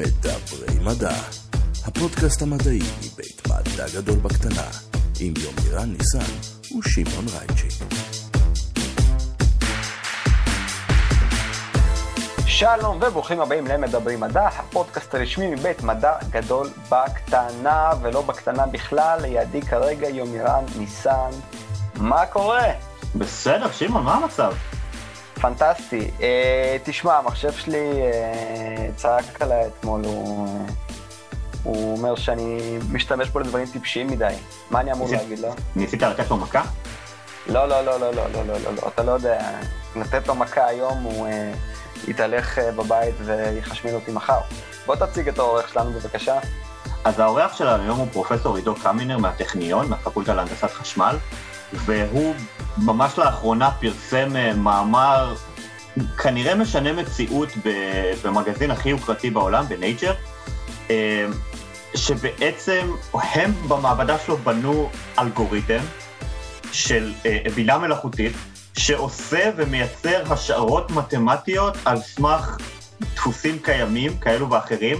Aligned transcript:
מדברי 0.00 0.78
מדע, 0.84 1.14
הפודקאסט 1.84 2.42
המדעי 2.42 2.78
מבית 2.78 3.42
מדע 3.46 3.86
גדול 3.94 4.18
בקטנה, 4.18 4.66
עם 5.20 5.34
יומירן 5.36 5.92
ניסן 5.92 6.32
ושמעון 6.78 7.24
רייצ'י. 7.28 7.84
שלום 12.46 12.96
וברוכים 13.02 13.40
הבאים 13.40 13.66
למדברים 13.66 14.20
מדע, 14.20 14.46
הפודקאסט 14.46 15.14
הרשמי 15.14 15.54
מבית 15.54 15.82
מדע 15.82 16.14
גדול 16.30 16.70
בקטנה 16.88 17.90
ולא 18.02 18.22
בקטנה 18.22 18.66
בכלל, 18.66 19.18
לידי 19.22 19.62
כרגע 19.62 20.08
יומירן 20.08 20.64
ניסן. 20.78 21.30
מה 21.96 22.26
קורה? 22.26 22.66
בסדר, 23.14 23.72
שמעון, 23.72 24.04
מה 24.04 24.14
המצב? 24.14 24.52
פנטסטי. 25.40 26.10
אה, 26.22 26.76
תשמע, 26.84 27.18
המחשב 27.18 27.52
שלי 27.52 28.02
אה, 28.02 28.88
צעק 28.96 29.42
עליי 29.42 29.66
אתמול, 29.66 30.04
הוא, 30.04 30.66
הוא 31.62 31.96
אומר 31.96 32.16
שאני 32.16 32.78
משתמש 32.92 33.28
בו 33.28 33.38
לדברים 33.38 33.66
טיפשיים 33.66 34.06
מדי. 34.06 34.34
מה 34.70 34.80
אני 34.80 34.92
אמור 34.92 35.08
להגיד 35.10 35.38
לו? 35.38 35.54
ניסית 35.76 36.02
לתת 36.02 36.30
לו 36.30 36.36
מכה? 36.36 36.62
לא, 37.46 37.68
לא, 37.68 37.84
לא, 37.84 38.00
לא, 38.00 38.14
לא, 38.14 38.24
לא, 38.32 38.46
לא, 38.46 38.54
לא, 38.64 38.74
לא, 38.74 38.88
אתה 38.88 39.02
לא 39.02 39.12
יודע. 39.12 39.40
נתת 39.96 40.28
לו 40.28 40.34
מכה 40.34 40.66
היום, 40.66 41.02
הוא 41.02 41.26
אה, 41.26 41.52
יתהלך 42.08 42.58
אה, 42.58 42.72
בבית 42.72 43.14
ויחשמל 43.24 43.94
אותי 43.94 44.12
מחר. 44.12 44.40
בוא 44.86 44.96
תציג 44.96 45.28
את 45.28 45.38
העורך 45.38 45.68
שלנו 45.68 45.92
בבקשה. 45.92 46.38
אז 47.04 47.20
האורח 47.20 47.56
שלנו 47.56 47.82
היום 47.82 47.98
הוא 47.98 48.06
פרופסור 48.12 48.56
עידו 48.56 48.74
קמינר 48.74 49.18
מהטכניון, 49.18 49.88
מהפקולטה 49.88 50.34
להנדסת 50.34 50.70
חשמל, 50.70 51.16
והוא 51.72 52.34
ממש 52.82 53.18
לאחרונה 53.18 53.70
פרסם 53.70 54.36
אה, 54.36 54.54
מאמר 54.54 55.34
כנראה 56.18 56.54
משנה 56.54 56.92
מציאות 56.92 57.48
במגזין 58.24 58.70
הכי 58.70 58.88
יוקרתי 58.88 59.30
בעולם, 59.30 59.64
בנייצ'ר, 59.68 60.12
אה, 60.90 61.26
שבעצם 61.94 62.92
הם 63.14 63.52
במעבדה 63.68 64.18
שלו 64.18 64.36
בנו 64.36 64.90
אלגוריתם 65.18 65.80
של 66.72 67.12
אה, 67.26 67.38
בינה 67.54 67.78
מלאכותית, 67.78 68.32
שעושה 68.78 69.50
ומייצר 69.56 70.32
השערות 70.32 70.90
מתמטיות 70.90 71.76
על 71.84 72.00
סמך 72.00 72.56
דפוסים 73.14 73.58
קיימים, 73.58 74.18
כאלו 74.18 74.50
ואחרים, 74.50 74.96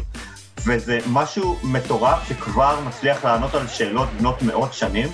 וזה 0.66 0.98
משהו 1.06 1.58
מטורף 1.62 2.28
שכבר 2.28 2.80
מצליח 2.80 3.24
לענות 3.24 3.54
על 3.54 3.68
שאלות 3.68 4.08
בנות 4.18 4.42
מאות 4.42 4.74
שנים. 4.74 5.08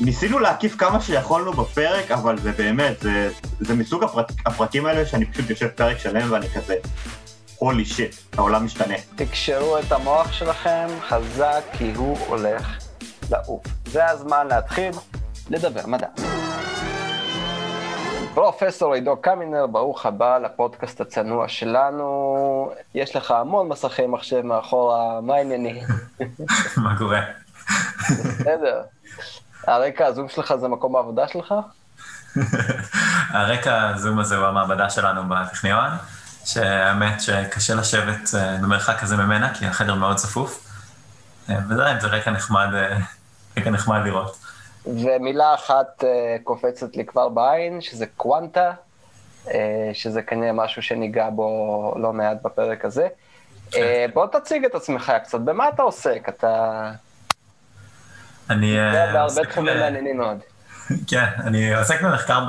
ניסינו 0.00 0.38
להקיף 0.38 0.76
כמה 0.76 1.00
שיכולנו 1.00 1.52
בפרק, 1.52 2.10
אבל 2.10 2.38
זה 2.38 2.52
באמת, 2.52 3.00
זה, 3.00 3.30
זה 3.60 3.74
מסוג 3.74 4.04
הפרק, 4.04 4.26
הפרקים 4.46 4.86
האלה 4.86 5.06
שאני 5.06 5.26
פשוט 5.26 5.50
יושב 5.50 5.68
פרק 5.68 5.98
שלם 5.98 6.32
ואני 6.32 6.48
כזה, 6.48 6.76
הולי 7.58 7.84
שיט, 7.84 8.14
העולם 8.38 8.64
משתנה. 8.64 8.94
תקשרו 9.16 9.78
את 9.78 9.92
המוח 9.92 10.32
שלכם 10.32 10.86
חזק, 11.08 11.62
כי 11.72 11.92
הוא 11.96 12.18
הולך 12.26 12.78
לעוף. 13.30 13.62
זה 13.86 14.10
הזמן 14.10 14.46
להתחיל 14.46 14.90
לדבר 15.50 15.86
מדע. 15.86 16.06
פרופסור 18.34 18.94
עידו 18.94 19.16
קמינר, 19.16 19.66
ברוך 19.66 20.06
הבא 20.06 20.38
לפודקאסט 20.38 21.00
הצנוע 21.00 21.48
שלנו. 21.48 22.70
יש 22.94 23.16
לך 23.16 23.30
המון 23.30 23.68
מסכי 23.68 24.06
מחשב 24.06 24.40
מאחורה, 24.40 25.20
מה 25.20 25.34
העניינים? 25.34 25.82
מה 26.84 26.98
קורה? 26.98 27.20
בסדר. 28.10 28.82
הרקע 29.66 30.06
הזום 30.06 30.28
שלך 30.28 30.54
זה 30.60 30.68
מקום 30.68 30.96
העבודה 30.96 31.28
שלך? 31.28 31.54
הרקע 33.38 33.88
הזום 33.88 34.18
הזה 34.18 34.36
הוא 34.36 34.46
המעבדה 34.46 34.90
שלנו 34.90 35.22
בטכניון, 35.28 35.90
שהאמת 36.44 37.20
שקשה 37.20 37.74
לשבת 37.74 38.34
אה, 38.34 38.56
במרחק 38.62 38.98
כזה 39.00 39.16
ממנה, 39.16 39.54
כי 39.54 39.66
החדר 39.66 39.94
מאוד 39.94 40.16
צפוף. 40.16 40.70
אה, 41.50 41.56
וזה 41.68 41.82
זה 42.00 42.06
רקע 42.06 42.30
נחמד, 42.30 42.68
אה, 42.74 42.96
רקע 43.58 43.70
נחמד 43.70 44.00
לראות. 44.04 44.36
ומילה 44.86 45.54
אחת 45.54 46.04
קופצת 46.44 46.96
לי 46.96 47.06
כבר 47.06 47.28
בעין, 47.28 47.80
שזה 47.80 48.06
קוונטה, 48.16 48.72
שזה 49.92 50.22
כנראה 50.22 50.52
משהו 50.52 50.82
שניגע 50.82 51.30
בו 51.30 51.94
לא 51.96 52.12
מעט 52.12 52.36
בפרק 52.42 52.84
הזה. 52.84 53.08
אה, 53.76 54.06
בוא 54.14 54.26
תציג 54.26 54.64
את 54.64 54.74
עצמך 54.74 55.12
קצת, 55.24 55.40
במה 55.40 55.68
אתה 55.68 55.82
עוסק? 55.82 56.28
אתה... 56.28 56.90
אני 58.50 58.78
אה, 58.78 58.92
זה 58.92 59.12
בהרבה 59.12 59.44
תחומים 59.44 59.78
מעניינים 59.78 60.18
מאוד. 60.18 60.38
כן, 61.10 61.26
אני 61.38 61.74
עוסק 61.74 62.02
במחקר 62.02 62.46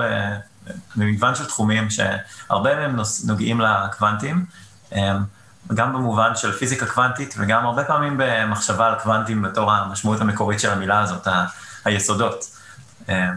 במגוון 0.96 1.36
של 1.36 1.46
תחומים 1.46 1.88
שהרבה 1.90 2.76
מהם 2.76 2.96
נוגעים 3.28 3.62
לקוונטים, 3.62 4.46
אה, 4.96 5.18
גם 5.74 5.94
במובן 5.94 6.36
של 6.36 6.52
פיזיקה 6.52 6.86
קוונטית 6.86 7.36
וגם 7.38 7.66
הרבה 7.66 7.84
פעמים 7.84 8.16
במחשבה 8.18 8.88
על 8.88 8.96
קוונטים 9.00 9.42
בתור 9.42 9.72
המשמעות 9.72 10.22
המקורית 10.22 10.60
של 10.60 10.70
המילה 10.72 11.00
הזאת, 11.00 11.28
ה- 11.28 11.46
היסודות. 11.86 12.46
אה, 13.10 13.30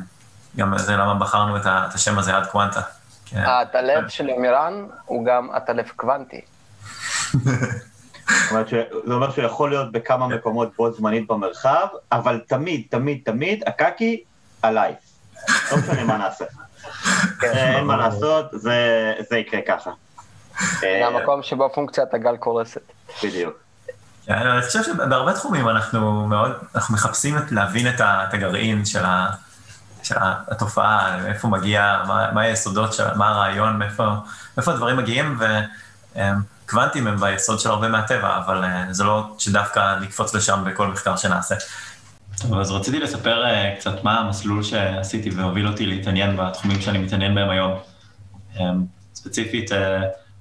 גם 0.57 0.79
זה 0.79 0.97
למה 0.97 1.15
בחרנו 1.15 1.57
את 1.57 1.67
ה- 1.67 1.87
את 1.89 1.95
השם 1.95 2.19
הזה 2.19 2.37
עד 2.37 2.47
קוונטה. 2.47 2.81
כן. 3.27 3.45
הטלב 3.47 4.09
של 4.09 4.29
יומירן 4.29 4.73
הוא 5.05 5.27
גם 5.27 5.49
הטלב 5.55 5.85
קוונטי. 5.97 6.41
אומרת, 8.51 8.69
ש- 8.69 8.75
זה 9.07 9.15
אומר 9.15 9.31
שהוא 9.31 9.45
יכול 9.45 9.71
להיות 9.71 9.93
בכמה 9.93 10.29
מקומות 10.29 10.77
בו 10.77 10.93
זמנית 10.93 11.27
במרחב, 11.29 11.87
אבל 12.13 12.41
תמיד, 12.49 12.83
תמיד, 12.91 13.21
תמיד, 13.25 13.63
הקקי 13.67 14.23
עליי. 14.63 14.95
לא 15.71 15.77
משנה 15.79 16.05
מה 16.05 16.19
נעשה. 16.19 16.45
כן. 17.41 17.53
אין 17.55 17.85
מה 17.85 17.97
לעשות, 17.97 18.47
זה 18.53 19.13
זה 19.31 19.39
יקרה 19.39 19.61
ככה. 19.69 19.91
זה 20.81 20.87
אה, 20.87 21.07
המקום 21.07 21.43
שבו 21.43 21.71
פונקציית 21.75 22.15
הגל 22.15 22.37
קורסת. 22.37 22.81
בדיוק. 23.25 23.55
כן, 24.27 24.35
אני 24.35 24.63
חושב 24.63 24.83
שבהרבה 24.83 25.33
תחומים 25.33 25.69
אנחנו 25.69 26.27
מאוד, 26.27 26.53
אנחנו 26.75 26.95
מחפשים 26.95 27.39
את, 27.39 27.53
להבין 27.53 27.87
את, 27.89 28.01
הגרעין 28.35 28.85
של, 28.85 29.05
ה, 29.05 29.31
של 30.03 30.15
התופעה, 30.21 31.21
מאיפה 31.23 31.49
מגיע, 31.49 32.03
מה, 32.07 32.33
מה 32.33 32.41
היסודות, 32.41 32.93
של, 32.93 33.15
מה 33.15 33.29
הרעיון, 33.29 33.79
מאיפה, 33.79 34.09
מאיפה 34.57 34.73
הדברים 34.73 34.97
מגיעים, 34.97 35.39
וקוונטים 36.69 37.07
הם 37.07 37.17
ביסוד 37.21 37.61
של 37.61 37.69
הרבה 37.69 37.89
מהטבע, 37.89 38.37
אבל 38.37 38.65
אה, 38.65 38.85
זה 38.91 39.05
לא 39.05 39.35
שדווקא 39.39 39.99
נקפוץ 40.01 40.35
לשם 40.35 40.63
בכל 40.67 40.89
מחקר 40.89 41.17
שנעשה. 41.17 41.55
טוב, 42.43 42.59
אז 42.59 42.71
רציתי 42.71 43.01
לספר 43.01 43.45
אה, 43.45 43.75
קצת 43.79 44.05
מה 44.05 44.21
המסלול 44.21 44.63
שעשיתי 44.63 45.31
והוביל 45.31 45.69
אותי 45.69 45.87
להתעניין 45.87 46.37
בתחומים 46.37 46.81
שאני 46.81 46.99
מתעניין 46.99 47.35
בהם 47.35 47.51
היום. 47.51 47.79
אה, 48.61 48.71
ספציפית, 49.15 49.71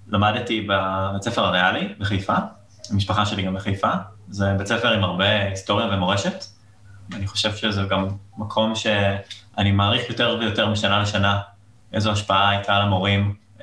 למדתי 0.07 0.61
בבית 0.61 1.21
ספר 1.21 1.45
הריאלי 1.45 1.93
בחיפה, 1.99 2.35
המשפחה 2.91 3.25
שלי 3.25 3.43
גם 3.43 3.53
בחיפה, 3.53 3.91
זה 4.29 4.53
בית 4.57 4.67
ספר 4.67 4.93
עם 4.93 5.03
הרבה 5.03 5.43
היסטוריה 5.43 5.87
ומורשת. 5.87 6.45
אני 7.15 7.27
חושב 7.27 7.55
שזה 7.55 7.81
גם 7.89 8.07
מקום 8.37 8.73
שאני 8.75 9.71
מעריך 9.71 10.09
יותר 10.09 10.37
ויותר 10.39 10.69
משנה 10.69 10.99
לשנה 10.99 11.39
איזו 11.93 12.11
השפעה 12.11 12.49
הייתה 12.49 12.83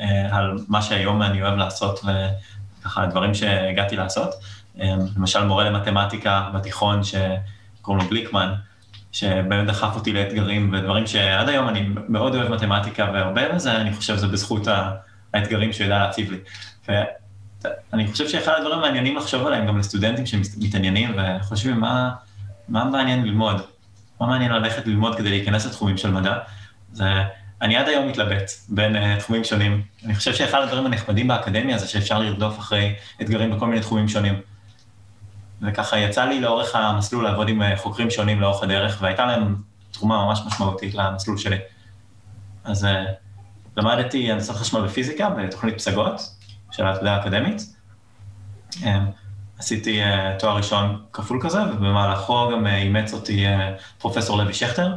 אה, 0.00 0.36
על 0.36 0.56
מה 0.68 0.82
שהיום 0.82 1.22
אני 1.22 1.42
אוהב 1.42 1.54
לעשות 1.56 2.00
וככה 2.84 3.02
הדברים 3.02 3.34
שהגעתי 3.34 3.96
לעשות. 3.96 4.34
אה, 4.80 4.94
למשל 5.16 5.44
מורה 5.44 5.70
למתמטיקה 5.70 6.50
בתיכון 6.54 7.00
שקוראים 7.04 8.02
לו 8.02 8.08
גליקמן, 8.10 8.54
שבאמת 9.12 9.66
דחף 9.66 9.94
אותי 9.94 10.12
לאתגרים 10.12 10.70
ודברים 10.72 11.06
שעד 11.06 11.48
היום 11.48 11.68
אני 11.68 11.88
מאוד 12.08 12.34
אוהב 12.34 12.52
מתמטיקה 12.52 13.10
והרבה 13.14 13.54
מזה 13.54 13.76
אני 13.76 13.92
חושב 13.92 14.16
זה 14.16 14.26
בזכות 14.26 14.66
האתגרים 15.34 15.72
שהוא 15.72 15.84
ידע 15.86 15.98
להציב 15.98 16.30
לי. 16.30 16.38
ואני 16.88 18.12
חושב 18.12 18.28
שאחד 18.28 18.52
הדברים 18.58 18.78
המעניינים 18.78 19.16
לחשוב 19.16 19.46
עליהם 19.46 19.66
גם 19.66 19.78
לסטודנטים 19.78 20.26
שמתעניינים 20.26 21.16
וחושבים 21.16 21.80
מה, 21.80 22.10
מה 22.68 22.84
מעניין 22.84 23.24
ללמוד, 23.24 23.60
מה 24.20 24.26
מעניין 24.26 24.52
ללכת 24.52 24.86
ללמוד 24.86 25.16
כדי 25.16 25.30
להיכנס 25.30 25.66
לתחומים 25.66 25.96
של 25.96 26.10
מדע, 26.10 26.38
זה 26.92 27.04
אני 27.62 27.76
עד 27.76 27.88
היום 27.88 28.08
מתלבט 28.08 28.50
בין 28.68 28.96
uh, 28.96 29.20
תחומים 29.20 29.44
שונים. 29.44 29.82
אני 30.04 30.14
חושב 30.14 30.34
שאחד 30.34 30.62
הדברים 30.62 30.86
הנחמדים 30.86 31.28
באקדמיה 31.28 31.78
זה 31.78 31.88
שאפשר 31.88 32.18
לרדוף 32.18 32.58
אחרי 32.58 32.94
אתגרים 33.22 33.56
בכל 33.56 33.66
מיני 33.66 33.80
תחומים 33.80 34.08
שונים. 34.08 34.40
וככה 35.62 35.98
יצא 35.98 36.24
לי 36.24 36.40
לאורך 36.40 36.76
המסלול 36.76 37.24
לעבוד 37.24 37.48
עם 37.48 37.62
אה, 37.62 37.76
חוקרים 37.76 38.10
שונים 38.10 38.40
לאורך 38.40 38.62
הדרך, 38.62 38.98
והייתה 39.00 39.26
להם 39.26 39.56
תרומה 39.90 40.24
ממש 40.24 40.40
משמעותית 40.46 40.94
למסלול 40.94 41.38
שלי. 41.38 41.56
אז 42.64 42.84
uh, 42.84 42.88
למדתי 43.76 44.32
הנדסת 44.32 44.54
חשמל 44.54 44.84
ופיזיקה 44.84 45.30
בתוכנית 45.30 45.74
פסגות 45.74 46.20
של 46.70 46.86
העתודה 46.86 47.16
האקדמית. 47.16 47.62
Um, 48.72 48.86
עשיתי 49.58 50.02
uh, 50.04 50.06
תואר 50.38 50.56
ראשון 50.56 51.02
כפול 51.12 51.38
כזה, 51.42 51.62
ובמהלכו 51.62 52.50
גם 52.52 52.66
uh, 52.66 52.70
אימץ 52.70 53.12
אותי 53.12 53.46
uh, 53.46 53.50
פרופסור 53.98 54.38
לוי 54.38 54.54
שכטר, 54.54 54.94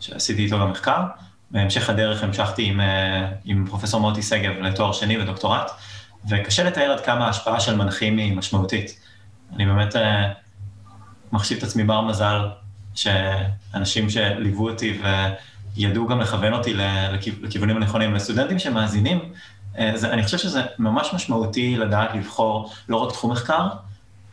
שעשיתי 0.00 0.44
איתו 0.44 0.60
גם 0.60 0.70
מחקר. 0.70 1.02
בהמשך 1.52 1.90
הדרך 1.90 2.22
המשכתי 2.22 2.64
עם, 2.64 2.80
uh, 2.80 2.84
עם 3.44 3.66
פרופסור 3.66 4.00
מוטי 4.00 4.22
שגב 4.22 4.52
לתואר 4.60 4.92
שני 4.92 5.18
ודוקטורט, 5.18 5.70
וקשה 6.28 6.64
לתאר 6.64 6.92
עד 6.92 7.00
כמה 7.00 7.26
ההשפעה 7.26 7.60
של 7.60 7.76
מנחים 7.76 8.18
היא 8.18 8.36
משמעותית. 8.36 9.00
אני 9.56 9.66
באמת 9.66 9.96
uh, 9.96 9.98
מחשיב 11.32 11.58
את 11.58 11.62
עצמי 11.62 11.84
בר 11.84 12.00
מזל, 12.00 12.48
שאנשים 12.94 14.10
שליוו 14.10 14.68
אותי 14.68 15.00
וידעו 15.76 16.06
גם 16.06 16.20
לכוון 16.20 16.52
אותי 16.52 16.74
לכיו- 16.74 17.34
לכיוונים 17.42 17.76
הנכונים, 17.76 18.14
לסטודנטים 18.14 18.58
שמאזינים, 18.58 19.32
אז 19.78 20.04
אני 20.04 20.22
חושב 20.22 20.38
שזה 20.38 20.62
ממש 20.78 21.14
משמעותי 21.14 21.76
לדעת 21.76 22.14
לבחור 22.14 22.72
לא 22.88 22.96
רק 22.96 23.12
תחום 23.12 23.32
מחקר, 23.32 23.68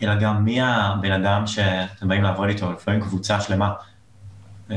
אלא 0.01 0.15
גם 0.15 0.45
מי 0.45 0.61
הבן 0.61 1.11
אדם 1.11 1.47
שאתם 1.47 2.07
באים 2.07 2.23
לעבוד 2.23 2.49
איתו, 2.49 2.71
לפעמים 2.71 3.01
קבוצה 3.01 3.41
שלמה. 3.41 3.73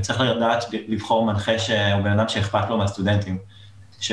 צריך 0.00 0.20
לדעת 0.20 0.64
לבחור 0.88 1.24
מנחה 1.24 1.58
שהוא 1.58 2.02
בן 2.04 2.18
אדם 2.18 2.28
שאכפת 2.28 2.70
לו 2.70 2.78
מהסטודנטים, 2.78 3.38
ש... 4.00 4.12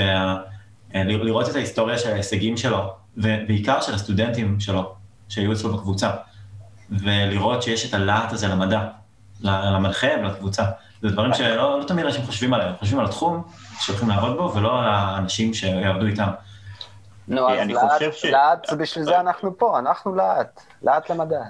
לראות 0.93 1.49
את 1.49 1.55
ההיסטוריה 1.55 1.97
של 1.97 2.11
ההישגים 2.11 2.57
שלו, 2.57 2.93
ובעיקר 3.17 3.81
של 3.81 3.93
הסטודנטים 3.93 4.59
שלו, 4.59 4.93
שהיו 5.29 5.51
אצלו 5.51 5.77
בקבוצה, 5.77 6.11
ולראות 6.89 7.63
שיש 7.63 7.89
את 7.89 7.93
הלהט 7.93 8.33
הזה 8.33 8.47
למדע, 8.47 8.87
למנחה 9.41 10.07
ולקבוצה. 10.21 10.63
זה 11.01 11.09
דברים 11.09 11.33
שלא 11.33 11.79
לא 11.79 11.83
תמיד 11.83 12.05
אנשים 12.05 12.25
חושבים 12.25 12.53
עליהם, 12.53 12.73
חושבים 12.79 12.99
על 12.99 13.05
התחום 13.05 13.43
שהולכים 13.79 14.09
לעבוד 14.09 14.37
בו, 14.37 14.53
ולא 14.55 14.79
על 14.79 14.85
האנשים 14.87 15.53
שיעבדו 15.53 16.05
איתם. 16.05 16.29
נו, 17.27 17.49
אז 17.49 17.69
לאט, 17.69 18.13
ש... 18.13 18.25
לאט, 18.25 18.73
בשביל 18.73 19.03
זה 19.03 19.19
אנחנו 19.19 19.57
פה, 19.57 19.79
אנחנו 19.79 20.15
לאט, 20.15 20.61
לאט 20.83 21.11
למדע. 21.11 21.41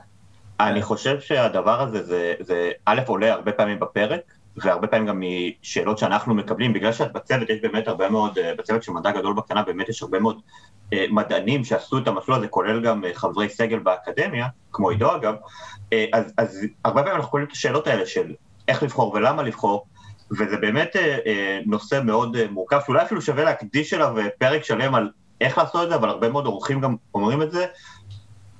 אני 0.60 0.82
חושב 0.82 1.20
שהדבר 1.20 1.82
הזה, 1.82 2.04
זה, 2.04 2.34
זה 2.40 2.72
א', 2.86 3.02
עולה 3.08 3.34
הרבה 3.34 3.52
פעמים 3.52 3.80
בפרק, 3.80 4.22
והרבה 4.58 4.88
פעמים 4.88 5.08
גם 5.08 5.22
משאלות 5.62 5.98
שאנחנו 5.98 6.34
מקבלים, 6.34 6.74
בגלל 6.74 6.92
שאת 6.92 7.14
בצוות, 7.14 7.50
יש 7.50 7.62
באמת 7.62 7.88
הרבה 7.88 8.10
מאוד, 8.10 8.38
אה, 8.38 8.56
בצוות 8.58 8.84
של 8.84 8.92
מדע 8.92 9.12
גדול 9.12 9.34
בקטנה, 9.34 9.64
באמת 9.64 9.90
יש 9.90 10.02
הרבה 10.02 10.20
מאוד 10.20 10.40
אה, 10.94 11.06
מדענים 11.10 11.64
שעשו 11.64 11.98
את 11.98 12.08
המסלול 12.08 12.38
הזה, 12.38 12.48
כולל 12.48 12.82
גם 12.82 13.06
אה, 13.06 13.14
חברי 13.14 13.50
סגל 13.50 13.80
באקדמיה, 13.80 14.48
כמו 14.72 14.90
עידו 14.90 15.16
אגב, 15.16 15.36
אז, 16.14 16.34
אז 16.38 16.66
הרבה 16.86 17.02
פעמים 17.02 17.16
אנחנו 17.16 17.32
קוראים 17.32 17.48
את 17.48 17.52
השאלות 17.52 17.88
האלה 17.88 18.06
של 18.06 18.34
איך 18.68 18.84
לבחור 18.84 19.14
ולמה 19.14 19.44
לבחור, 19.44 19.86
וזה 20.32 20.58
באמת 20.58 20.96
נושא 21.66 22.02
מאוד 22.04 22.38
מורכב, 22.52 22.80
שאולי 22.86 23.02
אפילו 23.02 23.22
שווה 23.22 23.44
להקדיש 23.44 23.94
אליו 23.94 24.16
פרק 24.38 24.64
שלם 24.64 24.96
על 24.96 25.10
איך 25.42 25.58
לעשות 25.58 25.84
את 25.84 25.90
זה, 25.90 25.96
אבל 25.96 26.10
הרבה 26.10 26.30
מאוד 26.30 26.46
אורחים 26.46 26.82
גם 26.82 26.96
אומרים 27.14 27.42
את 27.42 27.52
זה. 27.52 27.66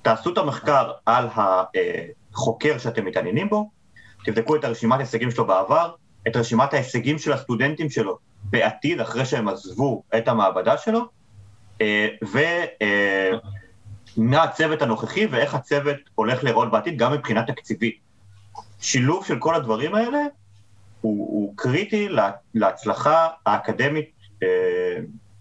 תעשו 0.10 0.34
את 0.34 0.38
המחקר 0.38 0.92
על 1.06 1.28
החוקר 2.34 2.78
שאתם 2.78 3.06
מתעניינים 3.06 3.50
בו, 3.50 3.70
תבדקו 4.26 4.56
את 4.56 4.64
הרשימת 4.64 4.98
ההישגים 4.98 5.32
שלו 5.32 5.48
בעבר, 5.48 5.94
את 6.28 6.36
רשימת 6.36 6.74
ההישגים 6.74 7.20
של 7.20 7.34
הסטודנטים 7.34 7.90
שלו 7.90 8.18
בעתיד, 8.44 9.00
אחרי 9.00 9.26
שהם 9.26 9.48
עזבו 9.48 10.04
את 10.18 10.28
המעבדה 10.28 10.78
שלו, 10.78 11.06
אה, 11.82 12.08
ומה 12.22 14.38
אה, 14.38 14.44
הצוות 14.44 14.82
הנוכחי 14.82 15.26
ואיך 15.26 15.56
הצוות 15.56 15.98
הולך 16.16 16.44
להיראות 16.44 16.72
בעתיד, 16.72 16.98
גם 16.98 17.14
מבחינה 17.14 17.44
תקציבית. 17.44 18.00
שילוב 18.80 19.26
של 19.26 19.40
כל 19.40 19.56
הדברים 19.56 19.96
האלה 19.96 20.20
הוא, 21.02 21.28
הוא 21.28 21.54
קריטי 21.56 22.10
להצלחה 22.54 23.28
האקדמית 23.46 24.10
אה, 24.44 24.48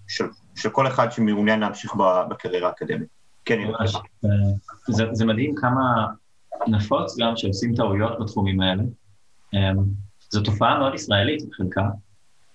של, 0.08 0.24
של 0.54 0.70
כל 0.70 0.86
אחד 0.86 1.12
שמעוניין 1.12 1.60
להמשיך 1.60 1.94
בקריירה 2.28 2.68
האקדמית. 2.68 3.17
כן, 3.48 3.70
זה, 4.88 5.04
זה 5.12 5.24
מדהים 5.24 5.54
כמה 5.54 6.06
נפוץ 6.66 7.18
גם 7.18 7.36
שעושים 7.36 7.74
טעויות 7.74 8.18
בתחומים 8.20 8.60
האלה. 8.60 8.82
אמ, 9.54 9.84
זו 10.30 10.42
תופעה 10.42 10.78
מאוד 10.78 10.94
ישראלית 10.94 11.48
בחלקה, 11.48 11.88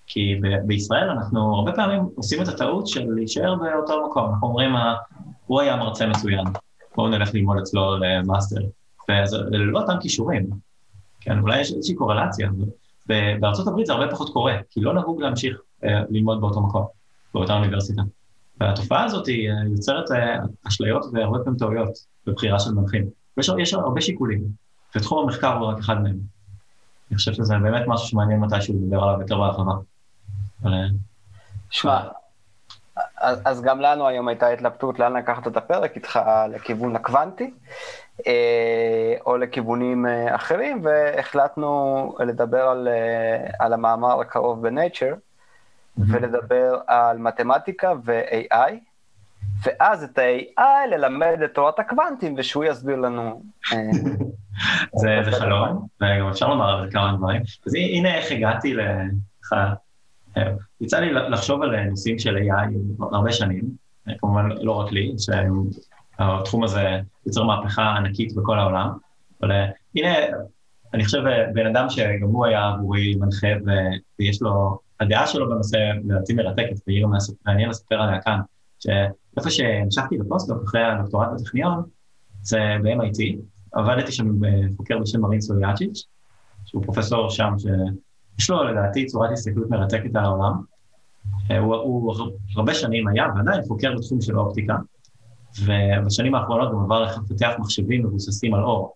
כי 0.07 0.35
ב- 0.41 0.67
בישראל 0.67 1.09
אנחנו 1.09 1.55
הרבה 1.55 1.71
פעמים 1.71 2.01
עושים 2.15 2.41
את 2.41 2.47
הטעות 2.47 2.87
של 2.87 3.05
להישאר 3.15 3.55
באותו 3.55 4.07
מקום. 4.09 4.29
אנחנו 4.29 4.47
אומרים, 4.47 4.71
הוא 5.45 5.61
היה 5.61 5.75
מרצה 5.75 6.07
מצוין, 6.07 6.45
בואו 6.95 7.07
נלך 7.07 7.33
ללמוד 7.33 7.57
אצלו 7.57 7.97
למאסטר. 7.97 8.61
וזה 9.09 9.37
ללא 9.37 9.79
אותם 9.79 9.93
כישורים. 10.01 10.49
כן, 11.21 11.39
אולי 11.39 11.59
יש 11.59 11.71
איזושהי 11.71 11.95
קורלציה. 11.95 12.49
בארצות 13.39 13.67
הברית 13.67 13.85
זה 13.85 13.93
הרבה 13.93 14.11
פחות 14.11 14.33
קורה, 14.33 14.57
כי 14.69 14.81
לא 14.81 14.93
נהוג 14.93 15.21
להמשיך 15.21 15.57
אה, 15.83 16.03
ללמוד 16.09 16.41
באותו 16.41 16.61
מקום, 16.61 16.85
באותה 17.33 17.53
אוניברסיטה. 17.53 18.01
והתופעה 18.59 19.03
הזאת 19.03 19.27
היא 19.27 19.49
אה, 19.49 19.55
יוצרת 19.71 20.11
אה, 20.11 20.37
אשליות 20.67 21.05
והרבה 21.13 21.39
פעמים 21.43 21.59
טעויות 21.59 21.89
בבחירה 22.27 22.59
של 22.59 22.71
מנחים. 22.71 23.09
ויש 23.37 23.51
יש 23.59 23.73
הרבה 23.73 24.01
שיקולים, 24.01 24.43
ותחום 24.95 25.23
המחקר 25.23 25.57
הוא 25.57 25.67
רק 25.67 25.77
אחד 25.79 26.01
מהם. 26.01 26.17
אני 27.09 27.17
חושב 27.17 27.33
שזה 27.33 27.55
באמת 27.63 27.83
משהו 27.87 28.07
שמעניין 28.07 28.39
מתישהו 28.39 28.73
לדבר 28.73 29.03
עליו 29.03 29.21
יותר 29.21 29.37
בהרחבה. 29.37 29.73
שמע, 31.69 32.01
אז, 33.17 33.41
אז 33.45 33.61
גם 33.61 33.81
לנו 33.81 34.07
היום 34.07 34.27
הייתה 34.27 34.47
התלבטות 34.47 34.99
לאן 34.99 35.17
לקחת 35.17 35.47
את 35.47 35.57
הפרק 35.57 35.95
איתך 35.95 36.19
לכיוון 36.49 36.95
הקוונטי, 36.95 37.53
אה, 38.27 39.13
או 39.25 39.37
לכיוונים 39.37 40.05
אה, 40.05 40.35
אחרים, 40.35 40.79
והחלטנו 40.83 42.15
לדבר 42.19 42.61
על, 42.61 42.87
אה, 42.87 43.47
על 43.59 43.73
המאמר 43.73 44.21
הקרוב 44.21 44.65
mm-hmm. 44.65 45.15
ולדבר 45.97 46.79
על 46.87 47.17
מתמטיקה 47.17 47.93
ו-AI. 48.05 48.73
ואז 49.63 50.03
את 50.03 50.17
ה-AI 50.17 50.87
ללמד 50.91 51.37
את 51.45 51.53
תורת 51.53 51.79
הקוונטים, 51.79 52.35
ושהוא 52.37 52.65
יסביר 52.65 52.95
לנו. 52.95 53.43
אה, 53.73 53.77
זה, 55.23 55.31
חלום, 55.31 55.87
וגם 56.01 56.27
אפשר 56.27 56.47
לומר 56.47 56.69
על 56.69 56.91
כמה 56.91 57.13
דברים. 57.17 57.41
אז 57.65 57.73
הנה 57.75 58.15
איך 58.15 58.31
הגעתי 58.31 58.73
ל... 58.73 58.79
אה, 59.53 59.73
יצא 60.81 60.99
לי 60.99 61.13
לחשוב 61.13 61.61
על 61.61 61.83
נושאים 61.83 62.19
של 62.19 62.37
AI 62.37 63.03
הרבה 63.11 63.31
שנים, 63.31 63.63
כמובן 64.19 64.49
לא 64.61 64.71
רק 64.71 64.91
לי, 64.91 65.15
שהתחום 65.17 66.63
הזה 66.63 66.99
יוצר 67.25 67.43
מהפכה 67.43 67.95
ענקית 67.95 68.35
בכל 68.35 68.59
העולם, 68.59 68.89
אבל 69.41 69.51
אה, 69.51 69.65
הנה, 69.95 70.09
אני 70.93 71.05
חושב 71.05 71.23
בן 71.53 71.65
אדם 71.65 71.89
שגם 71.89 72.27
הוא 72.27 72.45
היה 72.45 72.69
עבורי 72.69 73.15
מנחה 73.15 73.47
ויש 74.19 74.41
לו, 74.41 74.79
הדעה 75.03 75.27
שלו 75.27 75.49
בנושא 75.49 75.77
לדעתי 76.03 76.33
מרתקת, 76.33 76.75
ויהיה 76.87 77.07
מעניין 77.45 77.69
לספר 77.69 77.95
עליה 77.95 78.21
כאן. 78.21 78.39
שאיפה 78.79 79.49
שהמשכתי 79.49 80.17
בפוסט-דוק 80.17 80.63
אחרי 80.63 80.83
הדוקטורט 80.83 81.27
בטכניון, 81.35 81.83
זה 82.41 82.59
ב-MIT, 82.83 83.37
עבדתי 83.71 84.11
שם 84.11 84.27
עם 84.27 84.41
חוקר 84.77 84.99
בשם 84.99 85.21
מרין 85.21 85.41
סוליאצ'יץ', 85.41 86.03
שהוא 86.65 86.83
פרופסור 86.83 87.29
שם, 87.29 87.53
שיש 87.57 88.49
לו 88.49 88.63
לדעתי 88.63 89.05
צורת 89.05 89.31
הסתכלות 89.31 89.69
מרתקת 89.69 90.15
על 90.15 90.23
העולם. 90.23 90.53
אה, 91.51 91.59
הוא, 91.59 91.75
הוא 91.75 92.15
הרבה 92.55 92.73
שנים 92.73 93.07
היה 93.07 93.25
ועדיין 93.35 93.61
חוקר 93.67 93.93
בתחום 93.97 94.21
של 94.21 94.35
האופטיקה, 94.35 94.75
ובשנים 95.65 96.35
האחרונות 96.35 96.71
גם 96.71 96.79
עבר 96.79 97.03
לפתח 97.03 97.51
מחשבים 97.59 98.05
מבוססים 98.05 98.53
על 98.53 98.63
אור, 98.63 98.95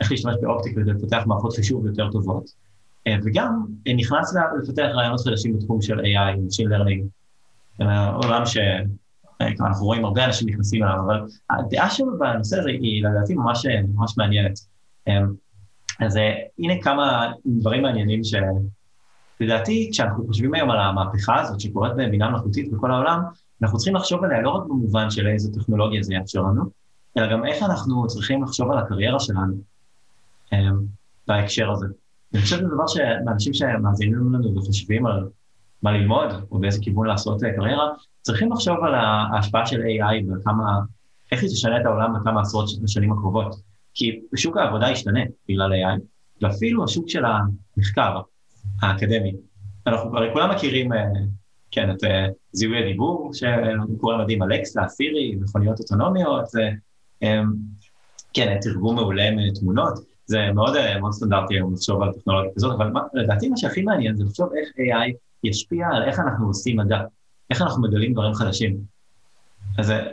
איך 0.00 0.10
להשתמש 0.10 0.34
באופטיקה 0.42 0.80
כדי 0.80 0.92
לפתח 0.92 1.22
מערכות 1.26 1.52
חישוב 1.52 1.86
יותר 1.86 2.10
טובות. 2.10 2.63
אה, 3.06 3.16
וגם 3.24 3.66
נכנס 3.96 4.34
לפתח 4.62 4.82
רעיונות 4.94 5.20
חדשים 5.20 5.58
בתחום 5.58 5.82
של 5.82 6.00
AI, 6.00 6.36
Machine 6.36 6.68
Learning, 6.68 7.04
עולם 8.14 8.46
ש... 8.46 8.56
אנחנו 9.60 9.86
רואים 9.86 10.04
הרבה 10.04 10.24
אנשים 10.24 10.48
נכנסים 10.48 10.82
אליו, 10.82 10.96
אבל 11.06 11.20
הדעה 11.50 11.90
שלו 11.90 12.18
בנושא 12.18 12.58
הזה 12.58 12.70
היא 12.70 13.04
לדעתי 13.04 13.34
ממש, 13.34 13.66
ממש 13.88 14.18
מעניינת. 14.18 14.58
אז 16.00 16.16
אה, 16.16 16.32
הנה 16.58 16.74
כמה 16.82 17.32
דברים 17.46 17.82
מעניינים 17.82 18.20
שלדעתי 18.24 19.88
כשאנחנו 19.92 20.26
חושבים 20.26 20.54
היום 20.54 20.70
על 20.70 20.80
המהפכה 20.80 21.40
הזאת 21.40 21.60
שקורית 21.60 21.92
בבינה 21.96 22.30
מלאכותית 22.30 22.72
בכל 22.72 22.90
העולם, 22.90 23.22
אנחנו 23.62 23.78
צריכים 23.78 23.96
לחשוב 23.96 24.24
עליה 24.24 24.40
לא 24.40 24.50
רק 24.50 24.62
במובן 24.62 25.10
של 25.10 25.26
איזה 25.26 25.52
טכנולוגיה 25.52 26.02
זה 26.02 26.14
יאפשר 26.14 26.40
לנו, 26.40 26.64
אלא 27.18 27.32
גם 27.32 27.46
איך 27.46 27.62
אנחנו 27.62 28.06
צריכים 28.06 28.42
לחשוב 28.42 28.70
על 28.70 28.78
הקריירה 28.78 29.20
שלנו 29.20 29.54
בהקשר 31.28 31.70
הזה. 31.70 31.86
אני 32.34 32.42
חושב 32.42 32.56
שזה 32.56 32.68
דבר 32.68 32.86
שאנשים 32.86 33.54
שמאזינים 33.54 34.32
לנו 34.34 34.56
וחושבים 34.56 35.06
על 35.06 35.28
מה 35.82 35.92
ללמוד, 35.92 36.28
או 36.50 36.58
באיזה 36.58 36.78
כיוון 36.82 37.06
לעשות 37.06 37.44
אה, 37.44 37.52
קריירה, 37.56 37.88
צריכים 38.22 38.52
לחשוב 38.52 38.76
על 38.84 38.94
ההשפעה 38.94 39.66
של 39.66 39.82
AI 39.82 40.32
וכמה, 40.32 40.80
איך 41.32 41.42
היא 41.42 41.50
תשנה 41.50 41.80
את 41.80 41.86
העולם 41.86 42.14
בכמה 42.14 42.40
עשרות 42.40 42.68
שנים 42.86 43.12
הקרובות. 43.12 43.56
כי 43.94 44.20
שוק 44.36 44.56
העבודה 44.56 44.90
ישתנה 44.90 45.20
בגלל 45.48 45.72
AI, 45.72 46.00
ואפילו 46.42 46.84
השוק 46.84 47.08
של 47.08 47.22
המחקר 47.24 48.20
האקדמי. 48.82 49.32
אנחנו 49.86 50.16
הרי 50.18 50.28
כולם 50.32 50.50
מכירים, 50.50 50.92
אה, 50.92 51.04
כן, 51.70 51.90
את 51.90 52.04
אה, 52.04 52.26
זיהוי 52.52 52.84
הדיבור, 52.84 53.30
שכולם 53.34 54.20
יודעים, 54.20 54.42
אלקסה, 54.42 54.88
סירי, 54.88 55.34
מכוניות 55.34 55.80
אוטונומיות, 55.80 56.48
כן, 58.34 58.58
תרגום 58.60 58.94
מעולה 58.94 59.30
מתמונות, 59.30 60.13
זה 60.26 60.52
מאוד, 60.54 60.74
מאוד 61.00 61.12
סטנדרטי 61.12 61.54
היום 61.54 61.74
לחשוב 61.74 62.02
על 62.02 62.12
טכנולוגיה 62.12 62.50
כזאת, 62.54 62.74
אבל 62.74 62.90
לדעתי 63.14 63.48
מה 63.48 63.56
שהכי 63.56 63.82
מעניין 63.82 64.16
זה 64.16 64.24
לחשוב 64.24 64.48
איך 64.58 64.68
AI 64.68 65.12
ישפיע 65.44 65.86
על 65.92 66.02
איך 66.02 66.18
אנחנו 66.18 66.46
עושים 66.46 66.76
מדע, 66.76 67.00
איך 67.50 67.62
אנחנו 67.62 67.82
מגלים 67.82 68.12
דברים 68.12 68.34
חדשים. 68.34 68.76
אז 69.78 69.90
אה, 69.90 70.06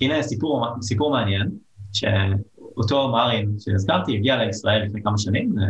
הנה 0.00 0.22
סיפור, 0.22 0.66
סיפור 0.82 1.10
מעניין, 1.10 1.50
שאותו 1.92 3.08
מרין 3.08 3.54
שהזכרתי 3.58 4.16
הגיע 4.16 4.36
לישראל 4.36 4.82
לפני 4.82 5.02
כמה 5.02 5.18
שנים 5.18 5.58
אה, 5.58 5.64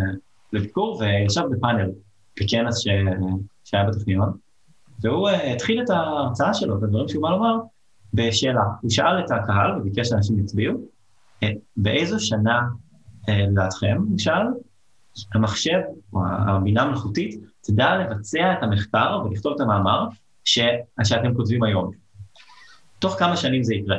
לביקור 0.52 1.00
וישב 1.00 1.42
בפאנל 1.50 1.90
בכנס 2.40 2.78
ש... 2.78 2.88
שהיה 3.64 3.84
בטכניון, 3.84 4.32
והוא 5.00 5.28
אה, 5.28 5.52
התחיל 5.52 5.82
את 5.82 5.90
ההרצאה 5.90 6.54
שלו, 6.54 6.78
את 6.78 6.82
הדברים 6.82 7.08
שהוא 7.08 7.22
בא 7.22 7.30
לומר, 7.30 7.56
בשאלה. 8.14 8.62
הוא 8.82 8.90
שאל 8.90 9.24
את 9.24 9.30
הקהל 9.30 9.80
וביקש 9.80 10.08
שאנשים 10.08 10.38
יצביעו, 10.38 10.78
באיזו 11.76 12.20
שנה 12.20 12.60
לדעתכם, 13.28 13.96
הוא 14.08 14.18
שאל, 14.18 14.46
המחשב 15.34 15.78
או 16.12 16.20
הבינה 16.26 16.82
המלאכותית 16.82 17.40
תדע 17.60 17.96
לבצע 17.96 18.52
את 18.52 18.62
המחקר 18.62 19.20
ולכתוב 19.24 19.52
את 19.54 19.60
המאמר 19.60 20.08
ש... 20.44 20.58
שאתם 21.04 21.34
כותבים 21.36 21.62
היום. 21.62 21.90
תוך 22.98 23.18
כמה 23.18 23.36
שנים 23.36 23.62
זה 23.62 23.74
יקרה. 23.74 23.96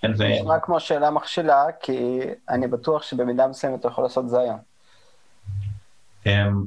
כן, 0.00 0.12
ו... 0.18 0.24
נשמע 0.28 0.58
כמו 0.58 0.80
שאלה 0.80 1.10
מכשילה, 1.10 1.64
כי 1.80 2.20
אני 2.48 2.68
בטוח 2.68 3.02
שבמידה 3.02 3.46
מסוימת 3.46 3.80
אתה 3.80 3.88
יכול 3.88 4.04
לעשות 4.04 4.24
את 4.24 4.30
זה 4.30 4.40
היום. 4.40 4.58
אמ, 6.26 6.64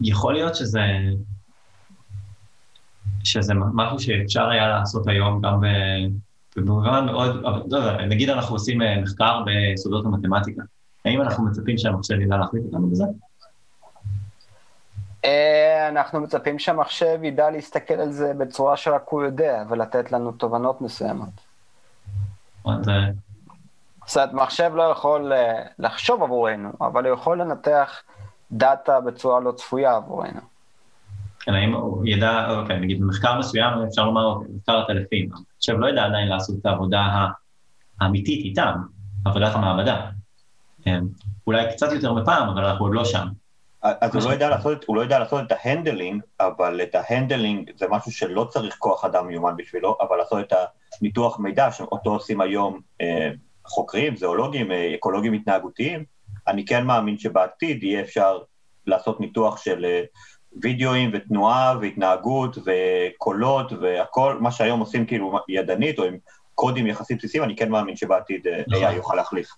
יכול 0.00 0.34
להיות 0.34 0.54
שזה, 0.54 0.80
שזה 3.24 3.54
משהו 3.54 3.98
שאפשר 3.98 4.48
היה 4.48 4.68
לעשות 4.68 5.06
היום 5.06 5.40
גם 5.42 5.60
במובן 6.56 7.06
מאוד, 7.06 7.42
לא 7.70 7.78
יודע, 7.78 7.96
נגיד 8.06 8.30
אנחנו 8.30 8.54
עושים 8.54 8.82
אה, 8.82 9.00
מחקר 9.00 9.42
ביסודות 9.44 10.04
המתמטיקה, 10.04 10.62
האם 11.04 11.20
אנחנו 11.20 11.44
מצפים 11.44 11.78
שהמחשב 11.78 12.20
ידע 12.20 12.36
להחליט 12.36 12.64
אותנו 12.64 12.90
בזה? 12.90 13.04
אה, 15.24 15.88
אנחנו 15.88 16.20
מצפים 16.20 16.58
שהמחשב 16.58 17.24
ידע 17.24 17.50
להסתכל 17.50 17.94
על 17.94 18.12
זה 18.12 18.32
בצורה 18.38 18.76
שרק 18.76 19.08
הוא 19.08 19.22
יודע, 19.22 19.64
ולתת 19.68 20.12
לנו 20.12 20.32
תובנות 20.32 20.80
מסוימות. 20.80 21.52
זאת 24.06 24.16
אומרת, 24.16 24.32
מחשב 24.32 24.72
לא 24.74 24.82
יכול 24.82 25.32
אה, 25.32 25.62
לחשוב 25.78 26.22
עבורנו, 26.22 26.72
אבל 26.80 27.06
הוא 27.06 27.14
יכול 27.14 27.40
לנתח 27.40 28.02
דאטה 28.52 29.00
בצורה 29.00 29.40
לא 29.40 29.52
צפויה 29.52 29.96
עבורנו. 29.96 30.51
כן, 31.42 31.54
האם 31.54 31.74
הוא 31.74 32.06
ידע, 32.06 32.50
אוקיי, 32.50 32.78
נגיד 32.80 33.00
במחקר 33.00 33.38
מסוים 33.38 33.72
אפשר 33.88 34.04
לומר, 34.04 34.24
אוקיי, 34.26 34.48
מחקר 34.56 34.78
הטלפים, 34.78 35.28
עכשיו 35.56 35.78
לא 35.78 35.88
ידע 35.88 36.04
עדיין 36.04 36.28
לעשות 36.28 36.56
את 36.60 36.66
העבודה 36.66 37.28
האמיתית 38.00 38.44
איתם, 38.44 38.72
עבודת 39.24 39.54
המעבדה. 39.54 40.10
כן, 40.84 41.04
אולי 41.46 41.64
קצת 41.72 41.92
יותר 41.92 42.12
מפעם, 42.12 42.48
אבל 42.48 42.64
אנחנו 42.64 42.84
עוד 42.84 42.94
לא 42.94 43.04
שם. 43.04 43.26
אז 43.82 44.14
הוא 44.14 44.22
לא, 44.24 44.30
יודע 44.30 44.48
לעשות, 44.48 44.84
הוא 44.84 44.96
לא 44.96 45.00
יודע 45.00 45.18
לעשות 45.18 45.40
את 45.46 45.52
ה 45.64 45.70
handling, 45.70 46.22
אבל 46.40 46.80
את 46.82 46.94
ה 46.94 47.02
handling 47.02 47.70
זה 47.76 47.86
משהו 47.90 48.12
שלא 48.12 48.46
צריך 48.50 48.76
כוח 48.78 49.04
אדם 49.04 49.26
מיומן 49.26 49.56
בשבילו, 49.56 49.96
אבל 50.00 50.16
לעשות 50.16 50.40
את 50.40 50.52
הניתוח 51.00 51.38
מידע 51.38 51.70
שאותו 51.72 52.10
עושים 52.10 52.40
היום 52.40 52.80
אה, 53.00 53.30
חוקרים, 53.66 54.16
זואולוגים, 54.16 54.72
אה, 54.72 54.94
אקולוגים 54.94 55.32
התנהגותיים, 55.32 56.04
אני 56.48 56.64
כן 56.64 56.86
מאמין 56.86 57.18
שבעתיד 57.18 57.82
יהיה 57.82 58.00
אפשר 58.00 58.38
לעשות 58.86 59.20
ניתוח 59.20 59.56
של 59.56 59.84
אה, 59.84 60.02
וידאוים 60.62 61.10
ותנועה 61.12 61.78
והתנהגות 61.80 62.58
וקולות 62.58 63.72
והכל, 63.72 64.38
מה 64.40 64.50
שהיום 64.50 64.80
עושים 64.80 65.06
כאילו 65.06 65.38
ידנית 65.48 65.98
או 65.98 66.04
עם 66.04 66.16
קודים 66.54 66.86
יחסית 66.86 67.18
בסיסיים, 67.18 67.44
אני 67.44 67.56
כן 67.56 67.70
מאמין 67.70 67.96
שבעתיד 67.96 68.46
אה, 68.46 68.62
נכון. 68.68 68.84
AI 68.84 68.92
יוכל 68.92 69.14
להחליף. 69.14 69.48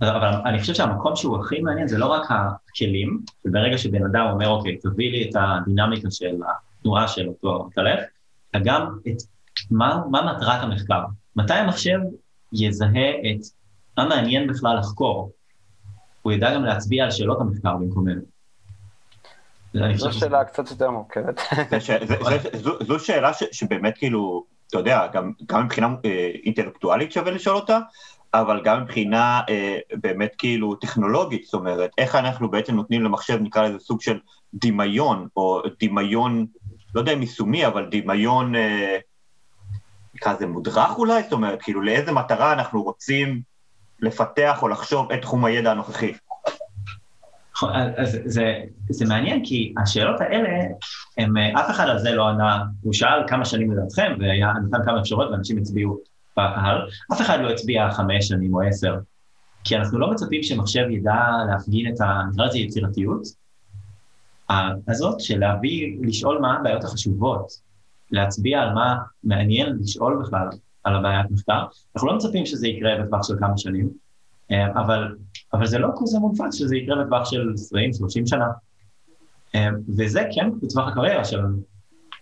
אבל 0.00 0.28
אני 0.44 0.60
חושב 0.60 0.74
שהמקום 0.74 1.16
שהוא 1.16 1.40
הכי 1.40 1.60
מעניין 1.60 1.88
זה 1.88 1.98
לא 1.98 2.06
רק 2.06 2.22
הכלים, 2.30 3.20
וברגע 3.44 3.78
שבן 3.78 4.04
אדם 4.04 4.26
אומר, 4.32 4.48
אוקיי, 4.48 4.76
תביא 4.76 5.10
לי 5.10 5.30
את 5.30 5.36
הדינמיקה 5.36 6.10
של 6.10 6.36
התנועה 6.78 7.08
של 7.08 7.28
אותו 7.28 7.68
טלף, 7.74 8.00
אלא 8.54 8.62
גם 8.64 8.98
את 9.08 9.16
מה, 9.70 10.00
מה 10.10 10.32
מטרת 10.32 10.62
המחקר. 10.62 11.04
מתי 11.36 11.54
המחשב 11.54 11.98
יזהה 12.52 13.10
את 13.10 13.40
מה 13.98 14.08
מעניין 14.08 14.46
בכלל 14.46 14.78
לחקור? 14.78 15.30
הוא 16.22 16.32
ידע 16.32 16.54
גם 16.54 16.64
להצביע 16.64 17.04
על 17.04 17.10
שאלות 17.10 17.40
המחקר 17.40 17.76
במקומנו. 17.76 18.35
זו 19.96 20.12
שאלה 20.12 20.44
קצת 20.44 20.70
יותר 20.70 20.90
מורכבת. 20.90 21.40
זו 22.88 22.98
שאלה 22.98 23.30
שבאמת 23.52 23.98
כאילו, 23.98 24.44
אתה 24.68 24.78
יודע, 24.78 25.06
גם 25.46 25.64
מבחינה 25.64 25.88
אה, 26.04 26.30
אינטלקטואלית 26.44 27.12
שווה 27.12 27.30
לשאול 27.30 27.56
אותה, 27.56 27.78
אבל 28.34 28.60
גם 28.64 28.82
מבחינה 28.82 29.40
אה, 29.48 29.78
באמת 29.92 30.34
כאילו 30.38 30.74
טכנולוגית, 30.74 31.44
זאת 31.44 31.54
אומרת, 31.54 31.90
איך 31.98 32.14
אנחנו 32.14 32.50
בעצם 32.50 32.74
נותנים 32.74 33.02
למחשב, 33.02 33.38
נקרא 33.40 33.62
לזה 33.62 33.78
סוג 33.78 34.00
של 34.00 34.18
דמיון, 34.54 35.28
או 35.36 35.62
דמיון, 35.80 36.46
לא 36.94 37.00
יודע 37.00 37.12
אם 37.12 37.20
יישומי, 37.20 37.66
אבל 37.66 37.88
דמיון, 37.90 38.54
אה, 38.54 38.98
נקרא 40.14 40.32
לזה 40.32 40.46
מודרך 40.46 40.98
אולי, 40.98 41.22
זאת 41.22 41.32
אומרת, 41.32 41.62
כאילו 41.62 41.82
לאיזה 41.82 42.12
מטרה 42.12 42.52
אנחנו 42.52 42.82
רוצים 42.82 43.42
לפתח 44.00 44.62
או 44.62 44.68
לחשוב 44.68 45.12
את 45.12 45.22
תחום 45.22 45.44
הידע 45.44 45.70
הנוכחי. 45.70 46.12
אז 47.96 48.18
זה, 48.24 48.54
זה 48.90 49.06
מעניין 49.06 49.44
כי 49.44 49.74
השאלות 49.82 50.20
האלה, 50.20 50.48
הם, 51.18 51.36
אף 51.36 51.70
אחד 51.70 51.88
על 51.88 51.98
זה 51.98 52.10
לא 52.10 52.28
ענה, 52.28 52.64
הוא 52.82 52.92
שאל 52.92 53.28
כמה 53.28 53.44
שנים 53.44 53.72
לדעתכם, 53.72 54.12
ונתן 54.18 54.84
כמה 54.84 55.00
אפשרויות 55.00 55.30
ואנשים 55.30 55.58
הצביעו 55.58 55.98
בקהל, 56.32 56.88
אף 57.12 57.20
אחד 57.20 57.40
לא 57.40 57.50
הצביע 57.50 57.90
חמש 57.90 58.28
שנים 58.28 58.54
או 58.54 58.62
עשר, 58.62 58.94
כי 59.64 59.76
אנחנו 59.76 59.98
לא 59.98 60.10
מצפים 60.10 60.42
שמחשב 60.42 60.84
ידע 60.90 61.20
להפגין 61.50 61.94
את 61.94 62.00
ה... 62.00 62.22
נקרא 62.32 62.46
לזה 62.46 62.58
יצירתיות 62.58 63.22
הזאת 64.88 65.20
של 65.20 65.38
להביא, 65.38 65.96
לשאול 66.02 66.38
מה 66.40 66.56
הבעיות 66.56 66.84
החשובות, 66.84 67.52
להצביע 68.10 68.60
על 68.60 68.72
מה 68.72 68.96
מעניין 69.24 69.76
לשאול 69.80 70.22
בכלל 70.22 70.48
על 70.84 70.96
הבעיית 70.96 71.30
מחקר. 71.30 71.64
אנחנו 71.94 72.08
לא 72.08 72.16
מצפים 72.16 72.46
שזה 72.46 72.68
יקרה 72.68 73.02
בטווח 73.02 73.28
של 73.28 73.34
כמה 73.38 73.58
שנים, 73.58 73.90
אה, 74.50 74.70
אבל, 74.70 75.16
אבל 75.52 75.66
זה 75.66 75.78
לא 75.78 75.88
כזה 76.00 76.18
מונפץ 76.18 76.54
שזה 76.54 76.76
יקרה 76.76 77.04
בטווח 77.04 77.30
של 77.30 77.52
20-30 78.24 78.26
שנה. 78.26 78.46
אה, 79.54 79.68
וזה 79.96 80.22
כן 80.34 80.50
בטווח 80.62 80.88
הקריירה 80.88 81.24
שלנו. 81.24 81.76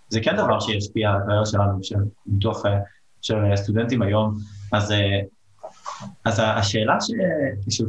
זה 0.08 0.20
כן 0.20 0.36
דבר 0.36 0.60
שישפיע 0.60 1.10
על 1.10 1.16
הקריירה 1.16 1.46
שלנו, 1.46 1.80
מתוך 2.26 2.66
אה, 2.66 2.78
של 3.22 3.36
סטודנטים 3.54 4.02
היום, 4.02 4.34
אז, 4.72 4.92
אה, 4.92 5.20
אז 6.24 6.42
השאלה 6.44 7.00
ש... 7.00 7.10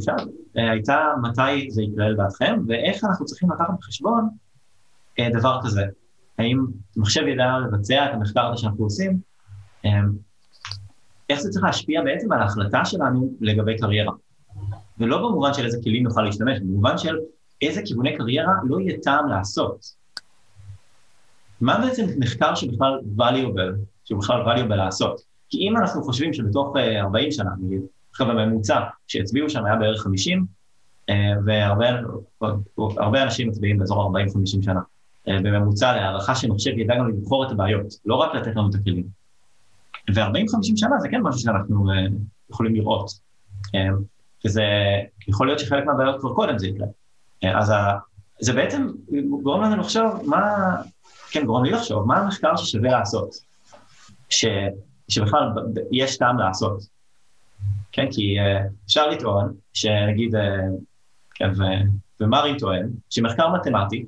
שאל 0.00 0.14
אה, 0.58 0.70
הייתה 0.70 0.98
מתי 1.22 1.70
זה 1.70 1.82
יקרה 1.82 2.08
לדעתכם, 2.08 2.54
ואיך 2.68 3.04
אנחנו 3.04 3.24
צריכים 3.24 3.50
לקחת 3.50 3.74
בחשבון 3.78 4.28
דבר 5.20 5.60
כזה. 5.64 5.84
האם 6.38 6.66
מחשב 6.96 7.22
ידע 7.26 7.52
לבצע 7.66 8.04
את 8.04 8.14
המחקר 8.14 8.46
הזה 8.46 8.62
שאנחנו 8.62 8.84
עושים, 8.84 9.20
איך 11.30 11.40
זה 11.40 11.50
צריך 11.50 11.64
להשפיע 11.64 12.02
בעצם 12.02 12.32
על 12.32 12.42
ההחלטה 12.42 12.84
שלנו 12.84 13.34
לגבי 13.40 13.78
קריירה. 13.78 14.12
ולא 14.98 15.18
במובן 15.18 15.54
של 15.54 15.64
איזה 15.64 15.78
כלים 15.84 16.02
נוכל 16.02 16.22
להשתמש, 16.22 16.58
במובן 16.60 16.98
של 16.98 17.16
איזה 17.62 17.82
כיווני 17.84 18.16
קריירה 18.16 18.52
לא 18.64 18.80
יהיה 18.80 18.96
טעם 19.02 19.28
לעשות. 19.28 19.86
מה 21.60 21.78
בעצם 21.78 22.06
מחקר 22.18 22.54
שבכלל 22.54 23.00
valuable 23.18 23.76
שהוא 24.04 24.20
בכלל 24.20 24.42
valuable 24.42 24.74
לעשות. 24.74 25.20
כי 25.50 25.58
אם 25.58 25.76
אנחנו 25.76 26.02
חושבים 26.02 26.32
שבתוך 26.32 26.76
40 26.76 27.26
אה, 27.26 27.32
שנה, 27.32 27.50
נגיד, 27.60 27.80
עכשיו 28.10 28.30
הממוצע 28.30 28.80
שהצביעו 29.06 29.50
שם 29.50 29.64
היה 29.64 29.76
בערך 29.76 30.02
50, 30.02 30.46
אה, 31.08 31.14
והרבה 31.44 33.22
אנשים 33.22 33.48
מצביעים 33.48 33.78
באזור 33.78 34.12
40-50 34.16 34.62
שנה. 34.62 34.80
אה, 35.28 35.38
בממוצע 35.38 35.96
להערכה 35.96 36.34
שמחשב 36.34 36.78
ידע 36.78 36.94
גם 36.98 37.08
לבחור 37.08 37.46
את 37.46 37.50
הבעיות, 37.52 37.86
לא 38.04 38.14
רק 38.14 38.34
לתת 38.34 38.56
לנו 38.56 38.70
את 38.70 38.74
הכלים. 38.74 39.04
ו-40-50 40.14 40.76
שנה 40.76 40.98
זה 40.98 41.08
כן 41.08 41.20
משהו 41.20 41.40
שאנחנו 41.40 41.90
יכולים 42.50 42.74
לראות. 42.74 43.10
וזה, 44.46 44.62
יכול 45.28 45.46
להיות 45.46 45.58
שחלק 45.58 45.84
מהבעיות 45.84 46.20
כבר 46.20 46.34
קודם 46.34 46.58
זה 46.58 46.66
יקרה. 46.66 46.86
אז 47.42 47.72
זה 48.40 48.52
בעצם 48.52 48.86
גורם 49.42 49.62
לנו 49.62 49.76
לחשוב 49.76 50.22
מה, 50.24 50.42
כן, 51.30 51.44
גורם 51.46 51.64
לי 51.64 51.70
לחשוב, 51.70 52.06
מה 52.06 52.16
המחקר 52.16 52.56
ששווה 52.56 52.90
לעשות. 52.90 53.34
ש, 54.28 54.44
שבכלל 55.08 55.52
יש 55.92 56.18
טעם 56.18 56.38
לעשות. 56.38 56.82
כן, 57.92 58.06
כי 58.10 58.36
uh, 58.40 58.68
אפשר 58.86 59.08
לטעון 59.08 59.54
שנגיד, 59.72 60.34
uh, 60.34 60.38
כן, 61.34 61.50
ו, 61.50 61.62
ומרי 62.20 62.58
טוען 62.58 62.88
שמחקר 63.10 63.48
מתמטי, 63.48 64.04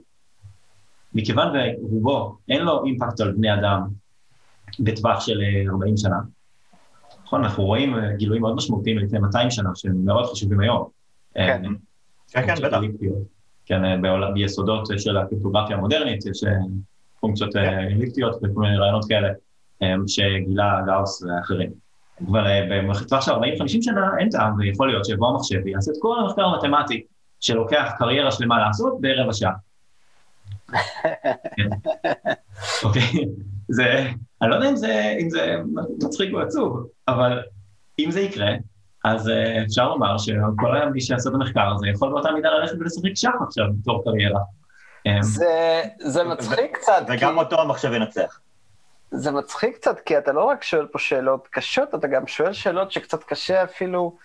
מכיוון 1.14 1.48
ורובו 1.56 2.36
אין 2.48 2.62
לו 2.62 2.84
אימפקט 2.84 3.20
על 3.20 3.32
בני 3.32 3.54
אדם 3.54 3.80
בטווח 4.80 5.20
של 5.20 5.40
40 5.68 5.96
שנה, 5.96 6.16
נכון, 7.28 7.44
אנחנו 7.44 7.64
רואים 7.64 7.94
גילויים 8.16 8.42
מאוד 8.42 8.56
משמעותיים 8.56 8.98
לפני 8.98 9.18
200 9.18 9.50
שנה 9.50 9.70
שהם 9.74 10.04
מאוד 10.04 10.26
חשובים 10.26 10.60
היום. 10.60 10.88
כן, 11.34 11.62
כן, 12.28 12.46
כן, 12.46 12.54
בטח. 12.62 12.78
כן, 13.66 13.82
ביסודות 14.34 14.88
של 14.98 15.16
הקריפטוגרפיה 15.16 15.76
המודרנית, 15.76 16.26
יש 16.26 16.44
פונקציות 17.20 17.52
כן. 17.52 17.78
אליפטיות 17.78 18.36
וכל 18.36 18.60
מיני 18.60 18.76
רעיונות 18.76 19.04
כאלה. 19.08 19.28
שגילה 20.06 20.80
גאוס 20.86 21.22
ואחרים. 21.22 21.70
אבל 22.30 22.46
אה, 22.46 22.82
בטווח 23.02 23.24
של 23.24 23.32
40-50 23.32 23.38
שנה 23.66 24.10
אין 24.18 24.28
טעם, 24.30 24.58
ויכול 24.58 24.88
להיות 24.88 25.04
שיבוא 25.04 25.28
המחשב 25.28 25.60
ויעשה 25.64 25.90
את 25.90 25.96
כל 26.00 26.18
המחקר 26.20 26.44
המתמטי 26.44 27.02
שלוקח 27.40 27.92
קריירה 27.98 28.32
שלמה 28.32 28.58
לעשות 28.58 29.00
ברבע 29.00 29.32
שעה. 29.32 29.52
כן. 31.56 31.68
אוקיי, 32.84 33.02
זה, 33.68 34.06
אני 34.42 34.50
לא 34.50 34.54
יודע 34.54 34.70
אם 34.70 34.76
זה, 34.76 35.16
אם 35.20 35.30
זה 35.30 35.56
מצחיק 36.04 36.34
או 36.34 36.40
עצוב, 36.40 36.86
אבל 37.08 37.42
אם 37.98 38.10
זה 38.10 38.20
יקרה, 38.20 38.50
אז 39.04 39.28
אה, 39.28 39.64
אפשר 39.64 39.88
לומר 39.88 40.18
שכל 40.18 40.76
היום 40.76 40.92
מי 40.92 41.00
שיעשה 41.00 41.30
את 41.30 41.34
המחקר 41.34 41.72
הזה 41.74 41.88
יכול 41.88 42.10
באותה 42.10 42.30
מידה 42.30 42.50
ללכת 42.50 42.74
ולשחק 42.80 43.14
שח 43.14 43.30
עכשיו 43.46 43.64
בתור 43.80 44.04
קריירה. 44.04 44.40
זה, 45.20 45.82
זה 45.98 46.24
מצחיק 46.24 46.76
קצת. 46.76 47.02
וגם 47.08 47.32
כי... 47.34 47.38
אותו 47.38 47.60
המחשב 47.60 47.92
ינצח. 47.92 48.40
זה 49.10 49.30
מצחיק 49.30 49.76
קצת, 49.76 50.00
כי 50.00 50.18
אתה 50.18 50.32
לא 50.32 50.44
רק 50.44 50.62
שואל 50.62 50.86
פה 50.86 50.98
שאלות 50.98 51.48
קשות, 51.50 51.94
אתה 51.94 52.06
גם 52.06 52.26
שואל 52.26 52.52
שאלות 52.52 52.92
שקצת 52.92 53.24
קשה 53.24 53.64
אפילו 53.64 54.16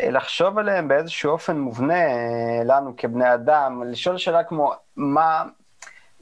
אה, 0.00 0.10
לחשוב 0.10 0.58
עליהן 0.58 0.88
באיזשהו 0.88 1.30
אופן 1.30 1.58
מובנה 1.58 1.94
אה, 1.94 2.64
לנו 2.64 2.94
כבני 2.96 3.34
אדם. 3.34 3.82
לשאול 3.90 4.18
שאלה 4.18 4.44
כמו, 4.44 4.72
מה, 4.96 5.44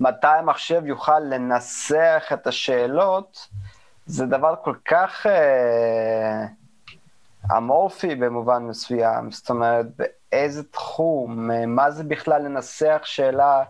מתי 0.01 0.27
המחשב 0.27 0.83
יוכל 0.87 1.19
לנסח 1.19 2.31
את 2.33 2.47
השאלות, 2.47 3.49
זה 4.07 4.27
דבר 4.27 4.55
כל 4.65 4.75
כך 4.85 5.27
אה, 5.27 6.47
אמורפי 7.57 8.15
במובן 8.15 8.63
מסוים. 8.63 9.31
זאת 9.31 9.51
אומרת, 9.51 9.87
באיזה 9.97 10.63
תחום, 10.63 11.51
אה, 11.51 11.67
מה 11.67 11.91
זה 11.91 12.05
בכלל 12.05 12.43
לנסח 12.43 13.01
שאלה, 13.05 13.63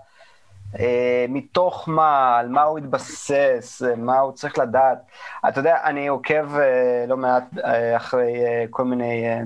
אה, 0.78 1.26
מתוך 1.28 1.88
מה, 1.88 2.38
על 2.38 2.48
מה 2.48 2.62
הוא 2.62 2.78
התבסס, 2.78 3.82
אה, 3.86 3.96
מה 3.96 4.18
הוא 4.18 4.32
צריך 4.32 4.58
לדעת. 4.58 4.98
אתה 5.48 5.60
יודע, 5.60 5.76
אני 5.84 6.06
עוקב 6.06 6.56
אה, 6.58 7.04
לא 7.08 7.16
מעט 7.16 7.44
אה, 7.64 7.96
אחרי 7.96 8.46
אה, 8.46 8.64
כל 8.70 8.84
מיני... 8.84 9.28
אה, 9.28 9.42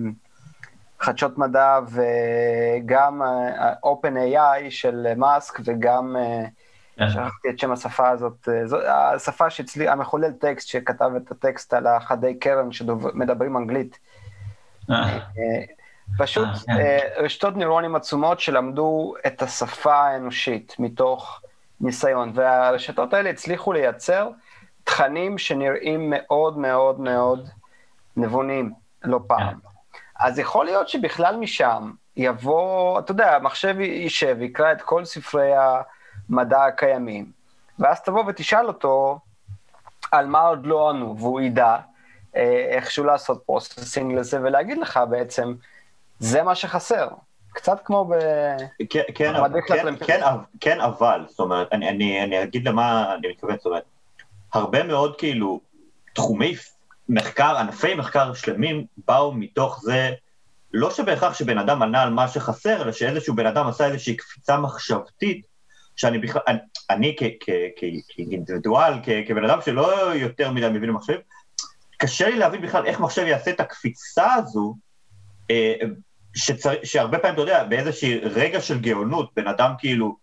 חדשות 1.01 1.39
מדע 1.39 1.79
וגם 1.89 3.23
אה, 3.23 3.73
OpenAI 3.73 4.71
של 4.71 5.07
מאסק 5.17 5.61
וגם. 5.65 6.17
שכחתי 6.99 7.49
את 7.51 7.59
שם 7.59 7.73
השפה 7.73 8.09
הזאת, 8.09 8.49
אה, 8.49 8.67
זו 8.67 8.79
השפה 8.87 9.51
שאצלי, 9.51 9.89
המחולל 9.89 10.33
טקסט 10.33 10.69
שכתב 10.69 11.11
את 11.17 11.31
הטקסט 11.31 11.75
על 11.75 11.87
החדי 11.87 12.39
קרן 12.39 12.73
שמדברים 12.73 13.57
אנגלית. 13.57 13.99
אה, 14.91 15.19
פשוט 16.19 16.49
אה, 16.49 16.55
כן. 16.67 16.73
אה, 16.73 16.99
רשתות 17.17 17.57
נוירונים 17.57 17.97
עצומות 17.97 18.41
שלמדו 18.41 19.15
את 19.27 19.43
השפה 19.43 19.95
האנושית 19.95 20.75
מתוך 20.79 21.41
ניסיון, 21.81 22.33
והרשתות 22.35 23.15
האלה 23.15 23.31
הצליחו 23.31 23.73
לייצר 23.73 24.31
תכנים 24.85 25.39
שנראים 25.39 26.11
מאוד 26.11 26.59
מאוד 26.59 27.01
מאוד 27.01 27.49
נבונים, 28.17 28.73
לא 29.05 29.21
פעם. 29.27 29.59
אז 30.21 30.39
יכול 30.39 30.65
להיות 30.65 30.89
שבכלל 30.89 31.37
משם 31.37 31.91
יבוא, 32.17 32.99
אתה 32.99 33.11
יודע, 33.11 33.37
המחשב 33.37 33.81
יישב, 33.81 34.37
יקרא 34.41 34.73
את 34.73 34.83
כל 34.83 35.05
ספרי 35.05 35.51
המדע 36.31 36.65
הקיימים, 36.65 37.31
ואז 37.79 38.01
תבוא 38.01 38.25
ותשאל 38.29 38.67
אותו 38.67 39.19
על 40.13 40.27
מה 40.27 40.41
עוד 40.41 40.67
לא 40.67 40.91
ענו, 40.91 41.19
והוא 41.19 41.41
ידע 41.41 41.77
אה, 42.37 42.67
איכשהו 42.71 43.05
לעשות 43.05 43.43
processing 43.47 44.15
לזה 44.15 44.41
ולהגיד 44.43 44.79
לך 44.79 45.01
בעצם, 45.11 45.55
זה 46.19 46.43
מה 46.43 46.55
שחסר. 46.55 47.09
קצת 47.53 47.81
כמו 47.85 48.05
ב... 48.05 48.13
כן, 48.91 49.03
כן, 49.15 49.35
כן. 49.65 49.95
כן, 50.07 50.21
כן, 50.61 50.81
אבל, 50.81 51.25
זאת 51.29 51.41
אומרת, 51.41 51.69
אני, 51.73 51.89
אני, 51.89 52.25
אני 52.25 52.43
אגיד 52.43 52.69
למה 52.69 53.15
אני 53.15 53.29
מתכוון, 53.29 53.57
זאת 53.57 53.67
אומרת, 53.67 53.85
הרבה 54.55 54.83
מאוד 54.83 55.19
כאילו 55.19 55.61
תחומי 56.13 56.55
מחקר, 57.09 57.57
ענפי 57.57 57.95
מחקר 57.95 58.35
שלמים 58.35 58.85
באו 59.07 59.33
מתוך 59.33 59.81
זה, 59.83 60.11
לא 60.73 60.91
שבהכרח 60.91 61.35
שבן 61.35 61.59
אדם 61.59 61.83
ענה 61.83 62.03
על 62.03 62.11
מה 62.11 62.29
שחסר, 62.29 62.83
אלא 62.83 62.93
שאיזשהו 62.93 63.35
בן 63.35 63.47
אדם 63.47 63.67
עשה 63.67 63.87
איזושהי 63.87 64.17
קפיצה 64.17 64.57
מחשבתית, 64.57 65.47
שאני 65.97 66.19
בכלל, 66.19 66.43
אני, 66.49 66.59
אני 66.91 67.17
כאינדיבידואל, 68.09 68.93
כבן 69.29 69.45
אדם 69.45 69.59
שלא 69.65 70.15
יותר 70.15 70.51
מדי 70.51 70.69
מבין 70.69 70.89
במחשב, 70.89 71.19
קשה 71.99 72.29
לי 72.29 72.37
להבין 72.37 72.63
בכלל 72.63 72.87
איך 72.87 73.01
מחשב 73.01 73.27
יעשה 73.27 73.51
את 73.51 73.61
הקפיצה 73.61 74.35
הזו, 74.35 74.75
אה, 75.51 75.75
שצר... 76.35 76.73
שהרבה 76.85 77.19
פעמים, 77.19 77.35
אתה 77.35 77.43
יודע, 77.43 77.65
באיזשהי 77.65 78.19
רגע 78.19 78.61
של 78.61 78.81
גאונות, 78.81 79.31
בן 79.37 79.47
אדם 79.47 79.73
כאילו 79.79 80.17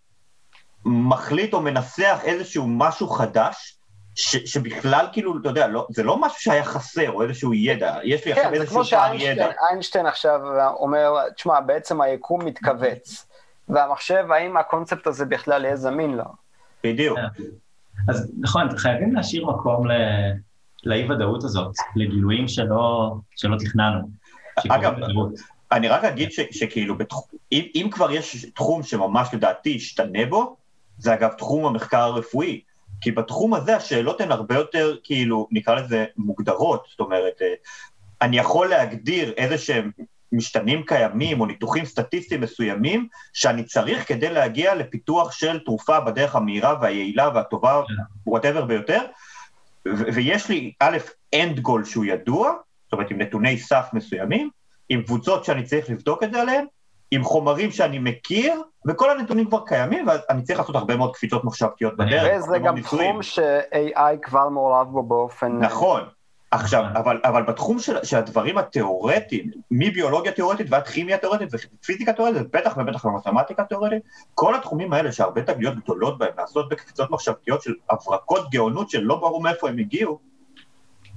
מחליט 0.85 1.53
או 1.53 1.61
מנסח 1.61 2.19
איזשהו 2.23 2.67
משהו 2.67 3.07
חדש, 3.07 3.77
ש... 4.15 4.35
שבכלל 4.35 5.07
כאילו, 5.11 5.37
אתה 5.41 5.49
יודע, 5.49 5.67
לא... 5.67 5.87
זה 5.89 6.03
לא 6.03 6.17
משהו 6.17 6.41
שהיה 6.41 6.63
חסר, 6.63 7.11
או 7.11 7.23
איזשהו 7.23 7.53
ידע, 7.53 7.99
יש 8.03 8.25
לי 8.25 8.31
עכשיו 8.31 8.45
כן, 8.45 8.55
זה 8.55 8.61
איזשהו 8.61 8.75
כמו 8.75 8.89
פער 8.89 9.13
ידע. 9.13 9.21
שאיינשטיין 9.21 9.51
איינשטיין 9.69 10.05
עכשיו 10.05 10.39
אומר, 10.79 11.29
תשמע, 11.35 11.59
בעצם 11.59 12.01
היקום 12.01 12.45
מתכווץ, 12.45 13.25
והמחשב, 13.70 14.25
האם 14.32 14.58
הקונספט 14.58 15.08
הזה 15.08 15.25
בכלל 15.25 15.65
יהיה 15.65 15.75
זמין 15.75 16.17
לו? 16.17 16.24
בדיוק. 16.84 17.20
כן. 17.20 17.43
אז 18.08 18.32
נכון, 18.39 18.77
חייבים 18.77 19.15
להשאיר 19.15 19.46
מקום 19.46 19.88
ל- 19.88 20.34
לאי-ודאות 20.84 21.43
הזאת, 21.43 21.75
לגילויים 21.96 22.48
שלא, 22.48 23.15
שלא 23.36 23.58
תכננו. 23.60 24.10
אגב. 24.70 24.93
אני 25.71 25.88
רק 25.88 26.04
אגיד 26.04 26.32
ש... 26.32 26.39
שכאילו, 26.52 26.97
בתח... 26.97 27.15
אם, 27.52 27.65
אם 27.76 27.89
כבר 27.91 28.12
יש 28.12 28.45
תחום 28.45 28.84
שממש 28.84 29.28
לדעתי 29.34 29.69
ישתנה 29.69 30.26
בו, 30.26 30.56
זה 30.97 31.13
אגב 31.13 31.30
תחום 31.32 31.65
המחקר 31.65 32.02
הרפואי. 32.02 32.62
כי 33.02 33.12
בתחום 33.12 33.54
הזה 33.54 33.76
השאלות 33.76 34.21
הן 34.21 34.32
הרבה 34.32 34.56
יותר, 34.56 34.95
כאילו, 35.04 35.47
נקרא 35.52 35.76
לזה 35.76 36.06
מוגדרות. 36.17 36.86
זאת 36.89 36.99
אומרת, 36.99 37.41
אה, 37.41 37.54
אני 38.21 38.38
יכול 38.38 38.69
להגדיר 38.69 39.32
איזה 39.38 39.58
שהם 39.58 39.91
משתנים 40.34 40.84
קיימים 40.84 41.41
או 41.41 41.46
ניתוחים 41.46 41.86
סטטיסטיים 41.86 42.41
מסוימים 42.41 43.08
שאני 43.34 43.63
צריך 43.63 44.08
כדי 44.08 44.30
להגיע 44.30 44.76
לפיתוח 44.76 45.32
של 45.32 45.60
תרופה 45.65 46.00
בדרך 46.00 46.36
המהירה 46.36 46.76
והיעילה 46.82 47.30
והטובה, 47.34 47.82
וואטאבר 48.26 48.65
ביותר, 48.65 49.02
ו- 49.88 50.13
ויש 50.13 50.50
לי 50.50 50.74
א', 50.80 50.98
end 51.36 51.60
goal 51.67 51.86
שהוא 51.86 52.06
ידוע, 52.06 52.54
זאת 52.84 52.93
אומרת 52.93 53.12
עם 53.12 53.22
נתוני 53.22 53.58
סף 53.58 53.86
מסוימים, 53.93 54.50
עם 54.89 55.02
קבוצות 55.02 55.46
שאני 55.46 55.63
צריך 55.63 55.89
לבדוק 55.89 56.24
את 56.24 56.32
זה 56.32 56.41
עליהן, 56.41 56.65
עם 57.12 57.24
חומרים 57.24 57.72
שאני 57.72 58.00
מכיר, 58.00 58.62
וכל 58.88 59.10
הנתונים 59.10 59.46
כבר 59.46 59.60
קיימים, 59.65 60.08
ואני 60.08 60.43
צריך 60.43 60.60
לעשות 60.60 60.76
הרבה 60.76 60.98
מאוד 60.98 61.15
קפיצות 61.15 61.43
מחשבתיות 61.43 61.98
בדרך. 61.98 62.43
וזה 62.43 62.60
גם. 62.60 62.82
תחום 62.82 63.24
ש-AI 63.24 64.17
כבר 64.22 64.50
מעורב 64.50 64.88
בו 64.88 65.04
באופן... 65.04 65.58
נכון. 65.60 66.04
עכשיו, 66.53 66.83
נכון. 66.83 66.95
אבל, 66.97 67.19
אבל 67.23 67.43
בתחום 67.43 67.79
של, 67.79 68.03
של 68.03 68.17
הדברים 68.17 68.57
התיאורטיים, 68.57 69.51
מביולוגיה 69.71 70.31
תיאורטית 70.31 70.67
ועד 70.69 70.87
כימיה 70.87 71.17
תיאורטית 71.17 71.49
ופיזיקה 71.53 72.13
תיאורטית, 72.13 72.41
בטח 72.53 72.77
ובטח 72.77 73.05
במתמטיקה 73.05 73.63
תיאורטית, 73.63 74.03
כל 74.33 74.55
התחומים 74.55 74.93
האלה 74.93 75.11
שהרבה 75.11 75.41
תגליות 75.41 75.75
גדולות 75.83 76.17
בהם 76.17 76.31
נעשות 76.37 76.69
בקפיצות 76.69 77.11
מחשבתיות 77.11 77.61
של 77.61 77.73
הברקות 77.89 78.49
גאונות 78.51 78.89
שלא 78.89 79.15
ברור 79.15 79.41
מאיפה 79.43 79.69
הם 79.69 79.77
הגיעו, 79.77 80.19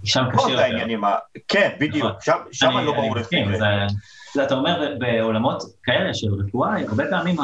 שם 0.05 0.25
קשה 0.33 0.49
יותר. 0.51 0.63
העניינים, 0.63 1.05
ה- 1.05 1.15
כן, 1.49 1.71
בדיוק, 1.81 2.07
נכון. 2.07 2.21
שם, 2.21 2.37
שם 2.53 2.77
אני- 2.79 2.87
לא 2.87 2.93
ברור 2.93 3.17
לפי 3.17 3.37
זה- 3.59 3.65
זה 4.35 4.43
אתה 4.45 4.55
אומר, 4.55 4.95
בעולמות 4.99 5.63
כאלה 5.83 6.15
של 6.15 6.29
רפואה, 6.47 6.75
הרבה 6.89 7.05
פעמים 7.11 7.37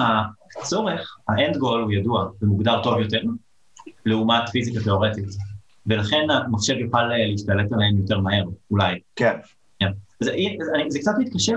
הצורך, 0.61 1.16
האנד 1.28 1.57
גול 1.57 1.83
הוא 1.83 1.92
ידוע 1.92 2.26
ומוגדר 2.42 2.83
טוב 2.83 2.98
יותר, 3.00 3.20
לעומת 4.07 4.48
פיזיקה 4.52 4.81
תיאורטית. 4.85 5.24
ולכן 5.87 6.27
המחשב 6.31 6.75
יוכל 6.75 7.12
אה, 7.12 7.27
להשתלט 7.27 7.73
עליהם 7.73 7.99
יותר 7.99 8.21
מהר, 8.21 8.45
אולי. 8.71 9.01
כן, 9.16 9.37
זה, 10.21 10.31
זה, 10.61 10.73
זה 10.88 10.99
קצת 10.99 11.12
מתקשר, 11.18 11.53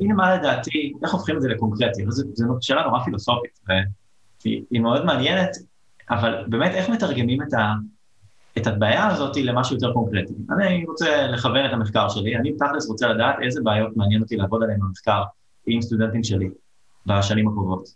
הנה 0.00 0.14
מה 0.14 0.36
לדעתי, 0.36 0.92
איך 1.02 1.12
הופכים 1.12 1.36
את 1.36 1.42
זה 1.42 1.48
לקונקרטי? 1.48 2.04
זו 2.08 2.56
שאלה 2.60 2.82
נורא 2.82 3.04
פילוסופית, 3.04 3.58
והיא 4.44 4.62
היא 4.70 4.80
מאוד 4.80 5.04
מעניינת, 5.04 5.50
אבל 6.10 6.44
באמת 6.48 6.70
איך 6.72 6.88
מתרגמים 6.90 7.42
את, 7.42 7.54
ה, 7.54 7.72
את 8.58 8.66
הבעיה 8.66 9.06
הזאת 9.06 9.36
למשהו 9.36 9.74
יותר 9.76 9.92
קונקרטי? 9.92 10.32
אני 10.50 10.84
רוצה 10.84 11.26
לכוון 11.26 11.66
את 11.66 11.72
המחקר 11.72 12.08
שלי, 12.08 12.36
אני 12.36 12.52
תכלס 12.56 12.88
רוצה 12.88 13.08
לדעת 13.08 13.36
איזה 13.42 13.60
בעיות 13.64 13.96
מעניין 13.96 14.22
אותי 14.22 14.36
לעבוד 14.36 14.62
עליהן 14.62 14.80
במחקר 14.80 15.22
עם 15.66 15.82
סטודנטים 15.82 16.24
שלי 16.24 16.48
בשנים 17.06 17.48
הקרובות. 17.48 17.88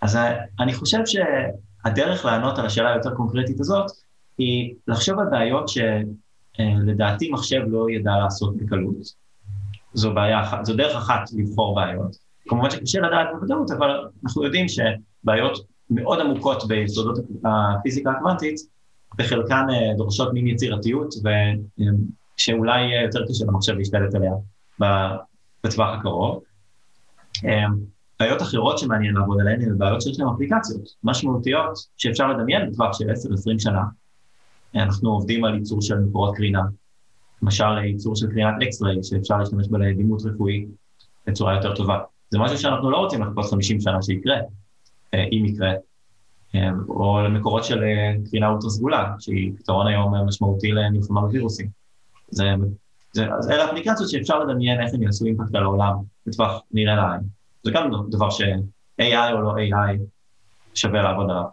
אז 0.00 0.14
ה- 0.14 0.34
אני 0.60 0.74
חושב 0.74 0.98
שהדרך 1.06 2.24
לענות 2.24 2.58
על 2.58 2.66
השאלה 2.66 2.92
היותר 2.92 3.14
קונקרטית 3.14 3.60
הזאת, 3.60 3.90
היא 4.38 4.74
לחשוב 4.88 5.18
על 5.18 5.26
בעיות 5.30 5.68
שלדעתי 5.68 7.30
מחשב 7.30 7.60
לא 7.66 7.90
ידע 7.90 8.12
לעשות 8.22 8.56
בקלות. 8.56 9.28
זו 9.94 10.14
בעיה 10.14 10.42
אחת, 10.42 10.64
זו 10.64 10.76
דרך 10.76 10.96
אחת 10.96 11.20
לבחור 11.36 11.74
בעיות. 11.74 12.16
כמובן 12.48 12.70
שקשה 12.70 13.00
לדעת 13.00 13.26
בוודאות, 13.32 13.70
אבל 13.70 14.08
אנחנו 14.24 14.44
יודעים 14.44 14.66
שבעיות 14.68 15.66
מאוד 15.90 16.20
עמוקות 16.20 16.68
ביסודות 16.68 17.18
הפיזיקה 17.44 18.10
הקוונטית, 18.10 18.60
בחלקן 19.18 19.66
אה, 19.70 19.96
דורשות 19.96 20.32
מין 20.32 20.46
יצירתיות, 20.46 21.14
ושאולי 22.38 22.80
יהיה 22.80 23.02
יותר 23.02 23.24
קשה 23.28 23.44
למחשב 23.44 23.72
להשתלט 23.72 24.14
עליה 24.14 24.32
בטווח 25.64 25.98
הקרוב. 25.98 26.42
אה, 27.44 27.64
בעיות 28.20 28.42
אחרות 28.42 28.78
שמעניין 28.78 29.14
לעבוד 29.14 29.40
עליהן 29.40 29.62
הן 29.62 29.78
בעיות 29.78 30.02
שיש 30.02 30.20
להן 30.20 30.28
אפליקציות 30.34 30.88
משמעותיות 31.04 31.78
שאפשר 31.96 32.28
לדמיין 32.28 32.70
בטווח 32.70 32.98
של 32.98 33.10
10-20 33.10 33.58
שנה. 33.58 33.82
אנחנו 34.74 35.10
עובדים 35.10 35.44
על 35.44 35.54
ייצור 35.54 35.82
של 35.82 35.98
מקורות 35.98 36.36
קרינה, 36.36 36.62
למשל 37.42 37.78
ייצור 37.78 38.16
של 38.16 38.26
קרינת 38.26 38.54
אקס-ריי, 38.62 39.02
שאפשר 39.02 39.38
להשתמש 39.38 39.68
בה 39.68 39.78
לדימות 39.78 40.22
רפואי 40.24 40.66
בצורה 41.26 41.54
יותר 41.54 41.74
טובה. 41.74 41.98
זה 42.30 42.38
משהו 42.38 42.58
שאנחנו 42.58 42.90
לא 42.90 42.96
רוצים 42.96 43.22
לחכות 43.22 43.50
50 43.50 43.80
שנה 43.80 44.02
שיקרה, 44.02 44.36
אה, 45.14 45.24
אם 45.32 45.44
יקרה, 45.44 45.72
אה, 46.54 46.70
או 46.88 47.20
למקורות 47.24 47.64
של 47.64 47.82
אה, 47.82 48.14
קרינה 48.30 48.48
אולטרה 48.48 48.70
סגולה, 48.70 49.14
שהיא 49.18 49.52
פתרון 49.58 49.86
היום 49.86 50.14
משמעותי 50.14 50.72
למלחמה 50.72 51.20
בווירוסים. 51.20 51.68
זה, 52.30 52.44
זה, 53.12 53.26
אז 53.38 53.50
אלה 53.50 53.64
אפליקציות 53.70 54.10
שאפשר 54.10 54.38
לדמיין 54.38 54.80
איך 54.80 54.94
הם 54.94 55.02
יעשו 55.02 55.24
אימפקט 55.24 55.54
על 55.54 55.62
העולם 55.62 55.94
בטווח 56.26 56.62
נראה 56.70 56.96
לעין. 56.96 57.20
זה 57.62 57.70
גם 57.70 57.90
דבר 58.10 58.30
ש-AI 58.30 59.32
או 59.32 59.40
לא 59.40 59.54
AI 59.54 59.98
שווה 60.74 61.02
לעבוד 61.02 61.30
עליו. 61.30 61.44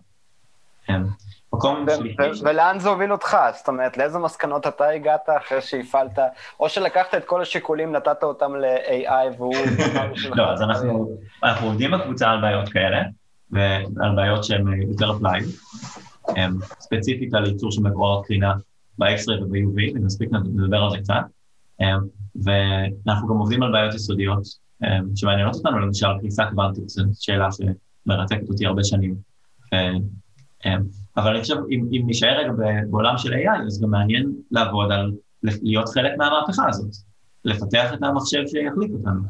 אה, 1.55 1.81
מקום 1.81 1.85
שלישי, 1.97 2.43
ולאן 2.43 2.79
זה 2.79 2.89
הוביל 2.89 3.11
אותך? 3.11 3.37
זאת 3.57 3.67
אומרת, 3.67 3.97
לאיזה 3.97 4.19
מסקנות 4.19 4.67
אתה 4.67 4.89
הגעת 4.89 5.29
אחרי 5.37 5.61
שהפעלת, 5.61 6.19
או 6.59 6.69
שלקחת 6.69 7.15
את 7.15 7.25
כל 7.25 7.41
השיקולים, 7.41 7.91
נתת 7.91 8.23
אותם 8.23 8.55
ל-AI 8.55 9.37
והוא... 9.37 9.55
לא, 10.35 10.51
אז 10.51 10.61
אנחנו, 10.61 11.09
עובדים 11.61 11.91
בקבוצה 11.91 12.29
על 12.29 12.41
בעיות 12.41 12.69
כאלה, 12.69 13.01
ועל 13.51 14.15
בעיות 14.15 14.43
שהן 14.43 14.81
יותר 14.81 15.11
אפלייד, 15.11 15.45
ספציפית 16.79 17.33
על 17.33 17.45
ייצור 17.45 17.71
של 17.71 17.81
מקורות 17.81 18.25
קרינה 18.25 18.53
ב-X-ray 18.97 19.43
וב-UV, 19.43 19.95
ונספיק 19.95 20.29
לדבר 20.55 20.77
על 20.77 20.89
זה 20.89 20.97
קצת, 20.97 21.23
ואנחנו 22.43 23.27
גם 23.27 23.37
עובדים 23.37 23.63
על 23.63 23.71
בעיות 23.71 23.93
יסודיות 23.93 24.43
שמעניינות 25.15 25.55
אותנו, 25.55 25.79
למשל 25.79 26.07
קריסה 26.21 26.45
קוונטית, 26.49 26.89
זו 26.89 27.03
שאלה 27.19 27.47
שמרתקת 27.51 28.49
אותי 28.49 28.65
הרבה 28.65 28.83
שנים. 28.83 29.15
אבל 31.17 31.32
אני 31.32 31.41
חושב, 31.41 31.56
אם, 31.71 31.86
אם 31.91 32.04
נשאר 32.08 32.38
רגע 32.38 32.51
בעולם 32.89 33.17
של 33.17 33.34
AI, 33.34 33.67
אז 33.67 33.82
גם 33.82 33.89
מעניין 33.89 34.32
לעבוד 34.51 34.91
על 34.91 35.12
להיות 35.43 35.89
חלק 35.89 36.12
מהמהפכה 36.17 36.69
הזאת, 36.69 36.91
לפתח 37.45 37.93
את 37.93 38.04
המחשב 38.04 38.43
שיחליק 38.47 38.91
אותנו. 38.93 39.21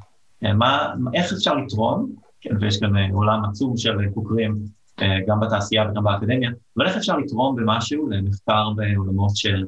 מה, 0.41 0.93
איך 1.13 1.33
אפשר 1.33 1.55
לתרום, 1.55 2.11
כן, 2.41 2.55
ויש 2.61 2.79
כאן 2.79 2.97
אה, 2.97 3.07
עולם 3.13 3.45
עצום 3.45 3.77
של 3.77 3.97
חוקרים, 4.13 4.55
אה, 5.01 5.17
גם 5.27 5.39
בתעשייה 5.39 5.89
וגם 5.91 6.03
באקדמיה, 6.03 6.49
אבל 6.77 6.87
איך 6.87 6.97
אפשר 6.97 7.17
לתרום 7.17 7.55
במשהו 7.55 8.09
למחקר 8.09 8.69
בעולמות 8.75 9.35
של, 9.35 9.65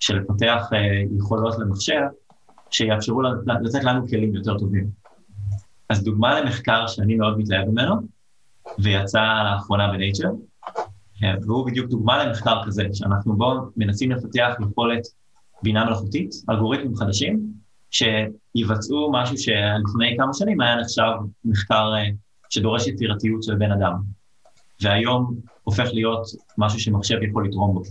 של 0.00 0.18
לפתח 0.18 0.68
אה, 0.72 1.02
יכולות 1.18 1.58
למחשב, 1.58 2.02
שיאפשרו 2.70 3.22
לתת 3.62 3.84
לנו 3.84 4.08
כלים 4.08 4.34
יותר 4.34 4.58
טובים. 4.58 4.86
אז 5.88 6.04
דוגמה 6.04 6.40
למחקר 6.40 6.86
שאני 6.86 7.14
מאוד 7.14 7.38
מתלהב 7.38 7.68
ממנו, 7.68 7.94
ויצא 8.78 9.42
לאחרונה 9.44 9.92
בנייצ'ר, 9.92 10.28
והוא 11.42 11.66
בדיוק 11.66 11.90
דוגמה 11.90 12.24
למחקר 12.24 12.62
כזה, 12.66 12.82
שאנחנו 12.92 13.36
בו 13.36 13.54
מנסים 13.76 14.10
לפתח 14.10 14.54
יכולת 14.62 15.02
בינה 15.62 15.84
מלאכותית, 15.84 16.30
אלגוריתמים 16.50 16.96
חדשים, 16.96 17.52
שיבצעו 17.90 19.12
משהו 19.12 19.38
שלפני 19.38 20.16
כמה 20.18 20.34
שנים 20.34 20.60
היה 20.60 20.76
נחשב 20.76 21.12
מחקר 21.44 21.92
אה, 21.96 22.08
שדורש 22.50 22.86
יצירתיות 22.86 23.42
של 23.42 23.54
בן 23.54 23.72
אדם, 23.72 23.92
והיום 24.80 25.34
הופך 25.62 25.88
להיות 25.92 26.26
משהו 26.58 26.80
שמחשב 26.80 27.22
יכול 27.22 27.48
לתרום 27.48 27.74
בו. 27.74 27.82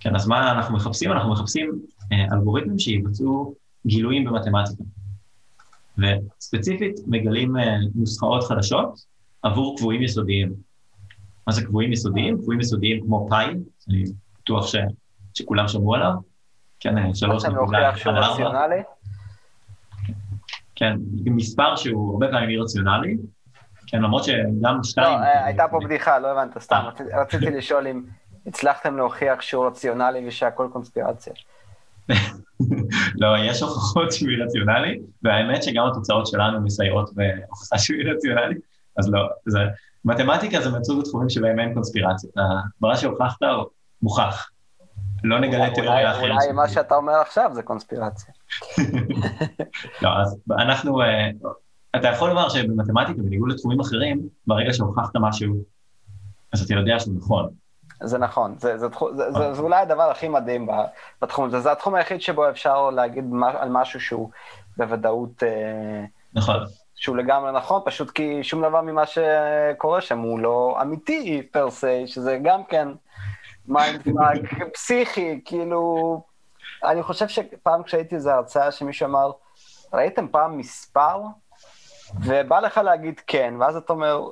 כן, 0.00 0.16
אז 0.16 0.26
מה 0.26 0.52
אנחנו 0.52 0.76
מחפשים? 0.76 1.12
אנחנו 1.12 1.32
מחפשים 1.32 1.80
אה, 2.12 2.24
אלגוריתמים 2.32 2.78
שיבצעו 2.78 3.54
גילויים 3.86 4.24
במתמטיקה. 4.24 4.82
וספציפית 5.98 7.00
מגלים 7.06 7.56
אה, 7.56 7.76
נוסחאות 7.94 8.44
חדשות 8.44 9.00
עבור 9.42 9.76
קבועים 9.76 10.02
יסודיים. 10.02 10.69
מה 11.46 11.52
זה 11.52 11.64
קבועים 11.64 11.92
יסודיים? 11.92 12.38
קבועים 12.38 12.60
יסודיים 12.60 13.00
כמו 13.06 13.26
פאי, 13.30 13.54
אני 13.88 14.04
בטוח 14.42 14.66
ש, 14.66 14.76
שכולם 15.34 15.68
שמעו 15.68 15.94
עליו. 15.94 16.12
כן, 16.80 17.14
שלוש 17.14 17.44
נקודה 17.44 17.90
ארבע. 18.06 18.82
כן, 20.74 20.96
מספר 21.24 21.76
שהוא 21.76 22.12
הרבה 22.12 22.28
פעמים 22.30 22.48
אי 22.48 22.56
רציונלי, 22.56 23.16
כן, 23.86 24.02
למרות 24.02 24.24
שגם 24.24 24.78
שתיים... 24.82 25.20
לא, 25.20 25.24
אה, 25.24 25.44
הייתה 25.44 25.64
פה 25.70 25.78
בדיחה, 25.84 26.18
לא 26.18 26.28
הבנת, 26.28 26.58
סתם, 26.58 26.82
רציתי 27.20 27.50
לשאול 27.50 27.86
אם 27.86 28.02
הצלחתם 28.46 28.96
להוכיח 28.96 29.40
שהוא 29.40 29.66
רציונלי 29.66 30.28
ושהכל 30.28 30.68
קונספירציה. 30.72 31.32
לא, 33.20 33.28
יש 33.38 33.62
הוכחות 33.62 34.12
שהוא 34.12 34.28
רציונלי, 34.44 35.00
והאמת 35.22 35.62
שגם 35.62 35.86
התוצאות 35.86 36.26
שלנו 36.26 36.60
מסייעות 36.60 37.10
בהוכחה 37.14 37.78
שהוא 37.78 37.96
רציונלי, 38.14 38.54
אז 38.98 39.10
לא, 39.12 39.28
זה, 39.46 39.58
מתמטיקה 40.04 40.60
זה 40.60 40.70
מצוג 40.70 41.00
התחומים 41.00 41.28
שבהם 41.28 41.60
אין 41.60 41.74
קונספירציה. 41.74 42.30
ברגע 42.80 42.96
שהוכחת, 42.96 43.42
הוא 43.42 43.64
מוכח. 44.02 44.50
לא 45.24 45.40
נגלה 45.40 45.74
תיאוריה 45.74 46.10
אחרת. 46.10 46.22
אולי 46.22 46.52
מה 46.52 46.68
שאתה 46.68 46.94
אומר 46.94 47.12
עכשיו 47.12 47.50
זה 47.52 47.62
קונספירציה. 47.62 48.34
לא, 50.02 50.08
אז 50.22 50.36
אנחנו, 50.58 51.02
אה, 51.02 51.28
אתה 51.96 52.08
יכול 52.08 52.28
לומר 52.28 52.48
שבמתמטיקה, 52.48 53.22
בניגוד 53.22 53.52
לתחומים 53.52 53.80
אחרים, 53.80 54.28
ברגע 54.46 54.72
שהוכחת 54.72 55.16
משהו, 55.20 55.54
אז 56.52 56.62
אתה 56.62 56.74
יודע 56.74 56.98
שהוא 56.98 57.14
נכון. 57.16 57.48
זה 58.02 58.18
נכון, 58.18 58.54
זה, 58.58 58.78
זה, 58.78 58.86
זה, 59.16 59.32
זה, 59.32 59.54
זה 59.54 59.62
אולי 59.62 59.80
הדבר 59.80 60.10
הכי 60.10 60.28
מדהים 60.28 60.68
בתחום 61.22 61.44
הזה, 61.44 61.60
זה 61.60 61.72
התחום 61.72 61.94
היחיד 61.94 62.20
שבו 62.20 62.48
אפשר 62.48 62.90
להגיד 62.90 63.24
על 63.42 63.68
משהו 63.68 64.00
שהוא 64.00 64.30
בוודאות... 64.76 65.42
אה, 65.42 66.04
נכון. 66.34 66.56
שהוא 67.00 67.16
לגמרי 67.16 67.52
נכון, 67.52 67.82
פשוט 67.84 68.10
כי 68.10 68.44
שום 68.44 68.62
דבר 68.62 68.80
ממה 68.80 69.02
שקורה 69.06 70.00
שם 70.00 70.18
הוא 70.18 70.40
לא 70.40 70.78
אמיתי 70.82 71.48
פר 71.52 71.70
סי, 71.70 72.06
שזה 72.06 72.38
גם 72.42 72.64
כן 72.64 72.88
mindfuck 73.66 74.40
פסיכי, 74.72 75.40
כאילו... 75.44 76.22
אני 76.84 77.02
חושב 77.02 77.28
שפעם 77.28 77.82
כשהייתי 77.82 78.14
איזו 78.14 78.30
הרצאה 78.30 78.72
שמישהו 78.72 79.06
אמר, 79.06 79.30
ראיתם 79.92 80.28
פעם 80.28 80.58
מספר? 80.58 81.22
ובא 82.24 82.60
לך 82.60 82.78
להגיד 82.78 83.20
כן, 83.26 83.54
ואז 83.60 83.76
אתה 83.76 83.92
אומר, 83.92 84.22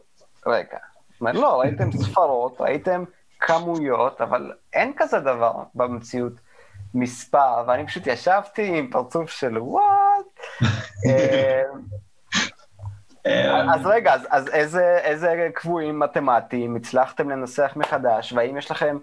רגע, 0.46 0.78
אומר, 1.20 1.32
לא, 1.32 1.60
ראיתם 1.60 1.92
ספרות, 1.92 2.60
ראיתם 2.60 3.04
כמויות, 3.40 4.20
אבל 4.20 4.52
אין 4.72 4.92
כזה 4.96 5.20
דבר 5.20 5.52
במציאות 5.74 6.32
מספר, 6.94 7.64
ואני 7.66 7.86
פשוט 7.86 8.06
ישבתי 8.06 8.78
עם 8.78 8.90
פרצוף 8.90 9.30
של 9.30 9.58
what. 9.58 10.40
אה, 13.28 13.74
אז 13.74 13.86
רגע, 13.86 14.14
אז, 14.14 14.26
אז 14.30 14.48
איזה, 14.48 14.98
איזה 14.98 15.48
קבועים 15.54 15.98
מתמטיים 15.98 16.76
הצלחתם 16.76 17.30
לנסח 17.30 17.72
מחדש, 17.76 18.32
והאם 18.32 18.56
יש 18.56 18.70
לכם 18.70 18.98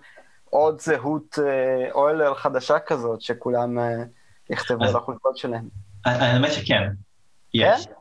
עוד 0.50 0.82
זהות 0.82 1.40
אה, 1.40 1.92
אוילר 1.92 2.34
חדשה 2.34 2.80
כזאת, 2.80 3.22
שכולם 3.22 3.80
אה, 3.80 4.04
יכתבו 4.50 4.84
על 4.84 4.96
החולקות 4.96 5.38
שלהם? 5.38 5.70
האמת 6.06 6.52
שכן, 6.52 6.90
יש. 7.54 7.86
כן? 7.86 7.92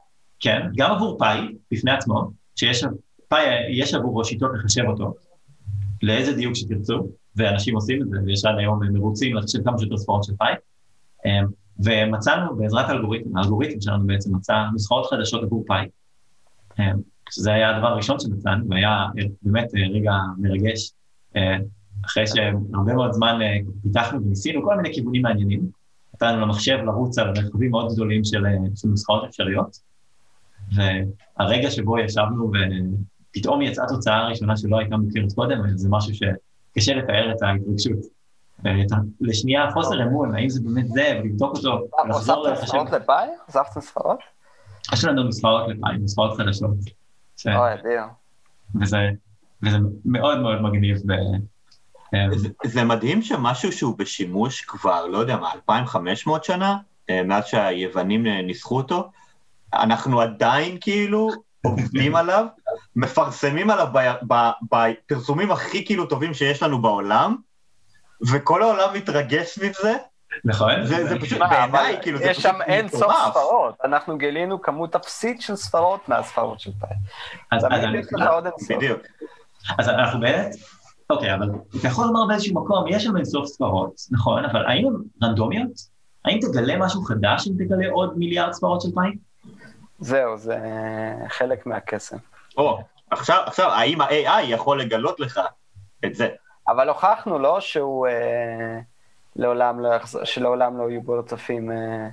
כן, 0.40 0.60
גם 0.76 0.90
עבור 0.90 1.18
פאי, 1.18 1.38
בפני 1.70 1.90
עצמו, 1.90 2.30
שיש 2.56 2.84
פאי, 3.28 3.46
יש 3.70 3.94
עבורו 3.94 4.24
שיטות 4.24 4.50
לחשב 4.54 4.82
אותו, 4.88 5.14
לאיזה 6.02 6.32
דיוק 6.32 6.54
שתרצו, 6.54 7.08
ואנשים 7.36 7.74
עושים 7.74 8.02
את 8.02 8.08
זה, 8.08 8.16
ויש 8.26 8.44
עד 8.44 8.54
היום 8.58 8.80
מרוצים 8.92 9.36
לחשב 9.36 9.64
כמה 9.64 9.78
שיותר 9.78 9.96
ספרות 9.96 10.24
של 10.24 10.32
פאי. 10.36 10.54
ומצאנו 11.78 12.56
בעזרת 12.56 12.88
האלגוריתם, 12.88 13.36
האלגוריתם 13.36 13.80
שלנו 13.80 14.06
בעצם 14.06 14.36
מצא 14.36 14.54
נוסחאות 14.72 15.06
חדשות 15.06 15.42
עבור 15.42 15.64
פאי. 15.66 15.86
אמ, 16.78 16.98
שזה 17.30 17.52
היה 17.52 17.76
הדבר 17.76 17.86
הראשון 17.86 18.20
שמצאנו, 18.20 18.64
והיה 18.68 19.06
באמת 19.42 19.68
רגע 19.94 20.12
מרגש, 20.38 20.92
אה, 21.36 21.56
אחרי 22.06 22.26
שהרבה 22.26 22.94
מאוד 22.94 23.12
זמן 23.12 23.38
אה, 23.42 23.56
פיתחנו 23.82 24.22
וניסינו 24.24 24.62
כל 24.64 24.76
מיני 24.76 24.94
כיוונים 24.94 25.22
מעניינים. 25.22 25.60
נתנו 26.14 26.40
למחשב 26.40 26.78
לרוץ 26.84 27.18
על 27.18 27.28
מרחבים 27.28 27.70
מאוד 27.70 27.92
גדולים 27.92 28.24
של, 28.24 28.46
אה, 28.46 28.52
של 28.76 28.88
נוסחאות 28.88 29.24
אפשריות, 29.24 29.76
והרגע 30.76 31.70
שבו 31.70 31.98
ישבנו 31.98 32.52
פתאום 33.32 33.62
יצאה 33.62 33.86
תוצאה 33.88 34.28
ראשונה 34.28 34.56
שלא 34.56 34.78
הייתה 34.78 34.96
מוכרת 34.96 35.32
קודם, 35.32 35.60
וזה 35.64 35.88
משהו 35.90 36.14
שקשה 36.14 36.94
לתאר 36.94 37.32
את 37.32 37.42
ההתרגשות. 37.42 38.14
לשנייה 39.20 39.70
חוסר 39.70 40.02
אמון, 40.02 40.34
האם 40.34 40.48
זה 40.48 40.60
באמת 40.64 40.88
זה, 40.88 41.20
ולבדוק 41.22 41.56
אותו, 41.56 41.88
ולחזור 42.04 42.48
לחשב. 42.48 42.60
הוספתם 42.60 42.66
ספרות 42.66 42.90
לפאי? 42.90 43.28
הוספתם 43.46 43.80
ספרות? 43.80 44.18
יש 44.92 45.04
לנו 45.04 45.22
נוסחאות 45.22 45.68
לפאי, 45.68 45.98
נוסחאות 45.98 46.36
חדשות. 46.36 46.74
אוי, 47.46 47.74
אדיר. 47.74 48.02
וזה 49.62 49.78
מאוד 50.04 50.38
מאוד 50.38 50.62
מגניב. 50.62 50.96
כן. 52.10 52.30
זה 52.64 52.84
מדהים 52.84 53.22
שמשהו 53.22 53.72
שהוא 53.72 53.98
בשימוש 53.98 54.60
כבר, 54.60 55.06
לא 55.06 55.18
יודע 55.18 55.36
מה, 55.36 55.52
2,500 55.52 56.44
שנה, 56.44 56.76
אה, 57.10 57.22
מאז 57.22 57.46
שהיוונים 57.46 58.26
ניסחו 58.26 58.76
אותו, 58.76 59.10
אנחנו 59.74 60.20
עדיין 60.20 60.78
כאילו 60.80 61.30
עובדים 61.64 62.16
עליו, 62.20 62.46
מפרסמים 62.96 63.70
עליו 63.70 63.86
בפרסומים 64.62 65.50
הכי 65.50 65.84
כאילו 65.84 66.06
טובים 66.06 66.34
שיש 66.34 66.62
לנו 66.62 66.82
בעולם, 66.82 67.36
וכל 68.30 68.62
העולם 68.62 68.94
מתרגש 68.94 69.46
סביב 69.46 69.72
זה. 69.82 69.94
נכון. 70.44 70.84
זה, 70.84 71.06
זה 71.06 71.20
פשוט 71.20 71.38
בעיניי, 71.38 71.98
כאילו, 72.02 72.18
זה 72.18 72.24
פשוט 72.24 72.36
יש 72.36 72.42
שם 72.42 72.62
אין 72.66 72.88
סוף 72.88 73.12
ספרות, 73.30 73.74
אנחנו 73.84 74.18
גילינו 74.18 74.62
כמות 74.62 74.96
אפסית 74.96 75.40
של 75.40 75.56
ספרות 75.56 76.08
מהספרות 76.08 76.60
של 76.60 76.70
פאי. 76.80 76.96
אז. 77.52 77.66
בדיוק. 78.76 79.00
אז 79.78 79.88
אנחנו 79.88 80.20
באמת, 80.20 80.54
אוקיי, 81.10 81.34
אבל 81.34 81.50
אתה 81.80 81.88
יכול 81.88 82.06
לומר 82.06 82.26
באיזשהו 82.28 82.54
מקום, 82.54 82.84
יש 82.88 83.04
שם 83.04 83.16
אין 83.16 83.24
סוף 83.24 83.46
ספרות, 83.46 83.94
נכון, 84.10 84.44
אבל 84.44 84.66
האם 84.66 84.86
הן 84.86 84.94
רנדומיות? 85.22 85.94
האם 86.24 86.38
תגלה 86.40 86.76
משהו 86.76 87.02
חדש 87.02 87.48
אם 87.48 87.52
תגלה 87.64 87.90
עוד 87.90 88.18
מיליארד 88.18 88.52
ספרות 88.52 88.80
של 88.80 88.88
פאי? 88.94 89.10
זהו, 89.98 90.36
זה 90.36 90.58
חלק 91.28 91.66
מהקסם. 91.66 92.16
או, 92.56 92.78
עכשיו, 93.10 93.42
עכשיו, 93.46 93.70
האם 93.70 94.00
ה-AI 94.00 94.42
יכול 94.42 94.80
לגלות 94.80 95.20
לך 95.20 95.40
את 96.04 96.14
זה? 96.14 96.28
אבל 96.68 96.88
הוכחנו, 96.88 97.38
לא, 97.38 97.60
שהוא 97.60 98.06
אה, 98.06 98.80
לעולם 99.36 99.80
לא 99.80 99.88
יחזור, 99.88 100.24
שלעולם 100.24 100.78
לא 100.78 100.90
יהיו 100.90 101.02
בו 101.02 101.12
רצפים, 101.12 101.70
אה, 101.70 102.08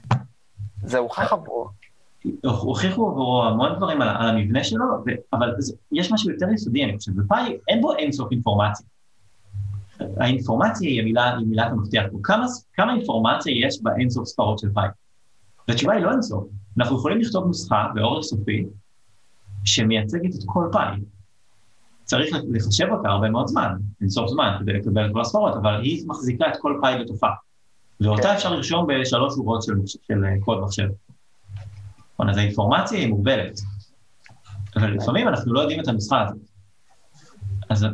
זה 0.83 0.97
הוכח 0.97 1.33
עבורו. 1.33 1.69
הוכיחו 2.43 3.09
עבורו 3.09 3.43
המון 3.43 3.75
דברים 3.75 4.01
על, 4.01 4.09
על 4.09 4.29
המבנה 4.29 4.63
שלו, 4.63 4.85
ו, 4.85 5.09
אבל 5.33 5.55
יש 5.91 6.11
משהו 6.11 6.31
יותר 6.31 6.49
יסודי, 6.53 6.83
אני 6.83 6.97
חושב, 6.97 7.11
בפאי 7.15 7.57
אין 7.67 7.81
בו 7.81 7.95
אינסוף 7.95 8.31
אינפורמציה. 8.31 8.85
האינפורמציה 10.17 10.89
היא 10.89 11.01
המילה, 11.01 11.37
היא 11.37 11.47
מילת 11.47 11.71
המפתח 11.71 12.01
פה. 12.11 12.17
כמה, 12.23 12.45
כמה 12.73 12.93
אינפורמציה 12.93 13.67
יש 13.67 13.81
באינסוף 13.81 14.27
ספרות 14.27 14.59
של 14.59 14.67
פאי? 14.73 14.87
והתשובה 15.67 15.93
היא 15.93 16.03
לא 16.03 16.11
אינסוף. 16.11 16.43
אנחנו 16.77 16.97
יכולים 16.97 17.21
לכתוב 17.21 17.47
נוסחה 17.47 17.87
באורך 17.93 18.23
סופי 18.23 18.65
שמייצגת 19.65 20.35
את 20.35 20.43
כל 20.45 20.69
פאי. 20.71 20.97
צריך 22.03 22.35
לחשב 22.51 22.87
אותה 22.91 23.09
הרבה 23.09 23.29
מאוד 23.29 23.47
זמן, 23.47 23.75
לנסוף 24.01 24.29
זמן 24.29 24.57
כדי 24.59 24.73
לקבל 24.73 25.05
את 25.05 25.11
כל 25.13 25.21
הספרות, 25.21 25.55
אבל 25.55 25.81
היא 25.81 26.07
מחזיקה 26.07 26.47
את 26.47 26.57
כל 26.61 26.79
פאי 26.81 26.99
לתופעה. 26.99 27.33
ואותה 28.01 28.23
כן. 28.23 28.29
אפשר 28.29 28.49
לרשום 28.49 28.87
בשלוש 28.87 29.33
שורות 29.35 29.63
של, 29.63 29.73
של 29.85 30.25
אה, 30.25 30.35
קוד 30.39 30.59
מחשב. 30.59 30.87
נכון, 32.13 32.29
אז 32.29 32.37
האינפורמציה 32.37 32.99
היא 32.99 33.09
מוגבלת. 33.09 33.59
אבל 34.75 34.93
לפעמים 34.93 35.27
אנחנו 35.27 35.53
לא 35.53 35.59
יודעים 35.59 35.79
את 35.79 35.87
הנוסחה 35.87 36.21
הזאת. 36.21 36.37
אז, 37.69 37.85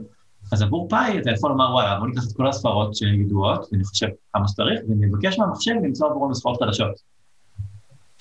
אז 0.52 0.62
עבור 0.62 0.90
פאי 0.90 1.20
אתה 1.20 1.32
יכול 1.32 1.50
לומר, 1.50 1.72
וואלה, 1.72 2.00
בוא 2.00 2.08
ניקח 2.08 2.22
את 2.32 2.38
כל 2.38 2.48
הספרות 2.48 2.96
שידועות, 2.96 3.68
ונחשב 3.72 4.08
כמה 4.34 4.48
שצריך, 4.48 4.80
ונבקש 4.90 5.40
מהמחשב 5.40 5.72
למצוא 5.84 6.08
עבורו 6.08 6.28
נוסחאות 6.28 6.60
חדשות. 6.64 6.92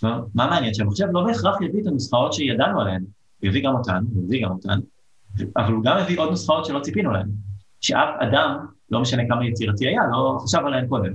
מה 0.02 0.20
מעניין? 0.34 0.74
שהמחשב 0.74 1.06
לא 1.10 1.24
בהכרח 1.24 1.60
יביא 1.60 1.82
את 1.82 1.86
הנוסחאות 1.86 2.32
שידענו 2.32 2.80
עליהן, 2.80 3.04
הוא 3.40 3.48
יביא 3.48 3.64
גם 3.64 3.74
אותן, 3.74 4.04
הוא 4.14 4.24
יביא 4.24 4.44
גם 4.44 4.50
אותן, 4.50 4.78
אבל 5.56 5.72
הוא 5.72 5.84
גם 5.84 5.96
הביא 5.96 6.20
עוד 6.20 6.30
נוסחאות 6.30 6.64
שלא 6.64 6.80
ציפינו 6.80 7.10
להן, 7.10 7.28
שאף 7.80 8.08
אדם, 8.20 8.66
לא 8.90 9.00
משנה 9.00 9.22
כמה 9.28 9.46
יצירתי 9.46 9.86
היה, 9.86 10.02
לא 10.12 10.38
חשב 10.42 10.58
עליהן 10.66 10.86
קודם. 10.88 11.12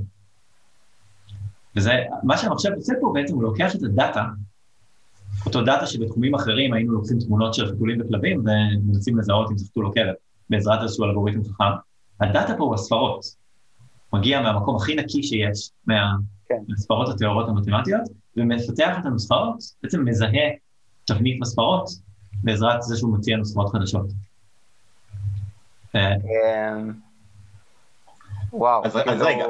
וזה, 1.75 1.91
מה 2.23 2.37
שהמחשב 2.37 2.69
עושה 2.75 2.93
פה 3.01 3.11
בעצם, 3.13 3.33
הוא 3.33 3.43
לוקח 3.43 3.75
את 3.75 3.83
הדאטה, 3.83 4.25
אותו 5.45 5.61
דאטה 5.61 5.85
שבתחומים 5.85 6.35
אחרים 6.35 6.73
היינו 6.73 6.93
לוקחים 6.93 7.19
תמונות 7.19 7.53
של 7.53 7.67
חתולים 7.67 8.01
וכלבים 8.01 8.43
ומנסים 8.45 9.17
לזהות 9.17 9.51
אם 9.51 9.57
זה 9.57 9.65
חתול 9.65 9.85
או 9.85 9.93
כלב, 9.93 10.13
בעזרת 10.49 10.81
איזשהו 10.83 11.05
אלגוריתם 11.05 11.43
חכם. 11.43 11.63
הדאטה 12.21 12.57
פה 12.57 12.63
הוא 12.63 12.73
הספרות. 12.73 13.25
מגיע 14.13 14.41
מהמקום 14.41 14.75
הכי 14.75 14.95
נקי 14.95 15.23
שיש, 15.23 15.71
מה, 15.87 16.13
כן. 16.49 16.55
מהספרות 16.67 17.09
הטהורות 17.09 17.49
המתמטיות, 17.49 18.01
ומפתח 18.37 18.95
את 18.99 19.05
הנוסחאות, 19.05 19.57
בעצם 19.83 20.05
מזהה 20.05 20.49
תבנית 21.05 21.39
בספרות, 21.41 21.89
בעזרת 22.43 22.81
זה 22.81 22.97
שהוא 22.97 23.17
מציע 23.17 23.37
נוסחאות 23.37 23.71
חדשות. 23.71 24.05
אה, 25.95 26.13
אמ, 26.13 26.93
וואו. 28.53 28.85
אז 28.85 28.95
כאילו- 28.95 29.25
רגע, 29.25 29.45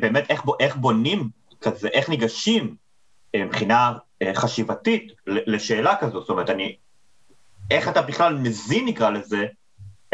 באמת 0.00 0.30
איך 0.60 0.76
בונים 0.76 1.28
כזה, 1.60 1.88
איך 1.88 2.08
ניגשים 2.08 2.76
אה, 3.34 3.44
מבחינה 3.44 3.92
אה, 4.22 4.34
חשיבתית 4.34 5.12
לשאלה 5.26 5.96
כזו, 5.96 6.20
זאת 6.20 6.30
אומרת, 6.30 6.50
אני, 6.50 6.76
איך 7.70 7.88
אתה 7.88 8.02
בכלל 8.02 8.34
מזין, 8.34 8.86
נקרא 8.86 9.10
לזה, 9.10 9.46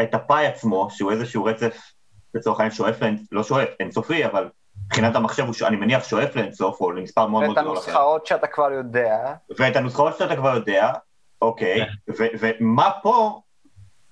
את 0.01 0.13
הפאי 0.13 0.47
עצמו, 0.47 0.87
שהוא 0.91 1.11
איזשהו 1.11 1.43
רצף, 1.43 1.91
לצורך 2.33 2.59
העניין 2.59 2.75
שואף, 2.75 2.95
לא 3.31 3.43
שואף, 3.43 3.67
אינסופי, 3.79 4.25
אבל 4.25 4.49
מבחינת 4.85 5.15
המחשב, 5.15 5.43
הוא, 5.43 5.67
אני 5.67 5.75
מניח, 5.75 6.03
שואף 6.03 6.35
לאינסוף, 6.35 6.81
או 6.81 6.91
למספר 6.91 7.27
מאוד 7.27 7.43
מאוד 7.43 7.57
גדול. 7.57 7.67
ואת 7.67 7.75
הנוסחאות 7.77 8.25
שאתה 8.25 8.47
כבר 8.47 8.71
יודע. 8.71 9.33
ואת 9.59 9.75
הנוסחאות 9.75 10.17
שאתה 10.17 10.35
כבר 10.35 10.55
יודע, 10.55 10.93
אוקיי, 11.41 11.85
כן. 12.07 12.23
ומה 12.39 12.89
פה, 13.03 13.41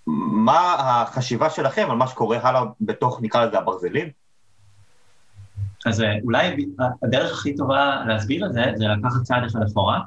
מה 0.08 0.76
החשיבה 0.80 1.50
שלכם 1.50 1.88
על 1.90 1.98
מה 1.98 2.08
שקורה 2.08 2.38
הלאה 2.38 2.62
בתוך, 2.82 3.20
נקרא 3.22 3.46
לזה, 3.46 3.58
הברזלים? 3.58 4.10
אז 5.86 6.02
אה, 6.02 6.14
אולי 6.24 6.56
הדרך 7.04 7.32
הכי 7.32 7.56
טובה 7.56 8.04
להסביר 8.08 8.46
את 8.46 8.54
זה, 8.54 8.64
זה 8.76 8.86
לקחת 8.88 9.22
צעד 9.24 9.44
אחד 9.44 9.60
אחורה, 9.72 10.02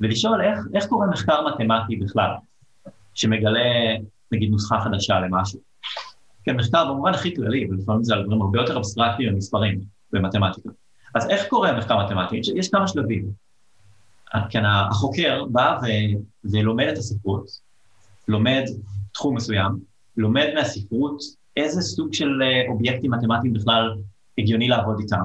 ולשאול 0.00 0.40
איך, 0.42 0.58
איך 0.74 0.86
קורה 0.86 1.06
מחקר 1.06 1.46
מתמטי 1.48 1.96
בכלל, 1.96 2.30
שמגלה, 3.14 3.60
נגיד, 4.32 4.50
נוסחה 4.50 4.80
חדשה 4.80 5.20
למשהו. 5.20 5.60
כן, 6.44 6.56
מחקר 6.56 6.92
במובן 6.92 7.14
הכי 7.14 7.36
כללי, 7.36 7.68
ולפעמים 7.70 8.04
זה 8.04 8.14
על 8.14 8.24
דברים 8.24 8.42
הרבה 8.42 8.60
יותר 8.60 8.76
אבסטרקטיים 8.76 9.34
ממספרים 9.34 9.80
במתמטיקה. 10.12 10.68
אז 11.14 11.30
איך 11.30 11.46
קורה 11.48 11.72
מחקר 11.72 12.06
מתמטי? 12.06 12.40
יש 12.54 12.70
כמה 12.70 12.88
שלבים. 12.88 13.24
כן, 14.50 14.64
החוקר 14.64 15.44
בא 15.50 15.78
ו, 15.82 15.86
ולומד 16.44 16.86
את 16.92 16.98
הספרות, 16.98 17.46
לומד 18.28 18.62
תחום 19.12 19.36
מסוים, 19.36 19.78
לומד 20.16 20.46
מהספרות 20.54 21.22
איזה 21.56 21.82
סוג 21.82 22.14
של 22.14 22.42
אה, 22.42 22.72
אובייקטים 22.72 23.10
מתמטיים 23.10 23.52
בכלל 23.52 23.94
הגיוני 24.38 24.68
לעבוד 24.68 24.98
איתם, 24.98 25.24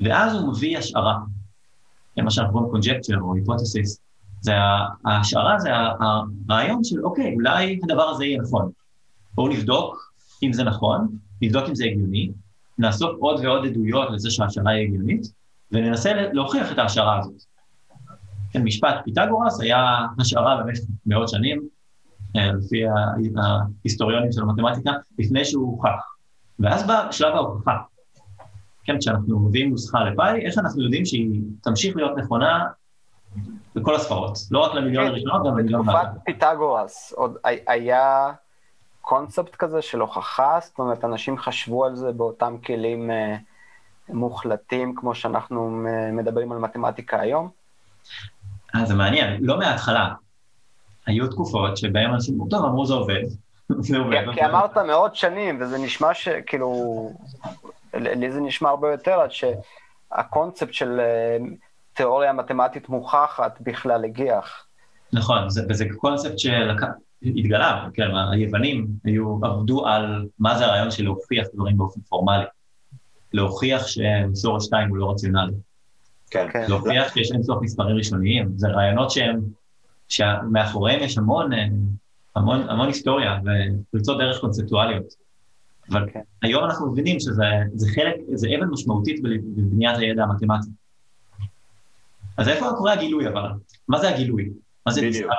ואז 0.00 0.34
הוא 0.34 0.48
מביא 0.52 0.78
השערה, 0.78 1.18
שאנחנו 2.28 2.52
קוראים 2.52 2.70
קונג'קצ'ר 2.70 3.20
או 3.20 3.34
היפותסיס, 3.34 4.00
זה 4.40 4.52
ההשערה 5.04 5.58
זה 5.58 5.70
הרעיון 5.74 6.84
של 6.84 7.04
אוקיי, 7.04 7.34
אולי 7.34 7.80
הדבר 7.84 8.02
הזה 8.02 8.24
יהיה 8.24 8.40
נכון. 8.42 8.70
בואו 9.34 9.48
נבדוק 9.48 10.12
אם 10.42 10.52
זה 10.52 10.64
נכון, 10.64 11.08
נבדוק 11.42 11.68
אם 11.68 11.74
זה 11.74 11.84
הגיוני, 11.84 12.30
נאסוף 12.78 13.10
עוד 13.20 13.40
ועוד 13.44 13.66
עדויות 13.66 14.08
לזה 14.10 14.30
שההשערה 14.30 14.70
היא 14.70 14.86
הגיונית, 14.86 15.32
וננסה 15.72 16.12
להוכיח 16.32 16.72
את 16.72 16.78
ההשערה 16.78 17.18
הזאת. 17.18 17.47
כן, 18.52 18.62
משפט 18.62 18.94
פיתגורס 19.04 19.60
היה 19.60 19.98
השערה 20.18 20.62
במשך 20.62 20.82
מאות 21.06 21.28
שנים, 21.28 21.68
אה, 22.36 22.52
לפי 22.52 22.82
ההיסטוריונים 23.36 24.32
של 24.32 24.42
המתמטיקה, 24.42 24.90
לפני 25.18 25.44
שהוא 25.44 25.66
הוכח. 25.66 26.14
ואז 26.58 26.86
בא 26.86 27.12
שלב 27.12 27.34
ההוכחה. 27.34 27.76
כן, 28.84 28.98
כשאנחנו 28.98 29.38
מביאים 29.38 29.70
נוסחה 29.70 30.04
לפאי, 30.04 30.46
איך 30.46 30.58
אנחנו 30.58 30.82
יודעים 30.82 31.04
שהיא 31.06 31.40
תמשיך 31.62 31.96
להיות 31.96 32.18
נכונה 32.18 32.66
בכל 33.74 33.94
הספרות, 33.94 34.38
לא 34.50 34.58
רק 34.58 34.74
למיליון 34.74 35.04
כן, 35.04 35.10
הראשונות, 35.10 35.46
גם 35.46 35.58
למיליון 35.58 35.88
הבא. 35.88 36.02
בתקופת 36.02 36.24
פיתגורס 36.24 37.12
עוד 37.12 37.36
היה 37.66 38.32
קונספט 39.00 39.56
כזה 39.56 39.82
של 39.82 40.00
הוכחה, 40.00 40.58
זאת 40.62 40.78
אומרת, 40.78 41.04
אנשים 41.04 41.38
חשבו 41.38 41.84
על 41.84 41.96
זה 41.96 42.12
באותם 42.12 42.56
כלים 42.66 43.10
אה, 43.10 43.36
מוחלטים, 44.08 44.94
כמו 44.94 45.14
שאנחנו 45.14 45.86
אה, 45.86 46.12
מדברים 46.12 46.52
על 46.52 46.58
מתמטיקה 46.58 47.20
היום? 47.20 47.50
אה, 48.74 48.84
זה 48.84 48.94
מעניין, 48.94 49.38
לא 49.40 49.58
מההתחלה. 49.58 50.08
היו 51.06 51.28
תקופות 51.28 51.76
שבהן 51.76 52.10
אנשים, 52.10 52.38
טוב, 52.50 52.64
אמרו 52.64 52.86
זה 52.86 52.94
עובד. 52.94 53.22
זה 53.78 53.98
עובד. 53.98 54.24
כי 54.34 54.44
אמרת 54.44 54.78
מאות 54.78 55.16
שנים, 55.16 55.58
וזה 55.60 55.78
נשמע 55.78 56.14
שכאילו, 56.14 56.72
לי 57.94 58.32
זה 58.32 58.40
נשמע 58.40 58.68
הרבה 58.68 58.92
יותר, 58.92 59.20
עד 59.20 59.30
שהקונספט 59.30 60.72
של 60.72 61.00
אה, 61.00 61.36
תיאוריה 61.92 62.32
מתמטית 62.32 62.88
מוכחת 62.88 63.58
בכלל 63.60 64.04
הגיח. 64.04 64.66
נכון, 65.12 65.50
זה, 65.50 65.62
וזה 65.68 65.84
קונספט 65.96 66.38
שהתגלה, 66.38 67.88
כן, 67.94 68.08
היוונים 68.32 68.86
היו, 69.04 69.38
עבדו 69.42 69.86
על 69.86 70.26
מה 70.38 70.58
זה 70.58 70.66
הרעיון 70.66 70.90
של 70.90 71.04
להוכיח 71.04 71.46
דברים 71.54 71.76
באופן 71.76 72.00
פורמלי. 72.00 72.44
להוכיח 73.32 73.82
ששורש 73.86 74.64
2 74.64 74.88
הוא 74.88 74.96
לא 74.96 75.10
רציונלי. 75.10 75.52
כן. 76.30 76.46
כן. 76.52 76.64
להוכיח 76.68 77.14
שיש 77.14 77.32
אין 77.32 77.42
סוף 77.42 77.62
מספרים 77.62 77.96
ראשוניים, 77.96 78.52
זה 78.56 78.68
רעיונות 78.68 79.10
שהם, 79.10 79.40
שמאחוריהם 80.08 81.02
יש 81.02 81.18
המון, 81.18 81.52
אה, 81.52 81.66
המון, 82.36 82.68
המון 82.68 82.86
היסטוריה 82.86 83.38
ופריצות 83.40 84.18
דרך 84.18 84.40
קונספטואליות. 84.40 85.28
אבל 85.90 86.10
כן. 86.12 86.20
היום 86.42 86.64
אנחנו 86.64 86.92
מבינים 86.92 87.20
שזה 87.20 87.86
חלק, 87.94 88.14
זה 88.34 88.48
אבן 88.58 88.68
משמעותית 88.68 89.22
בבניית 89.22 89.98
הידע 89.98 90.22
המתמטי. 90.22 90.70
אז 92.36 92.48
איפה 92.48 92.66
קורה 92.76 92.92
הגילוי 92.92 93.28
אבל? 93.28 93.50
מה 93.88 93.98
זה 93.98 94.08
הגילוי? 94.08 94.50
מה 94.86 94.92
זה 94.92 95.00
בדיוק? 95.00 95.30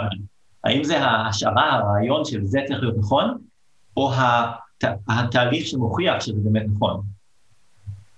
האם 0.64 0.84
זה 0.84 1.00
ההשערה, 1.00 1.74
הרעיון 1.74 2.26
של 2.26 2.46
זה 2.46 2.60
צריך 2.68 2.80
להיות 2.80 2.98
נכון, 2.98 3.38
או 3.98 4.14
הת, 4.14 4.84
התהליך 5.10 5.68
שמוכיח 5.68 6.20
שזה 6.20 6.40
באמת 6.44 6.66
נכון? 6.74 7.02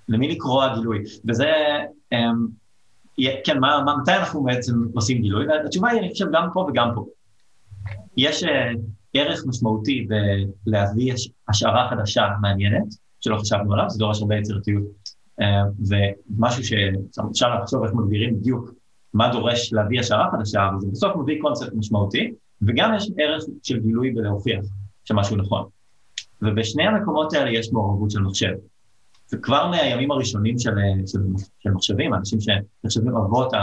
למי 0.10 0.28
לקרוא 0.28 0.64
הגילוי? 0.64 1.04
וזה, 1.28 1.52
אמ, 2.12 2.48
כן, 3.44 3.60
מה, 3.60 3.82
מה, 3.86 3.98
מתי 3.98 4.12
אנחנו 4.12 4.44
בעצם 4.44 4.74
עושים 4.94 5.22
גילוי? 5.22 5.48
והתשובה 5.48 5.90
היא, 5.90 6.00
אני 6.00 6.10
חושב, 6.10 6.26
גם 6.32 6.48
פה 6.54 6.68
וגם 6.70 6.92
פה. 6.96 7.06
יש 8.18 8.44
uh, 8.44 8.48
ערך 9.14 9.44
משמעותי 9.48 10.08
בלהביא 10.66 11.14
השערה 11.48 11.90
חדשה 11.90 12.28
מעניינת, 12.42 12.88
שלא 13.20 13.38
חשבנו 13.38 13.74
עליו, 13.74 13.90
זה 13.90 14.00
דורש 14.00 14.22
הרבה 14.22 14.36
יצירתיות. 14.36 14.84
Uh, 15.42 15.44
ומשהו 15.90 16.64
שאפשר 16.64 17.56
לחשוב 17.56 17.84
איך 17.84 17.94
מגדירים 17.94 18.40
בדיוק 18.40 18.72
מה 19.14 19.32
דורש 19.32 19.74
להביא 19.74 20.00
השערה 20.00 20.32
חדשה, 20.32 20.70
וזה 20.78 20.88
בסוף 20.92 21.16
מביא 21.16 21.42
קונספט 21.42 21.74
משמעותי, 21.74 22.34
וגם 22.62 22.94
יש 22.96 23.10
ערך 23.18 23.44
של 23.64 23.80
גילוי 23.80 24.12
בלהוכיח 24.12 24.66
שמשהו 25.06 25.36
נכון. 25.36 25.66
ובשני 26.42 26.84
המקומות 26.84 27.34
האלה 27.34 27.52
יש 27.52 27.70
מעורבות 27.74 28.12
של 28.12 28.20
מחשב. 28.20 28.54
וכבר 29.34 29.68
מהימים 29.68 30.12
הראשונים 30.12 30.60
של, 30.60 30.72
של, 31.08 31.20
של 31.60 31.72
מחשבים, 31.72 32.14
אנשים 32.14 32.40
שנחשבים 32.42 33.18
אבות 33.18 33.54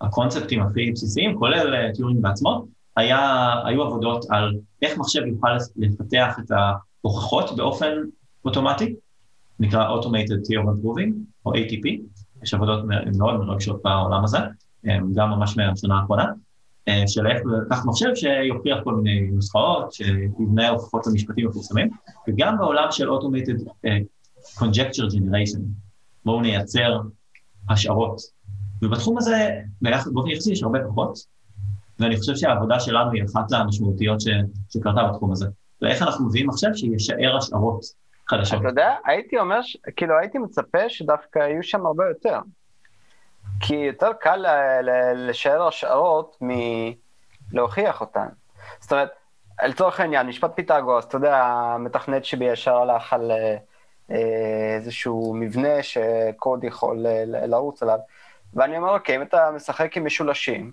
הקונספטים 0.00 0.62
הכי 0.62 0.92
בסיסיים, 0.92 1.38
כולל 1.38 1.74
אה, 1.74 1.92
טיורינג 1.94 2.22
בעצמו, 2.22 2.66
היה, 2.96 3.52
היו 3.64 3.82
עבודות 3.82 4.24
על 4.30 4.56
איך 4.82 4.98
מחשב 4.98 5.20
יוכל 5.26 5.56
לפתח 5.76 6.36
את 6.38 6.50
ההוכחות 6.50 7.56
באופן 7.56 7.92
אוטומטי, 8.44 8.94
נקרא 9.60 9.96
Automated 9.96 10.50
Theorem 10.50 10.84
Proving, 10.84 11.12
או 11.46 11.52
ATP, 11.54 11.88
יש 12.42 12.54
עבודות 12.54 12.84
מאוד 13.18 13.36
מרגשות 13.36 13.82
בעולם 13.84 14.24
הזה, 14.24 14.38
גם 15.14 15.30
ממש 15.30 15.56
מהשנה 15.56 15.98
האחרונה, 15.98 16.26
אה, 16.88 17.02
של 17.06 17.26
איך 17.26 17.42
לקחת 17.66 17.84
מחשב 17.84 18.14
שיוכיח 18.14 18.78
כל 18.84 18.94
מיני 18.94 19.30
נוסחאות, 19.30 19.92
שיבנה 19.92 20.68
הוכחות 20.68 21.06
למשפטים 21.06 21.48
מפורסמים, 21.48 21.90
וגם 22.28 22.58
בעולם 22.58 22.86
של 22.90 23.10
Automated 23.10 23.70
אה, 23.84 23.98
conjecture 24.54 25.10
generation, 25.12 25.60
בואו 26.24 26.40
נייצר 26.40 27.00
השערות. 27.70 28.20
ובתחום 28.82 29.18
הזה, 29.18 29.60
באופן 30.12 30.30
יחסי 30.30 30.52
יש 30.52 30.62
הרבה 30.62 30.78
פחות, 30.88 31.18
ואני 32.00 32.16
חושב 32.16 32.36
שהעבודה 32.36 32.80
שלנו 32.80 33.12
היא 33.12 33.24
אחת 33.24 33.52
המשמעותיות 33.52 34.20
ש, 34.20 34.26
שקרתה 34.68 35.02
בתחום 35.02 35.32
הזה. 35.32 35.46
ואיך 35.82 36.02
אנחנו 36.02 36.26
מביאים 36.26 36.46
מחשב 36.46 36.68
שישאר 36.74 37.36
השערות 37.36 37.80
חדשות. 38.28 38.60
אתה 38.60 38.68
יודע, 38.68 38.94
הייתי 39.04 39.38
אומר, 39.38 39.62
ש... 39.62 39.76
כאילו 39.96 40.18
הייתי 40.18 40.38
מצפה 40.38 40.88
שדווקא 40.88 41.38
יהיו 41.38 41.62
שם 41.62 41.86
הרבה 41.86 42.04
יותר. 42.08 42.38
כי 43.60 43.74
יותר 43.74 44.12
קל 44.20 44.44
לשער 45.14 45.68
השערות 45.68 46.38
מלהוכיח 47.52 48.00
אותן. 48.00 48.26
זאת 48.80 48.92
אומרת, 48.92 49.08
לצורך 49.64 50.00
העניין, 50.00 50.26
משפט 50.26 50.50
פיתגורס, 50.54 51.04
אתה 51.04 51.16
יודע, 51.16 51.44
המתכנת 51.44 52.24
שבי 52.24 52.44
ישר 52.44 52.76
הלך 52.76 53.12
על 53.12 53.30
אה, 53.30 53.56
איזשהו 54.10 55.34
מבנה 55.34 55.82
שקוד 55.82 56.64
יכול 56.64 57.06
אה, 57.06 57.22
לרוץ 57.26 57.82
עליו, 57.82 57.98
ואני 58.54 58.76
אומר, 58.76 58.94
אוקיי, 58.94 59.16
אם 59.16 59.22
אתה 59.22 59.50
משחק 59.54 59.96
עם 59.96 60.04
משולשים, 60.04 60.72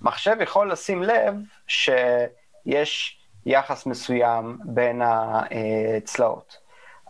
מחשב 0.00 0.36
יכול 0.40 0.72
לשים 0.72 1.02
לב 1.02 1.34
שיש 1.66 3.20
יחס 3.46 3.86
מסוים 3.86 4.58
בין 4.64 5.02
הצלעות. 5.04 6.56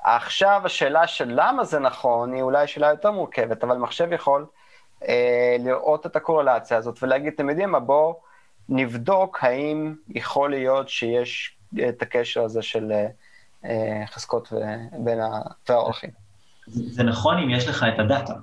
עכשיו 0.05 0.63
השאלה 0.65 1.07
של 1.07 1.33
למה 1.35 1.65
זה 1.65 1.79
נכון 1.79 2.33
היא 2.33 2.43
אולי 2.43 2.67
שאלה 2.67 2.89
יותר 2.89 3.11
מורכבת, 3.11 3.65
אבל 3.65 3.77
מחשב 3.77 4.13
יכול 4.13 4.47
אה, 5.09 5.57
לראות 5.59 6.07
את 6.07 6.17
הקורלציה 6.17 6.77
הזאת 6.77 7.03
ולהגיד, 7.03 7.33
אתם 7.33 7.51
יודעים 7.51 7.71
מה, 7.71 7.81
בואו 7.81 8.21
נבדוק 8.69 9.39
האם 9.45 9.95
יכול 10.09 10.51
להיות 10.51 10.89
שיש 10.89 11.57
את 11.89 12.03
הקשר 12.03 12.43
הזה 12.45 12.63
של 12.63 12.93
אה, 12.93 13.07
חזקות 14.11 14.53
בין 15.05 15.19
האורחים. 15.69 16.11
זה, 16.67 16.83
זה 16.93 17.03
נכון 17.03 17.39
אם 17.39 17.51
יש 17.51 17.69
לך 17.69 17.87
את 17.95 17.99
הדאטה. 17.99 18.35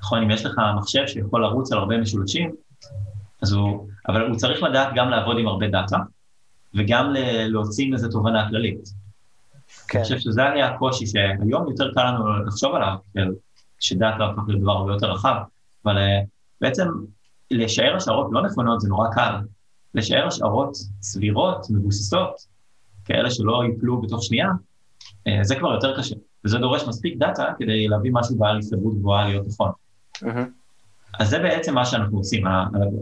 נכון, 0.00 0.22
אם 0.22 0.30
יש 0.30 0.44
לך 0.44 0.54
מחשב 0.76 1.06
שיכול 1.06 1.42
לרוץ 1.42 1.72
על 1.72 1.78
הרבה 1.78 1.98
משולשים, 1.98 2.54
אז 3.42 3.52
הוא, 3.52 3.88
אבל 4.08 4.26
הוא 4.26 4.36
צריך 4.36 4.62
לדעת 4.62 4.88
גם 4.94 5.08
לעבוד 5.08 5.36
עם 5.38 5.48
הרבה 5.48 5.68
דאטה, 5.68 5.96
וגם 6.74 7.12
להוציא 7.48 7.92
מזה 7.92 8.08
תובנה 8.08 8.48
כללית. 8.48 8.88
כן. 9.88 9.98
אני 9.98 10.04
חושב 10.04 10.18
שזה 10.18 10.44
היה 10.44 10.68
הקושי 10.68 11.06
שהיום 11.06 11.68
יותר 11.68 11.94
קל 11.94 12.10
לנו 12.10 12.44
לחשוב 12.44 12.74
עליו, 12.74 12.96
שדאטה 13.80 14.24
הפך 14.24 14.42
להיות 14.48 14.62
דבר 14.62 14.72
הרבה 14.72 14.92
יותר 14.92 15.12
רחב, 15.12 15.36
אבל 15.84 15.98
אה, 15.98 16.20
בעצם 16.60 16.88
לשער 17.50 17.96
השערות 17.96 18.28
לא 18.30 18.42
נכונות 18.42 18.80
זה 18.80 18.88
נורא 18.88 19.08
קל. 19.14 19.34
לשער 19.94 20.26
השערות 20.26 20.76
סבירות, 21.02 21.66
מבוססות, 21.70 22.46
כאלה 23.06 23.30
שלא 23.30 23.62
ייפלו 23.64 24.00
בתוך 24.00 24.22
שנייה, 24.24 24.48
אה, 25.26 25.38
זה 25.42 25.54
כבר 25.56 25.74
יותר 25.74 25.98
קשה. 25.98 26.14
וזה 26.44 26.58
דורש 26.58 26.88
מספיק 26.88 27.18
דאטה 27.18 27.44
כדי 27.58 27.88
להביא 27.88 28.10
משהו 28.14 28.36
בעל 28.36 28.58
הסתברות 28.58 28.98
גבוהה 28.98 29.28
להיות 29.28 29.46
נכון. 29.46 29.70
Mm-hmm. 30.16 30.46
אז 31.18 31.30
זה 31.30 31.38
בעצם 31.38 31.74
מה 31.74 31.84
שאנחנו 31.84 32.18
עושים. 32.18 32.44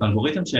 האלגוריתם, 0.00 0.46
ש... 0.46 0.54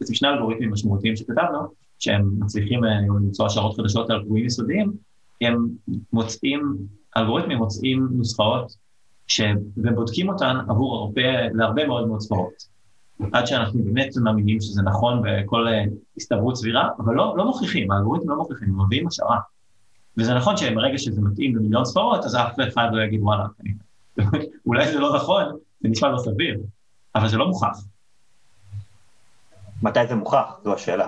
בעצם 0.00 0.14
שני 0.14 0.28
אלגוריתמים 0.28 0.72
משמעותיים 0.72 1.16
שכתבנו, 1.16 1.58
שהם 1.98 2.30
מצליחים 2.38 2.84
אה, 2.84 3.00
למצוא 3.00 3.46
השערות 3.46 3.76
חדשות 3.76 4.10
על 4.10 4.22
קבועים 4.24 4.46
יסודיים, 4.46 4.92
הם 5.40 5.66
מוצאים, 6.12 6.76
אלגוריתמים 7.16 7.58
מוצאים 7.58 8.08
נוסחאות 8.12 8.72
ש... 9.26 9.40
ובודקים 9.76 10.28
אותן 10.28 10.56
עבור 10.68 10.96
הרבה, 10.96 11.48
להרבה 11.54 11.86
מאוד 11.86 12.08
מאוד 12.08 12.20
ספרות. 12.20 12.79
עד 13.32 13.46
שאנחנו 13.46 13.84
באמת 13.84 14.08
מאמינים 14.22 14.60
שזה 14.60 14.82
נכון 14.82 15.22
בכל 15.24 15.68
אה, 15.68 15.84
הסתברות 16.16 16.56
סבירה, 16.56 16.88
אבל 16.98 17.14
לא, 17.14 17.34
לא 17.36 17.44
מוכיחים, 17.44 17.90
האלגוריתמים 17.90 18.30
לא 18.30 18.36
מוכיחים, 18.36 18.68
הם 18.68 18.84
מביאים 18.84 19.06
השערה. 19.06 19.38
וזה 20.16 20.34
נכון 20.34 20.56
שברגע 20.56 20.98
שזה 20.98 21.20
מתאים 21.20 21.56
למיליון 21.56 21.84
ספרות, 21.84 22.24
אז 22.24 22.36
אף 22.36 22.56
אחד 22.68 22.88
לא 22.92 23.02
יגיד 23.02 23.20
וואלה, 23.22 23.46
אולי 24.66 24.92
זה 24.92 24.98
לא 24.98 25.16
נכון, 25.16 25.44
זה 25.80 25.88
נשמע 25.88 26.08
לא 26.08 26.18
סביר, 26.18 26.60
אבל 27.14 27.28
זה 27.28 27.36
לא 27.36 27.48
מוכח. 27.48 27.84
מתי 29.82 30.06
זה 30.08 30.14
מוכח? 30.14 30.52
זו 30.64 30.74
השאלה. 30.74 31.06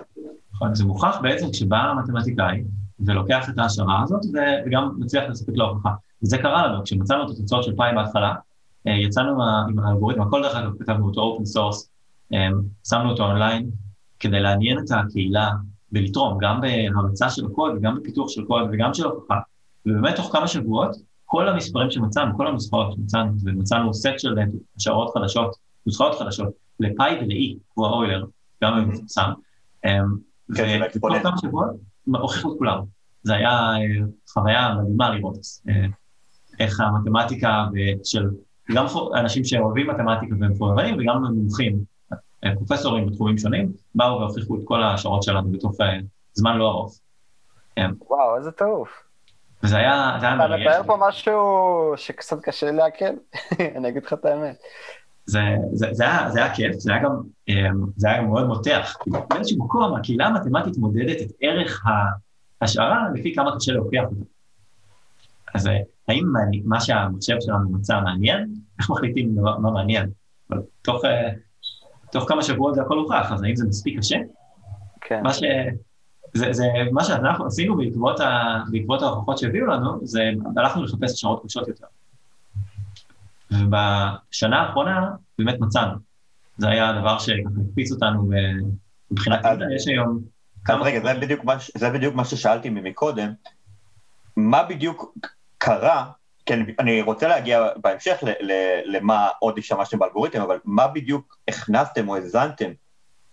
נכון, 0.55 0.75
זה 0.75 0.85
מוכח 0.85 1.18
בעצם 1.22 1.51
כשבא 1.51 1.77
המתמטיקאי 1.77 2.64
ולוקח 3.01 3.48
את 3.48 3.59
ההשערה 3.59 4.03
הזאת 4.03 4.20
וגם 4.66 4.90
מצליח 4.98 5.25
לספק 5.31 5.53
לה 5.57 5.64
הוכחה. 5.64 5.90
וזה 6.22 6.38
קרה 6.38 6.66
לנו, 6.66 6.85
כשמצאנו 6.85 7.25
את 7.25 7.31
התוצאות 7.31 7.64
של 7.64 7.77
פאי 7.77 7.94
בהתחלה, 7.94 8.35
אה, 8.88 8.92
יצאנו 8.92 9.42
עם 9.68 9.79
האלגוריתם, 9.79 10.22
הכל 10.22 10.42
דרך 10.42 10.57
אגב 10.57 10.72
כתבנו 10.79 11.07
אותו 11.07 11.20
open 11.21 11.45
source, 11.45 11.91
שמנו 12.88 13.11
אותו 13.11 13.23
אונליין 13.25 13.71
כדי 14.21 14.40
לעניין 14.40 14.79
את 14.79 14.90
הקהילה 14.90 15.51
ולתרום, 15.92 16.38
גם 16.40 16.61
בהרצה 16.61 17.31
של 17.31 17.47
הקוד 17.47 17.73
וגם 17.77 17.99
בפיתוח 18.01 18.29
של 18.29 18.45
קוד 18.45 18.68
וגם 18.73 18.95
של 18.95 19.05
הוכחה. 19.05 19.38
ובאמת 19.87 20.16
תוך 20.16 20.33
כמה 20.33 20.47
שבועות, 20.47 20.97
כל 21.25 21.49
המספרים 21.49 21.90
שמצאנו, 21.90 22.37
כל 22.37 22.47
הנוסחאות 22.47 22.92
שמצאנו, 22.92 23.33
ומצאנו 23.45 23.95
סט 23.95 24.18
של 24.18 24.35
השערות 24.77 25.14
חדשות, 25.14 25.57
נוסחאות 25.87 26.18
חדשות, 26.18 26.49
לפאי 26.81 27.18
ול-E, 27.21 27.59
הוא 27.75 27.87
האוילר, 27.87 28.25
גם 28.62 28.88
מפורסם. 28.88 29.31
כן, 30.55 30.81
ותוך 30.97 31.12
כמה 31.23 31.38
שבועות 31.38 31.71
הוכיחו 32.07 32.53
את 32.53 32.59
כולם. 32.59 32.79
זה 33.23 33.35
היה 33.35 33.51
אה, 33.51 34.07
חוויה 34.33 34.75
מדהימה 34.75 35.11
לראות 35.11 35.38
אה, 35.68 35.87
איך 36.61 36.81
המתמטיקה 36.81 37.64
של 38.05 38.29
גם 38.75 38.87
אנשים 39.14 39.45
שאוהבים 39.45 39.90
מתמטיקה 39.90 40.35
והם 40.40 40.55
פוררים 40.55 40.97
וגם 40.99 41.25
מומחים 41.25 41.85
פרופסורים 42.55 43.07
בתחומים 43.07 43.39
שונים, 43.39 43.73
באו 43.95 44.21
והוכיחו 44.21 44.57
את 44.57 44.61
כל 44.65 44.83
השעות 44.83 45.23
שלנו 45.23 45.51
בתוך 45.51 45.81
אה, 45.81 45.99
זמן 46.35 46.57
לא 46.57 46.71
ארוך. 46.71 46.99
כן. 47.77 47.91
וואו, 48.09 48.37
איזה 48.37 48.53
טירוף. 48.53 49.03
וזה 49.63 49.77
היה, 49.77 50.17
זה 50.21 50.27
היה 50.27 50.37
מרגש. 50.37 50.67
אתה 50.67 50.71
מתאר 50.71 50.83
פה 50.87 51.09
משהו 51.09 51.93
שקצת 51.97 52.41
קשה 52.43 52.71
לעכל, 52.71 53.05
אני 53.77 53.89
אגיד 53.89 54.05
לך 54.05 54.13
את 54.13 54.25
האמת. 54.25 54.57
זה, 55.27 55.41
זה, 55.73 55.87
זה, 55.93 56.05
היה, 56.05 56.31
זה 56.31 56.45
היה 56.45 56.55
כיף, 56.55 56.73
זה 56.79 56.93
היה 56.93 57.03
גם, 57.03 57.21
אה, 57.49 57.55
זה 57.97 58.09
היה 58.09 58.19
גם 58.19 58.27
מאוד 58.27 58.47
מותח. 58.47 58.97
באיזשהו 59.07 59.65
מקום 59.65 59.95
הקהילה 59.95 60.27
המתמטית 60.27 60.77
מודדת 60.77 61.23
את 61.23 61.33
ערך 61.41 61.85
ההשערה 62.61 63.07
לפי 63.15 63.35
כמה 63.35 63.57
קשה 63.57 63.73
להוכיח 63.73 64.05
אותה. 64.05 64.25
אז 65.55 65.67
אה, 65.67 65.79
האם 66.09 66.25
מה 66.65 66.81
שהמחשב 66.81 67.37
שלנו 67.41 67.71
מצא 67.71 68.01
מעניין? 68.01 68.55
איך 68.79 68.91
מחליטים 68.91 69.35
מה 69.35 69.71
מעניין? 69.71 70.11
אבל 70.51 70.61
תוך 70.83 71.05
תוך 72.12 72.29
כמה 72.29 72.42
שבועות 72.42 72.75
זה 72.75 72.83
הכל 72.83 72.98
הוכח, 72.98 73.33
אז 73.33 73.42
האם 73.42 73.57
זה 73.57 73.68
מספיק 73.68 73.98
קשה? 73.98 74.16
כן. 75.01 75.22
מה, 75.22 75.33
ש... 75.33 75.42
זה, 76.35 76.53
זה, 76.53 76.64
מה 76.92 77.05
שאנחנו 77.05 77.46
עשינו 77.46 77.77
בעקבות, 77.77 78.20
ה... 78.20 78.59
בעקבות 78.70 79.03
ההוכחות 79.03 79.38
שהביאו 79.38 79.66
לנו, 79.66 79.98
זה 80.03 80.31
הלכנו 80.57 80.85
לחפש 80.85 81.12
השערות 81.12 81.42
קשות 81.46 81.68
יותר. 81.68 81.87
ובשנה 83.51 84.61
האחרונה 84.61 85.11
באמת 85.38 85.61
מצאנו. 85.61 85.92
זה 86.59 86.68
היה 86.68 86.90
הדבר 86.90 87.18
שהקפיץ 87.18 87.92
אותנו 87.92 88.31
מבחינת 89.11 89.40
יש 89.77 89.88
היום... 89.88 90.20
כמה... 90.64 90.85
רגע, 90.85 91.01
זה 91.75 91.90
בדיוק, 91.90 92.14
מה, 92.14 92.25
ששאלתי 92.25 92.70
מקודם. 92.70 93.33
מה 94.37 94.62
בדיוק 94.62 95.18
קרה 95.59 96.11
כן, 96.53 96.61
אני 96.79 97.03
רוצה 97.03 97.29
להגיע 97.29 97.69
בהמשך 97.77 98.17
ל, 98.23 98.29
ל, 98.41 98.53
למה 98.85 99.29
עוד 99.38 99.59
השתמשתם 99.59 99.99
באלגוריתם, 99.99 100.41
אבל 100.41 100.59
מה 100.65 100.88
בדיוק 100.88 101.38
הכנסתם 101.49 102.09
או 102.09 102.17
האזנתם 102.17 102.71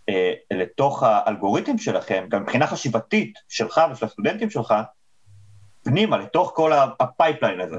אה, 0.09 0.33
לתוך 0.53 1.03
האלגוריתם 1.03 1.77
שלכם, 1.77 2.25
גם 2.29 2.41
מבחינה 2.41 2.67
חשיבתית 2.67 3.39
שלך 3.49 3.81
ושל 3.91 4.05
הסטודנטים 4.05 4.49
שלך, 4.49 4.73
פנימה, 5.83 6.17
לתוך 6.17 6.51
כל 6.55 6.71
ה 6.99 7.06
pipeline 7.06 7.61
הזה. 7.61 7.77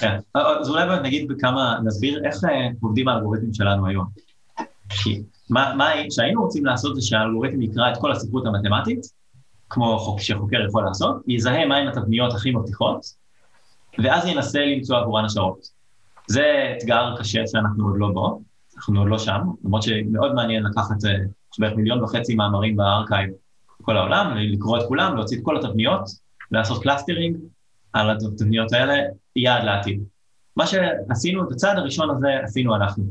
כן, 0.00 0.18
אז 0.34 0.70
אולי 0.70 1.00
נגיד 1.02 1.28
בכמה, 1.28 1.78
נסביר 1.84 2.24
איך 2.24 2.44
אה, 2.44 2.68
עובדים 2.82 3.08
האלגוריתמים 3.08 3.54
שלנו 3.54 3.86
היום. 3.86 4.06
כי 4.88 5.22
מה, 5.50 5.74
מה 5.74 5.90
שהיינו 6.10 6.42
רוצים 6.42 6.64
לעשות 6.64 6.94
זה 6.94 7.02
שהאלגוריתם 7.02 7.62
יקרא 7.62 7.92
את 7.92 7.96
כל 8.00 8.12
הספרות 8.12 8.46
המתמטית, 8.46 9.00
כמו 9.70 9.98
חוק, 9.98 10.20
שחוקר 10.20 10.66
יכול 10.68 10.84
לעשות, 10.84 11.16
יזהה 11.26 11.66
מהם 11.66 11.88
התבניות 11.88 12.34
הכי 12.34 12.50
מבטיחות, 12.50 13.19
ואז 13.98 14.26
ינסה 14.26 14.60
למצוא 14.60 14.96
עבורן 14.96 15.24
השערות. 15.24 15.80
זה 16.26 16.74
אתגר 16.78 17.14
קשה 17.18 17.46
שאנחנו 17.46 17.88
עוד 17.88 17.94
לא 17.98 18.08
בו, 18.14 18.42
אנחנו 18.76 19.00
עוד 19.00 19.08
לא 19.08 19.18
שם, 19.18 19.40
למרות 19.64 19.82
שמאוד 19.82 20.34
מעניין 20.34 20.62
לקחת 20.62 21.04
אה, 21.04 21.14
בערך 21.58 21.76
מיליון 21.76 22.02
וחצי 22.02 22.34
מאמרים 22.34 22.76
ב 22.76 22.85
arXiv 22.85 23.30
בכל 23.80 23.96
העולם, 23.96 24.36
לקרוא 24.36 24.78
את 24.78 24.82
כולם, 24.88 25.16
להוציא 25.16 25.38
את 25.38 25.42
כל 25.44 25.56
התבניות, 25.56 26.10
לעשות 26.50 26.82
clustering 26.82 27.36
על 27.92 28.10
התבניות 28.10 28.72
האלה, 28.72 28.94
יעד 29.36 29.64
לעתיד. 29.64 30.02
מה 30.56 30.64
שעשינו, 30.66 31.44
את 31.44 31.52
הצעד 31.52 31.78
הראשון 31.78 32.10
הזה 32.10 32.28
עשינו 32.44 32.76
אנחנו. 32.76 33.04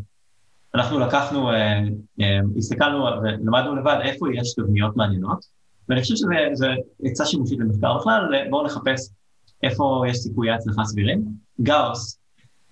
אנחנו 0.75 0.99
לקחנו, 0.99 1.51
אה, 1.51 1.80
אה, 2.21 2.39
הסתכלנו 2.57 3.05
ולמדנו 3.23 3.75
לבד 3.75 3.97
איפה 4.01 4.25
יש 4.34 4.53
תבניות 4.53 4.97
מעניינות, 4.97 5.45
ואני 5.89 6.01
חושב 6.01 6.15
שזה 6.15 6.67
עצה 7.03 7.25
שימושית 7.25 7.59
למחקר 7.59 7.97
בכלל, 7.97 8.34
בואו 8.49 8.65
נחפש 8.65 9.09
איפה 9.64 10.03
יש 10.07 10.18
סיכויי 10.18 10.51
הצלחה 10.51 10.84
סבירים? 10.84 11.24
גאוס, 11.62 12.20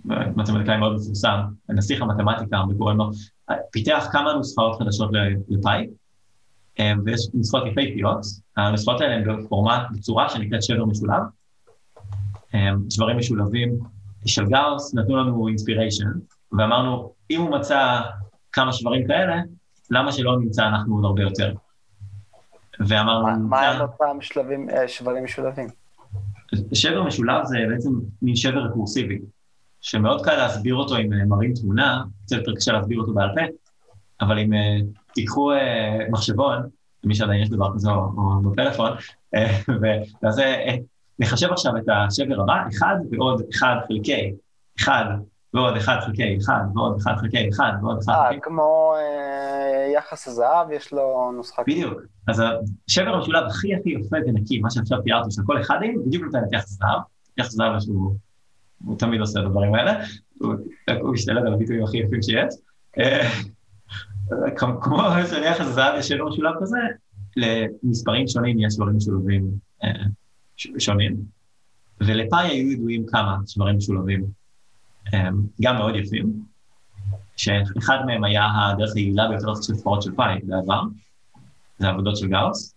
מתמטיקאי 0.06 0.78
מאוד 0.78 0.96
מפורסם, 0.96 1.40
נסיך 1.70 2.02
המתמטיקה, 2.02 2.62
וקוראים 2.70 2.98
לו, 2.98 3.10
פיתח 3.72 4.08
כמה 4.12 4.34
נוסחאות 4.34 4.80
חדשות 4.80 5.10
לפאי, 5.50 5.88
אה, 6.80 6.92
ויש 7.06 7.20
נוסחאות 7.34 7.64
יפהפיות, 7.68 8.26
הנוסחאות 8.58 9.02
האלה 9.02 9.16
הן 9.16 9.44
בפורמט, 9.44 9.82
בצורה 9.92 10.30
שנקראת 10.30 10.64
שבר 10.64 10.86
משולב, 10.86 11.22
אה, 12.56 12.70
שברים 12.90 13.18
משולבים 13.18 13.80
של 14.26 14.46
גאוס 14.46 14.96
נתנו 14.96 15.18
לנו 15.18 15.48
inspiration, 15.48 16.06
ואמרנו, 16.52 17.14
אם 17.32 17.42
הוא 17.42 17.52
מצא 17.52 18.02
כמה 18.52 18.74
שברים 18.74 19.08
כאלה, 19.08 19.36
למה 19.92 20.12
שלא 20.12 20.40
נמצא 20.40 20.68
אנחנו 20.68 20.96
עוד 20.96 21.06
הרבה 21.06 21.22
יותר? 21.22 21.54
ואמרנו... 22.80 23.48
מה 23.50 23.80
אותם 23.80 24.22
שלבים, 24.22 24.70
אה, 24.70 24.88
שברים 24.88 25.24
משולבים? 25.24 25.68
שבר 26.74 27.04
משולב 27.04 27.46
זה 27.46 27.58
בעצם 27.70 27.90
מין 28.22 28.36
שבר 28.36 28.60
רקורסיבי, 28.60 29.20
שמאוד 29.82 30.26
קל 30.26 30.36
להסביר 30.36 30.76
אותו 30.76 30.98
אם 30.98 31.14
אה, 31.14 31.26
מראים 31.26 31.54
תמונה, 31.54 32.04
קצת 32.26 32.36
יותר 32.36 32.56
קשה 32.56 32.72
להסביר 32.72 33.00
אותו 33.00 33.14
בעל 33.14 33.30
פה, 33.36 33.42
אבל 34.22 34.40
אם 34.40 34.54
אה, 34.54 34.78
תיקחו 35.14 35.52
מחשבון, 36.12 36.58
למי 37.04 37.16
שעדיין 37.16 37.42
יש 37.42 37.50
דבר 37.50 37.74
כזה 37.74 37.92
או 37.92 38.42
בפלאפון, 38.44 38.92
ואז 40.22 40.42
נחשב 41.20 41.48
עכשיו 41.52 41.78
את 41.78 41.84
השבר 41.90 42.42
הבא, 42.42 42.54
1 42.80 42.88
ועוד 43.12 43.42
1 43.56 43.68
חלקי 43.88 44.34
1 44.80 45.06
ועוד 45.54 45.78
1 45.78 46.04
חלקי 46.04 46.38
1 46.46 46.54
ועוד 46.76 46.98
1 47.02 47.18
חלקי 47.18 47.50
1 47.50 47.64
ועוד 47.82 47.98
1 47.98 48.06
חלקי... 48.06 48.36
אה, 48.36 48.40
כמו 48.42 48.94
יחס 49.96 50.28
הזהב, 50.28 50.72
יש 50.72 50.94
לו 50.94 51.32
נוסחה. 51.36 51.62
בדיוק. 51.68 52.02
אז 52.28 52.44
השבר 52.90 53.10
המשולב 53.10 53.44
הכי 53.48 53.76
הכי 53.76 53.90
יפה 53.90 54.18
ונקי, 54.28 54.60
מה 54.60 54.72
שעכשיו 54.72 55.02
תיארתי, 55.02 55.32
של 55.32 55.42
כל 55.46 55.62
אחד 55.62 55.80
עם, 55.84 55.96
בדיוק 56.06 56.24
נותן 56.24 56.40
את 56.48 56.54
יחס 56.54 56.72
הזהב. 56.72 57.02
יחס 57.38 57.54
הזהב 57.54 57.80
שהוא 57.80 58.16
הוא 58.86 58.98
תמיד 58.98 59.20
עושה 59.20 59.40
את 59.40 59.46
הדברים 59.46 59.76
האלה, 59.76 59.94
הוא, 60.38 60.56
משתלט 61.14 61.44
על 61.46 61.54
הביטויים 61.54 61.84
הכי 61.84 61.98
יפים 61.98 62.22
שיש. 62.22 62.54
אה, 63.00 63.32
כמו 64.82 64.98
שליחס 65.30 65.60
הזהב 65.60 66.00
יש 66.00 66.08
שבר 66.08 66.30
משולב 66.30 66.54
כזה, 66.62 66.78
למספרים 67.38 68.28
שונים 68.28 68.60
יש 68.60 68.74
שברים 68.74 68.98
משולבים 68.98 69.52
אה, 69.84 69.90
שונים, 70.78 71.18
ולפאי 72.02 72.48
היו 72.48 72.72
ידועים 72.72 73.06
כמה 73.06 73.38
שברים 73.48 73.78
משולבים, 73.78 74.22
אה, 74.22 74.28
גם 75.62 75.78
מאוד 75.78 75.96
יפים, 75.96 76.34
שאחד 77.38 77.98
מהם 78.06 78.24
היה 78.24 78.46
הדרך 78.56 78.96
היעילה 78.96 79.28
ביותר 79.28 79.56
של 79.56 79.62
ספרות 79.62 80.02
של 80.02 80.12
פאי 80.16 80.40
בעבר, 80.44 80.82
זה 81.78 81.88
עבודות 81.88 82.18
של 82.18 82.28
גאוס, 82.28 82.76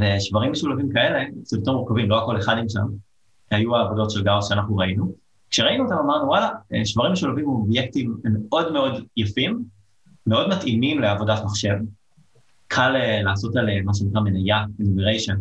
ושברים 0.00 0.52
משולבים 0.52 0.92
כאלה, 0.92 1.24
זה 1.42 1.56
יותר 1.56 1.72
מורכבים, 1.72 2.10
לא 2.10 2.22
הכל 2.22 2.38
אחד 2.38 2.58
עם 2.58 2.68
שם, 2.68 2.86
היו 3.50 3.76
העבודות 3.76 4.10
של 4.10 4.24
גאוס 4.24 4.48
שאנחנו 4.48 4.76
ראינו. 4.76 5.12
כשראינו 5.50 5.84
אותם 5.84 5.96
אמרנו, 6.04 6.26
וואלה, 6.26 6.48
שברים 6.84 7.12
משולבים 7.12 7.44
הם 7.44 7.50
אובייקטים 7.50 8.16
מאוד 8.24 8.72
מאוד 8.72 9.04
יפים, 9.16 9.64
מאוד 10.26 10.48
מתאימים 10.48 11.00
לעבודת 11.00 11.44
מחשב. 11.44 11.74
קל 12.66 12.96
אה, 12.96 13.22
לעשות 13.22 13.56
עליהם 13.56 13.84
מה 13.84 13.94
שנקרא 13.94 14.20
מניה, 14.20 14.64
enumeration, 14.80 15.36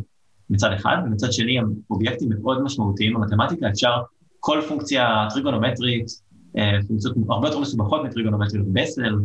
מצד 0.49 0.71
אחד, 0.71 0.97
ומצד 1.05 1.31
שני 1.31 1.59
הם 1.59 1.73
אובייקטים 1.89 2.29
מאוד 2.29 2.61
משמעותיים 2.61 3.13
במתמטיקה, 3.13 3.69
אפשר 3.69 4.01
כל 4.47 4.61
פונקציה 4.67 5.27
טריגונומטרית, 5.29 6.05
אה, 6.57 6.71
פונקציות 6.87 7.15
הרבה 7.29 7.47
יותר 7.47 7.59
מסובכות 7.59 8.01
מטריגונומטריות 8.03 8.67
בסל, 8.73 9.15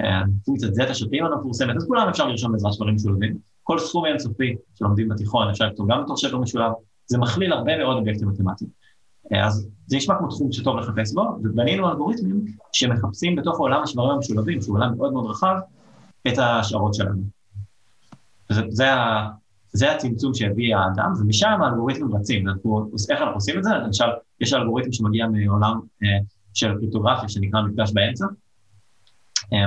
אה, 0.00 0.22
פונקציית 0.44 0.74
זטה 0.74 0.94
של 0.94 1.08
פימון 1.08 1.32
המפורסמת, 1.32 1.76
אז 1.76 1.86
כולם 1.86 2.08
אפשר 2.08 2.28
לרשום 2.28 2.52
בעזרת 2.52 2.72
שברים 2.72 2.94
משולבים. 2.94 3.38
כל 3.62 3.78
סכום 3.78 4.06
אינסופי 4.06 4.56
שלומדים 4.74 5.08
בתיכון 5.08 5.48
אפשר 5.50 5.66
לכתוב 5.66 5.92
גם 5.92 6.02
בתור 6.04 6.16
שבר 6.16 6.38
משולב, 6.38 6.72
זה 7.06 7.18
מכליל 7.18 7.52
הרבה 7.52 7.78
מאוד 7.78 7.96
אובייקטים 7.96 8.28
מתמטיים. 8.28 8.70
אה, 9.32 9.46
אז 9.46 9.68
זה 9.86 9.96
נשמע 9.96 10.14
כמו 10.18 10.28
תחום 10.28 10.52
שטוב 10.52 10.76
לחפש 10.76 11.14
בו, 11.14 11.22
ובנינו 11.42 11.90
אלגוריתמים 11.90 12.44
שמחפשים 12.72 13.36
בתוך 13.36 13.58
עולם 13.58 13.82
השברים 13.82 14.10
המשולבים, 14.10 14.62
שהוא 14.62 14.76
עולם 14.76 14.96
מאוד 14.96 15.12
מאוד 15.12 15.30
רחב, 15.30 15.56
את 16.28 16.38
השערות 16.38 16.94
שלנו. 16.94 17.22
זה, 18.52 18.62
זה, 18.68 18.84
זה 19.76 19.92
הצמצום 19.92 20.34
שהביא 20.34 20.76
האדם, 20.76 21.12
ומשם 21.20 21.58
האלגוריתמים 21.62 22.16
רצים. 22.16 22.48
אנחנו, 22.48 22.90
איך 23.10 23.20
אנחנו 23.20 23.34
עושים 23.34 23.58
את 23.58 23.64
זה? 23.64 23.70
למשל, 23.70 24.04
יש 24.40 24.52
אלגוריתם 24.52 24.92
שמגיע 24.92 25.26
מעולם 25.26 25.80
אה, 26.02 26.08
של 26.54 26.74
קריפטוגרפיה 26.78 27.28
שנקרא 27.28 27.62
מפגש 27.62 27.92
באמצע. 27.92 28.24
אה, 29.52 29.66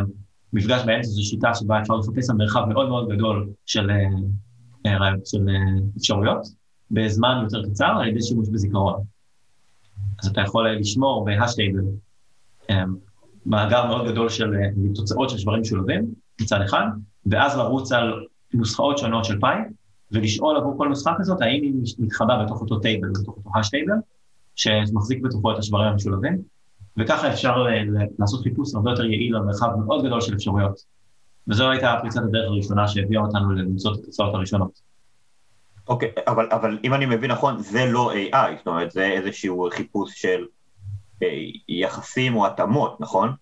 מפגש 0.54 0.82
באמצע 0.86 1.10
זו 1.10 1.24
שיטה 1.24 1.54
שבה 1.54 1.82
אפשר 1.82 1.94
לחפש 1.94 2.30
על 2.30 2.36
מרחב 2.36 2.66
מאוד 2.66 2.90
מאוד 2.90 3.10
גדול 3.10 3.50
של, 3.66 3.90
אה, 3.90 3.96
אה, 4.86 5.12
של 5.26 5.50
אה, 5.50 5.88
אפשרויות, 5.98 6.48
בזמן 6.92 7.42
יותר 7.44 7.70
קצר 7.70 7.94
על 8.00 8.08
ידי 8.08 8.22
שימוש 8.22 8.50
בזיכרון. 8.50 9.04
אז 10.24 10.28
אתה 10.28 10.42
יכול 10.42 10.70
לשמור 10.70 11.26
בהשטייבל 11.26 11.84
אמ, 12.70 12.96
מאגר 13.46 13.86
מאוד 13.86 14.12
גדול 14.12 14.30
של 14.30 14.54
אה, 14.56 14.70
תוצאות 14.96 15.30
של 15.30 15.38
שברים 15.38 15.62
משולבים 15.62 16.06
מצד 16.42 16.62
אחד, 16.62 16.86
ואז 17.26 17.58
לרוץ 17.58 17.92
על 17.92 18.26
נוסחאות 18.54 18.98
שונות 18.98 19.26
של 19.26 19.40
פאי, 19.40 19.58
ולשאול 20.12 20.58
עבור 20.58 20.78
כל 20.78 20.88
נוסחה 20.88 21.14
כזאת 21.18 21.42
האם 21.42 21.64
היא 21.64 21.74
מתחבא 22.00 22.44
בתוך 22.44 22.62
אותו 22.62 22.80
טייבל, 22.80 23.10
בתוך 23.10 23.38
אותו 23.38 23.50
השטייבל, 23.60 23.94
שמחזיק 24.56 25.22
בתוכו 25.24 25.52
את 25.52 25.58
השברים 25.58 25.88
המשולבים, 25.88 26.42
וככה 26.98 27.34
אפשר 27.34 27.66
אה, 27.70 28.06
לעשות 28.20 28.44
חיפוש 28.44 28.76
הרבה 28.76 28.92
יותר 28.92 29.06
יעיל 29.06 29.36
על 29.36 29.42
מרחב 29.42 29.70
מאוד 29.86 30.06
גדול 30.06 30.22
של 30.22 30.36
אפשרויות. 30.36 31.00
וזו 31.48 31.72
הייתה 31.72 31.96
פריצת 32.02 32.22
הדרך 32.24 32.48
הראשונה 32.48 32.88
שהביאה 32.88 33.22
אותנו 33.22 33.52
למצוא 33.52 33.94
את 33.94 34.00
התוצאות 34.00 34.36
הראשונות. 34.36 34.80
אוקיי, 35.88 36.12
okay, 36.18 36.22
אבל, 36.28 36.48
אבל 36.52 36.78
אם 36.84 36.94
אני 36.94 37.06
מבין 37.06 37.32
נכון, 37.32 37.58
זה 37.60 37.86
לא 37.86 38.12
AI, 38.14 38.58
זאת 38.58 38.68
אומרת, 38.68 38.92
זה 38.92 39.06
איזשהו 39.06 39.70
חיפוש 39.72 40.22
של 40.22 40.46
אה, 41.24 41.28
יחסים 41.68 42.36
או 42.36 42.48
התאמות, 42.48 43.02
נכון? 43.02 43.34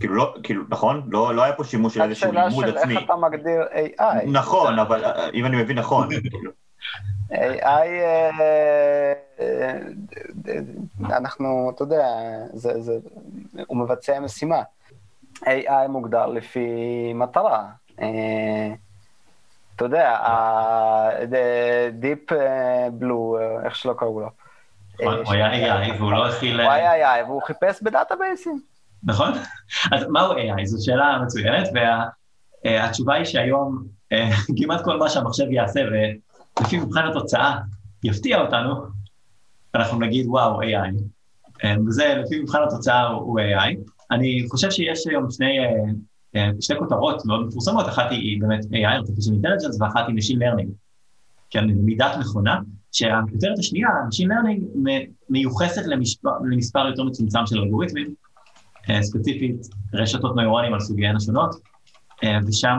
כאילו 0.00 0.14
לא, 0.14 0.34
כאילו, 0.42 0.62
נכון? 0.68 1.02
לא, 1.06 1.34
לא 1.34 1.42
היה 1.42 1.52
פה 1.52 1.64
שימוש 1.64 1.94
של 1.94 2.02
איזשהו 2.02 2.32
לימוד 2.32 2.64
עצמי. 2.64 2.68
השאלה 2.68 2.84
של 2.84 2.90
איך 2.90 3.04
אתה 3.04 3.16
מגדיר 3.16 3.62
AI. 4.00 4.30
נכון, 4.30 4.78
אבל 4.78 5.04
אה, 5.04 5.30
אם 5.34 5.46
אני 5.46 5.62
מבין 5.62 5.78
נכון. 5.78 6.08
כאילו. 6.30 6.50
AI, 7.30 7.64
אה, 7.64 9.12
אנחנו, 11.04 11.70
אתה 11.74 11.82
יודע, 11.82 12.06
זה, 12.52 12.80
זה, 12.80 12.98
הוא 13.66 13.76
מבצע 13.76 14.20
משימה. 14.20 14.62
AI 15.42 15.88
מוגדר 15.88 16.26
לפי 16.26 16.68
מטרה. 17.14 17.66
אתה 19.76 19.84
יודע, 19.84 20.10
ה-Deep 20.10 21.32
Blue, 23.00 23.38
איך 23.64 23.76
שלא 23.76 23.94
קראו 23.98 24.20
לו. 24.20 24.28
הוא 25.00 25.32
היה 25.32 25.52
AI 25.52 25.92
והוא 25.98 26.12
לא 26.12 26.28
הכיל... 26.28 26.60
הוא 26.60 26.70
היה 26.70 27.20
AI 27.20 27.24
והוא 27.24 27.42
חיפש 27.42 27.82
בדאטאבייסים. 27.82 28.73
נכון. 29.04 29.32
אז 29.92 30.06
מהו 30.08 30.32
AI? 30.32 30.64
זו 30.64 30.84
שאלה 30.84 31.18
מצוינת, 31.24 31.68
והתשובה 32.64 33.14
היא 33.14 33.24
שהיום 33.24 33.86
כמעט 34.56 34.84
כל 34.84 34.98
מה 34.98 35.10
שהמחשב 35.10 35.44
יעשה, 35.50 35.80
ולפי 35.80 36.78
מבחן 36.78 37.06
התוצאה 37.10 37.58
יפתיע 38.04 38.40
אותנו, 38.40 38.74
אנחנו 39.74 39.98
נגיד 39.98 40.26
וואו, 40.26 40.60
AI. 40.62 40.94
וזה 41.86 42.14
לפי 42.24 42.40
מבחן 42.40 42.58
התוצאה 42.66 43.06
הוא 43.06 43.40
AI. 43.40 43.90
אני 44.10 44.44
חושב 44.48 44.70
שיש 44.70 45.06
היום 45.06 45.30
שני 45.30 45.58
אה, 46.36 46.50
שתי 46.60 46.74
כותרות 46.78 47.26
מאוד 47.26 47.46
מפורסמות, 47.46 47.88
אחת 47.88 48.10
היא 48.10 48.40
באמת 48.40 48.64
AI, 48.64 49.02
artificial 49.02 49.44
intelligence, 49.44 49.76
ואחת 49.80 50.04
היא 50.08 50.16
Machine 50.16 50.38
Learning, 50.38 50.68
כן, 51.50 51.68
למידת 51.68 52.10
מכונה, 52.20 52.60
שהכותרת 52.92 53.58
השנייה, 53.58 53.88
Machine 53.88 54.28
Learning, 54.28 54.90
מיוחסת 55.30 55.86
למספר, 55.86 56.30
למספר 56.50 56.86
יותר 56.86 57.04
מצומצם 57.04 57.46
של 57.46 57.58
אלגוריתמים, 57.58 58.06
אה, 58.06 58.23
ספציפית 59.00 59.56
רשתות 59.94 60.36
נוירונים 60.36 60.74
על 60.74 60.80
סוגיהן 60.80 61.16
השונות, 61.16 61.54
אה, 62.24 62.38
ושם 62.46 62.78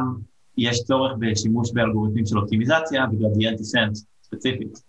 יש 0.57 0.83
צורך 0.83 1.11
בשימוש 1.19 1.71
באלגוריתמים 1.73 2.25
של 2.25 2.37
אופטימיזציה 2.37 3.05
וגרדיאנט 3.11 3.57
דיסנט 3.57 3.95
ספציפית, 4.23 4.79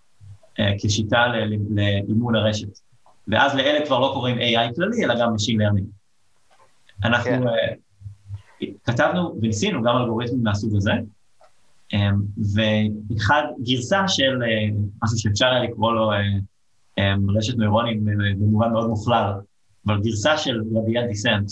כשיטה 0.79 1.27
לאימון 1.71 2.35
הרשת. 2.35 2.69
ואז 3.29 3.55
לאלה 3.55 3.87
כבר 3.87 3.99
לא 3.99 4.11
קוראים 4.14 4.39
AI 4.39 4.75
כללי, 4.75 5.05
אלא 5.05 5.14
גם 5.21 5.35
Machine 5.35 5.59
Learning. 5.61 5.87
אנחנו... 7.05 7.31
כן. 7.31 7.41
כתבנו 8.85 9.39
וניסינו 9.43 9.83
גם 9.83 9.97
אלגוריתמים 9.97 10.43
מהסוג 10.43 10.77
הזה, 10.77 10.93
ואחד, 12.55 13.43
גרסה 13.62 14.09
של 14.09 14.43
אה, 14.43 14.69
משהו 15.03 15.19
שאפשר 15.19 15.47
היה 15.47 15.62
לקרוא 15.62 15.93
לו 15.93 16.12
אה, 16.99 17.14
רשת 17.37 17.57
נוירונים 17.57 18.09
אה, 18.09 18.14
במובן 18.39 18.73
מאוד 18.73 18.89
מוכלל, 18.89 19.33
אבל 19.87 20.01
גרסה 20.03 20.39
של 20.39 20.62
רביעיית 20.74 21.09
דיסנט 21.09 21.51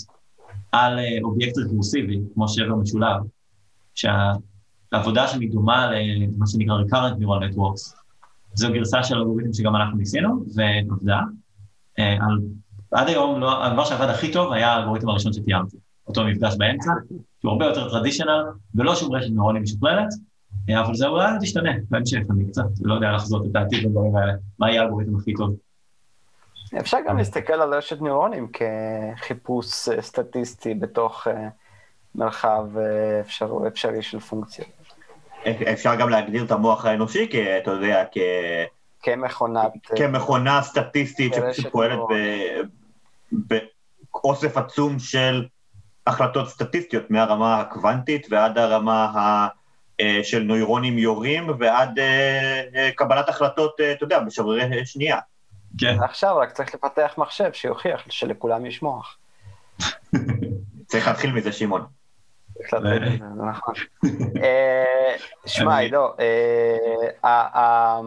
על 0.72 0.98
אובייקט 1.22 1.58
רקורסיבי, 1.58 2.20
כמו 2.34 2.48
שבר 2.48 2.74
משולב, 2.74 3.16
שהעבודה 3.94 5.28
שם 5.28 5.40
היא 5.40 5.50
דומה 5.50 5.90
למה 6.36 6.46
שנקרא 6.46 6.74
recurrent 6.80 7.20
neural 7.20 7.54
networks. 7.54 7.94
זו 8.54 8.72
גרסה 8.72 9.02
של 9.02 9.18
אלגוריתם 9.18 9.52
שגם 9.52 9.76
אנחנו 9.76 9.98
ניסינו, 9.98 10.44
ועבדה. 10.54 11.20
על, 11.98 12.38
עד 12.92 13.08
היום, 13.08 13.40
לא, 13.40 13.66
הדבר 13.66 13.84
שעבד 13.84 14.08
הכי 14.08 14.32
טוב 14.32 14.52
היה 14.52 14.72
האלגוריתם 14.72 15.08
הראשון 15.08 15.32
שתיארתי. 15.32 15.76
אותו 16.06 16.24
מפגש 16.24 16.54
באמצע, 16.58 16.90
שהוא 17.40 17.52
הרבה 17.52 17.64
יותר 17.64 17.90
טרדישיונל, 17.90 18.42
ולא 18.74 18.96
שום 18.96 19.14
רשת 19.14 19.30
נוירונים 19.30 19.62
משוכללת, 19.62 20.08
אבל 20.74 20.94
זה 20.94 21.06
אולי 21.06 21.32
תשתנה 21.40 21.70
בהמשך, 21.90 22.20
אני 22.30 22.46
קצת 22.46 22.64
לא 22.82 22.94
יודע 22.94 23.12
לחזות 23.12 23.46
את 23.46 23.56
העתיד 23.56 23.86
בדברים 23.88 24.16
האלה, 24.16 24.32
מה 24.58 24.70
יהיה 24.70 24.82
האלגוריתם 24.82 25.16
הכי 25.16 25.34
טוב. 25.34 25.56
אפשר 26.80 26.98
גם 27.08 27.18
להסתכל 27.18 27.52
על 27.52 27.74
רשת 27.74 28.00
נוירונים 28.00 28.48
כחיפוש 28.52 29.88
אה, 29.88 30.02
סטטיסטי 30.02 30.74
בתוך 30.74 31.28
אה, 31.28 31.48
מרחב 32.14 32.78
אה, 32.78 33.20
אפשר, 33.20 33.52
אפשרי 33.68 34.02
של 34.02 34.20
פונקציות. 34.20 34.68
אפשר 35.72 35.94
גם 35.94 36.08
להגדיר 36.08 36.44
את 36.44 36.50
המוח 36.50 36.84
האנושי, 36.84 37.28
כי 37.30 37.58
אתה 37.58 37.70
יודע, 37.70 38.04
כ... 38.12 38.18
כמכונת... 39.02 39.72
כמכונה 39.96 40.62
סטטיסטית 40.62 41.32
שפועלת 41.52 41.98
באוסף 43.32 44.56
עצום 44.56 44.98
של 44.98 45.46
החלטות 46.06 46.48
סטטיסטיות 46.48 47.10
מהרמה 47.10 47.60
הקוונטית 47.60 48.26
ועד 48.30 48.58
הרמה 48.58 49.04
ה... 49.04 49.48
של 50.22 50.42
נוירונים 50.42 50.98
יורים 50.98 51.50
ועד 51.58 51.98
קבלת 52.96 53.28
החלטות, 53.28 53.80
אתה 53.92 54.04
יודע, 54.04 54.20
בשברירי 54.20 54.86
שנייה. 54.86 55.18
כן. 55.78 56.02
עכשיו 56.02 56.36
רק 56.36 56.52
צריך 56.52 56.74
לפתח 56.74 57.14
מחשב 57.18 57.52
שיוכיח 57.52 58.04
שלכולם 58.08 58.66
יש 58.66 58.82
מוח. 58.82 59.16
צריך 60.86 61.06
להתחיל 61.06 61.32
מזה, 61.32 61.52
שמעון. 61.52 61.86
נכון. 63.50 63.74
אה, 64.42 65.14
שמע, 65.46 65.78
עידו, 65.78 66.08
אה, 67.24 68.00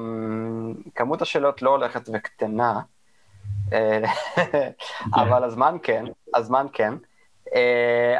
כמות 0.95 1.21
השאלות 1.21 1.61
לא 1.61 1.69
הולכת 1.69 2.09
וקטנה, 2.13 2.79
אה, 3.73 4.01
אבל 5.21 5.43
הזמן 5.43 5.77
כן, 5.83 6.05
הזמן 6.35 6.65
כן. 6.73 6.93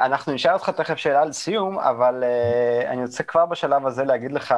אנחנו 0.01 0.33
נשאל 0.33 0.53
אותך 0.53 0.69
תכף 0.69 0.97
שאלה 0.97 1.21
על 1.21 1.31
סיום, 1.31 1.79
אבל 1.79 2.23
אני 2.87 3.01
רוצה 3.01 3.23
כבר 3.23 3.45
בשלב 3.45 3.87
הזה 3.87 4.03
להגיד 4.03 4.31
לך, 4.31 4.55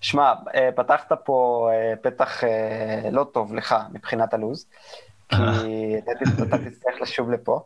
שמע, 0.00 0.32
פתחת 0.76 1.12
פה 1.24 1.68
פתח 2.02 2.40
לא 3.12 3.26
טוב 3.32 3.54
לך 3.54 3.74
מבחינת 3.92 4.34
הלו"ז, 4.34 4.66
כי 5.28 5.36
אתה 5.98 6.58
תצטרך 6.58 7.00
לשוב 7.00 7.30
לפה. 7.30 7.60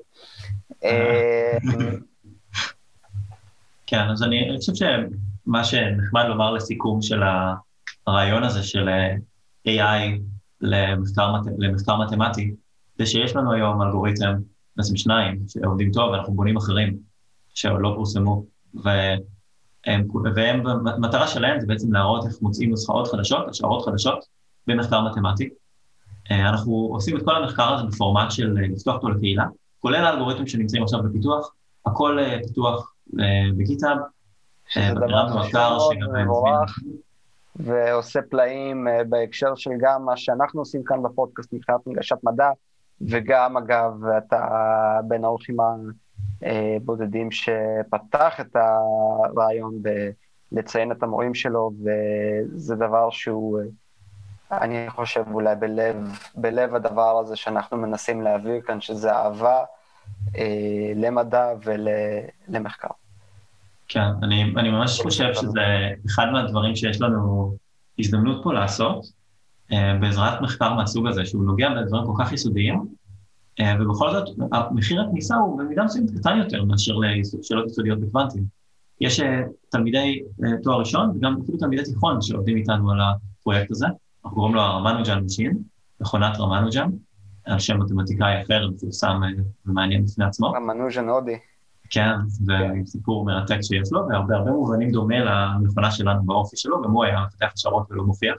כן, 3.87 4.11
אז 4.11 4.23
אני, 4.23 4.57
חושב 4.57 4.73
שמה 4.75 5.65
שנחמד 5.65 6.25
לומר 6.29 6.53
לסיכום 6.53 7.03
של 7.03 7.23
הרעיון 8.07 8.45
הזה 8.45 8.63
של 8.63 8.89
אה, 8.89 9.15
AI 9.69 10.21
למחקר, 10.61 11.33
למחקר 11.59 11.97
מתמטי, 11.97 12.55
זה 12.99 13.07
שיש 13.07 13.37
לנו 13.37 13.53
היום 13.53 13.83
אלגוריתם, 13.83 14.35
בעצם 14.77 14.97
שניים, 14.97 15.39
שעובדים 15.49 15.93
טוב, 15.93 16.11
ואנחנו 16.11 16.35
בונים 16.35 16.57
אחרים, 16.57 16.97
שעוד 17.55 17.81
לא 17.81 17.93
פורסמו, 17.97 18.45
והם, 19.87 20.07
והם, 20.35 20.87
המטרה 20.87 21.27
שלהם 21.27 21.61
זה 21.61 21.67
בעצם 21.67 21.93
להראות 21.93 22.27
איך 22.27 22.43
מוצאים 22.43 22.71
נוסחאות 22.71 23.09
חדשות, 23.09 23.49
השערות 23.49 23.85
חדשות, 23.85 24.25
במחקר 24.67 25.01
מתמטי. 25.01 25.49
אה, 26.31 26.49
אנחנו 26.49 26.73
עושים 26.93 27.17
את 27.17 27.23
כל 27.25 27.37
המחקר 27.37 27.75
הזה 27.75 27.85
בפורמט 27.87 28.31
של 28.31 28.57
אה, 28.59 28.69
לפתוח 28.69 28.95
אותו 28.95 29.09
לקהילה, 29.09 29.45
כולל 29.81 30.05
האלגוריתמים 30.05 30.47
שנמצאים 30.47 30.83
עכשיו 30.83 31.03
בפיתוח, 31.03 31.53
הכל 31.87 32.19
פיתוח 32.47 32.93
בגיטאב. 33.57 33.99
דבר 34.77 35.29
חשוב 35.29 35.93
ומבורך, 36.15 36.79
ועושה 37.57 38.21
פלאים 38.31 38.89
אה, 38.89 39.05
בהקשר 39.05 39.55
של 39.55 39.71
גם 39.81 40.05
מה 40.05 40.17
שאנחנו 40.17 40.61
עושים 40.61 40.85
כאן 40.85 41.03
בפודקאסט 41.03 41.53
מבחינת 41.53 41.81
הנגשת 41.87 42.17
מדע, 42.23 42.51
וגם 43.01 43.57
אגב, 43.57 43.93
אתה 44.19 44.47
בין 45.09 45.25
האורחים 45.25 45.57
הבודדים 46.43 47.29
שפתח 47.31 48.41
את 48.41 48.57
הרעיון 48.57 49.83
בלציין 50.53 50.93
את 50.93 51.03
המורים 51.03 51.35
שלו, 51.35 51.73
וזה 51.81 52.77
דבר 52.77 53.11
שהוא, 53.11 53.61
אני 54.53 54.87
חושב 54.89 55.25
אולי 55.33 55.57
בלב, 55.57 55.97
בלב 56.35 56.75
הדבר 56.75 57.19
הזה 57.19 57.37
שאנחנו 57.37 57.77
מנסים 57.77 58.23
להעביר 58.23 58.61
כאן, 58.61 58.81
שזה 58.81 59.13
אהבה 59.13 59.65
אה, 60.37 60.93
למדע 60.95 61.49
ולמחקר. 61.65 62.89
כן, 63.89 64.07
אני, 64.23 64.43
אני 64.57 64.71
ממש 64.71 65.01
חושב 65.01 65.35
שזה 65.35 65.61
אחד 66.07 66.27
מהדברים 66.33 66.77
שיש 66.77 67.01
לנו 67.01 67.57
הזדמנות 67.99 68.41
פה 68.45 68.53
לעשות, 68.53 69.07
אה, 69.73 69.99
בעזרת 70.01 70.41
מחקר 70.41 70.73
מהסוג 70.73 71.07
הזה, 71.07 71.27
שהוא 71.27 71.45
נוגע 71.45 71.69
בדברים 71.71 72.05
כל 72.07 72.25
כך 72.25 72.33
יסודיים, 72.33 72.75
אה, 72.75 72.85
ובכל 73.81 74.11
זאת, 74.13 74.39
מחיר 74.71 75.03
הכניסה 75.03 75.37
הוא 75.37 75.59
במידה 75.59 75.85
מסוימת 75.85 76.11
קטן 76.19 76.39
יותר 76.39 76.65
מאשר 76.65 76.93
לשאלות 76.95 77.67
יסודיות 77.67 78.01
בקוונטים. 78.01 78.45
יש 79.01 79.21
תלמידי 79.69 80.23
תואר 80.63 80.79
ראשון 80.79 81.11
וגם 81.11 81.37
אפילו 81.43 81.59
תלמידי 81.59 81.83
תיכון 81.83 82.23
שעובדים 82.23 82.57
איתנו 82.57 82.91
על 82.91 82.99
הפרויקט 83.01 83.71
הזה, 83.71 83.87
אנחנו 84.25 84.37
קוראים 84.37 84.55
לו 84.55 84.61
ה 84.61 84.67
Ramanujan 84.67 85.19
Machine, 85.19 85.59
מכונת 86.01 86.37
רמנוג'ן, 86.41 86.91
על 87.45 87.59
שם 87.59 87.79
מתמטיקאי 87.79 88.43
אחר, 88.43 88.71
מפורסם 88.71 89.21
אה, 89.25 89.43
ומעניין 89.67 90.05
בפני 90.05 90.25
עצמו. 90.25 90.53
מנוז'ן 90.67 91.09
הודי. 91.09 91.39
כן, 91.91 92.11
זה 92.27 92.55
סיפור 92.87 93.25
מרתק 93.25 93.59
שיש 93.63 93.93
לו, 93.93 94.09
והרבה 94.09 94.37
הרבה 94.37 94.51
מובנים 94.51 94.91
דומה 94.91 95.19
למכונה 95.19 95.91
שלנו 95.91 96.25
באופי 96.25 96.57
שלו, 96.57 96.83
גם 96.83 96.91
הוא 96.91 97.05
היה 97.05 97.25
מפתח 97.27 97.51
השערות 97.55 97.87
ולא 97.91 98.05
מופיע. 98.05 98.33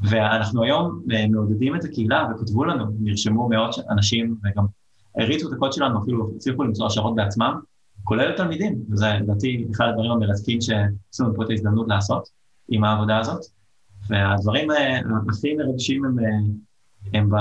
ואנחנו 0.00 0.62
היום 0.62 1.02
אה, 1.12 1.26
מעודדים 1.28 1.76
את 1.76 1.84
הקהילה, 1.84 2.26
וכתבו 2.34 2.64
לנו, 2.64 2.84
נרשמו 3.00 3.48
מאות 3.48 3.74
אנשים, 3.90 4.36
וגם 4.44 4.64
הריצו 5.16 5.48
את 5.48 5.52
הקוד 5.52 5.72
שלנו, 5.72 6.02
אפילו 6.02 6.30
הצליחו 6.36 6.62
למצוא 6.62 6.86
השערות 6.86 7.14
בעצמם, 7.14 7.60
כולל 8.04 8.36
תלמידים, 8.36 8.82
וזה 8.90 9.06
לדעתי 9.20 9.66
אחד 9.74 9.84
הדברים 9.88 10.10
המרתקים 10.10 10.60
שיש 10.60 11.20
לנו 11.20 11.34
פה 11.34 11.44
את 11.44 11.50
ההזדמנות 11.50 11.88
לעשות 11.88 12.28
עם 12.68 12.84
העבודה 12.84 13.18
הזאת. 13.18 13.40
והדברים 14.08 14.70
אה, 14.70 15.00
הכי 15.28 15.54
מרגשים 15.54 16.04
הם 16.04 16.16
הם 17.14 17.30
ב, 17.30 17.34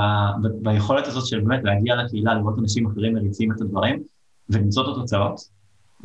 ב, 0.43 0.47
ביכולת 0.61 1.07
הזאת 1.07 1.25
של 1.25 1.39
באמת 1.39 1.63
להגיע 1.63 1.95
לקהילה, 1.95 2.33
לראות 2.33 2.59
אנשים 2.59 2.87
אחרים 2.87 3.13
מריצים 3.13 3.51
את 3.51 3.61
הדברים 3.61 4.03
ולמצוא 4.49 4.83
את 4.83 4.87
התוצאות. 4.97 5.54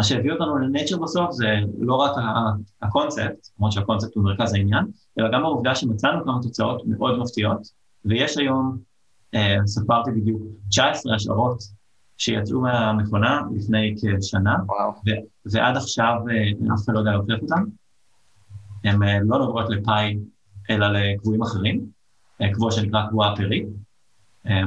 מה 0.01 0.05
שהביא 0.05 0.33
אותנו 0.33 0.59
לנייצ'ר 0.59 0.99
בסוף 0.99 1.31
זה 1.33 1.47
לא 1.79 1.95
רק 1.95 2.11
הקונספט, 2.83 3.49
למרות 3.59 3.73
שהקונספט 3.73 4.15
הוא 4.15 4.25
מרכז 4.25 4.55
העניין, 4.55 4.85
אלא 5.19 5.29
גם 5.33 5.45
העובדה 5.45 5.75
שמצאנו 5.75 6.25
כמה 6.25 6.39
תוצאות 6.43 6.83
מאוד 6.87 7.19
מפתיעות, 7.19 7.61
ויש 8.05 8.39
היום, 8.39 8.79
אה, 9.35 9.57
ספרתי 9.67 10.11
בדיוק, 10.11 10.43
19 10.69 11.15
השערות 11.15 11.63
שיצאו 12.19 12.61
מהמכונה 12.61 13.41
לפני 13.57 13.95
כשנה, 14.21 14.57
ו- 15.07 15.51
ועד 15.53 15.77
עכשיו 15.77 16.15
אה, 16.31 16.75
אף 16.75 16.85
אחד 16.85 16.95
לא 16.95 16.99
יודע 16.99 17.11
להוכיח 17.11 17.39
אותן. 17.43 17.63
הן 18.85 19.03
אה, 19.03 19.19
לא 19.23 19.39
נוגעות 19.39 19.71
לפאי, 19.71 20.19
אלא 20.71 20.87
לקבועים 20.93 21.43
אחרים. 21.43 21.87
אה, 22.43 22.53
קבוע 22.53 22.71
שנקרא 22.71 23.07
קבוע 23.09 23.35
פרי, 23.37 23.67
אה, 24.47 24.63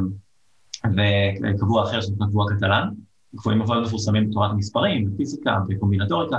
וקבוע 0.86 1.84
אחר 1.84 2.02
שנקרא 2.02 2.28
קבוע 2.28 2.46
קטלן, 2.56 2.90
קבועים 3.36 3.60
מאוד 3.60 3.84
מפורסמים 3.84 4.30
בתורת 4.30 4.52
המספרים, 4.52 5.06
בפיזיקה, 5.06 5.58
בקומבינטוריקה, 5.68 6.38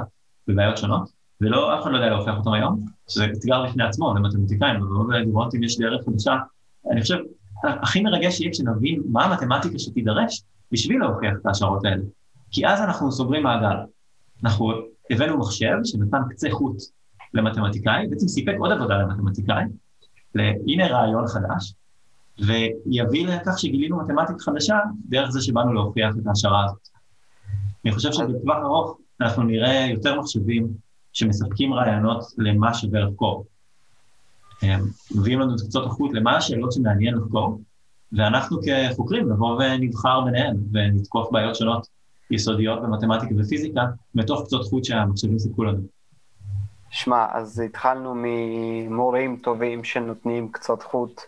בבעיות 0.49 0.79
שונות, 0.79 1.11
ולא, 1.41 1.79
אף 1.79 1.83
אחד 1.83 1.91
לא 1.91 1.97
יודע 1.97 2.09
להוכיח 2.09 2.37
אותם 2.39 2.53
היום, 2.53 2.85
שזה 3.09 3.25
אתגר 3.25 3.67
בפני 3.67 3.85
עצמו 3.85 4.15
למתמטיקאים, 4.15 4.83
ולא 4.83 5.19
לראות 5.19 5.55
אם 5.55 5.63
יש 5.63 5.79
דרך 5.79 6.05
חדשה. 6.05 6.37
אני 6.91 7.01
חושב, 7.01 7.17
הכי 7.65 8.03
מרגש 8.03 8.41
יהיה 8.41 8.53
כשנבין 8.53 9.03
מה 9.13 9.25
המתמטיקה 9.25 9.79
שתידרש 9.79 10.43
בשביל 10.73 11.01
להוכיח 11.01 11.33
את 11.41 11.47
ההשערות 11.47 11.85
האלה. 11.85 12.03
כי 12.51 12.67
אז 12.67 12.81
אנחנו 12.81 13.13
סוגרים 13.13 13.43
מעגל. 13.43 13.77
אנחנו 14.45 14.73
הבאנו 15.11 15.39
מחשב 15.39 15.77
שנתן 15.85 16.19
קצה 16.31 16.49
חוט 16.51 16.77
למתמטיקאי, 17.35 18.07
בעצם 18.11 18.29
סיפק 18.29 18.55
עוד 18.59 18.73
עבודה 18.73 18.99
למתמטיקאי, 18.99 19.65
הנה 20.67 20.87
רעיון 20.87 21.27
חדש, 21.27 21.75
ויביא 22.39 23.27
לכך 23.27 23.59
שגילינו 23.59 23.97
מתמטיקה 23.97 24.39
חדשה 24.39 24.79
דרך 25.09 25.31
זה 25.31 25.41
שבאנו 25.41 25.73
להוכיח 25.73 26.15
את 26.23 26.27
ההשערה 26.27 26.65
הזאת. 26.65 26.89
אני 27.85 27.93
חושב 27.93 28.13
שבטווח 28.13 28.57
ארוך 28.63 28.99
אנחנו 29.21 29.43
נראה 29.43 29.87
יותר 29.91 30.21
מחשבים 30.21 30.69
שמספקים 31.13 31.75
רעיונות 31.75 32.25
למה 32.39 32.75
שווה 32.75 33.01
לחקור. 33.01 33.45
מביאים 35.15 35.41
לנו 35.41 35.55
את 35.55 35.61
קצות 35.61 35.87
החוט 35.87 36.13
למה 36.15 36.37
השאלות 36.37 36.73
שמעניין 36.73 37.15
לחקור, 37.15 37.61
ואנחנו 38.13 38.59
כחוקרים 38.63 39.33
נבוא 39.33 39.63
ונבחר 39.63 40.21
ביניהן 40.21 40.57
ונתקוף 40.73 41.33
בעיות 41.33 41.57
שונות 41.57 41.87
יסודיות 42.31 42.83
במתמטיקה 42.83 43.35
ופיזיקה 43.39 43.83
מתוך 44.15 44.45
קצות 44.45 44.65
חוט 44.65 44.85
שהמחשבים 44.85 45.39
סיפקו 45.39 45.65
לנו. 45.65 45.83
שמע, 46.91 47.27
אז 47.33 47.61
התחלנו 47.61 48.15
ממורים 48.17 49.37
טובים 49.37 49.85
שנותנים 49.85 50.53
קצות 50.53 50.83
חוט 50.83 51.21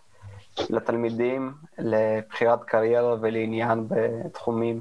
לתלמידים, 0.71 1.53
לבחירת 1.79 2.65
קריירה 2.65 3.17
ולעניין 3.21 3.87
בתחומים 3.89 4.81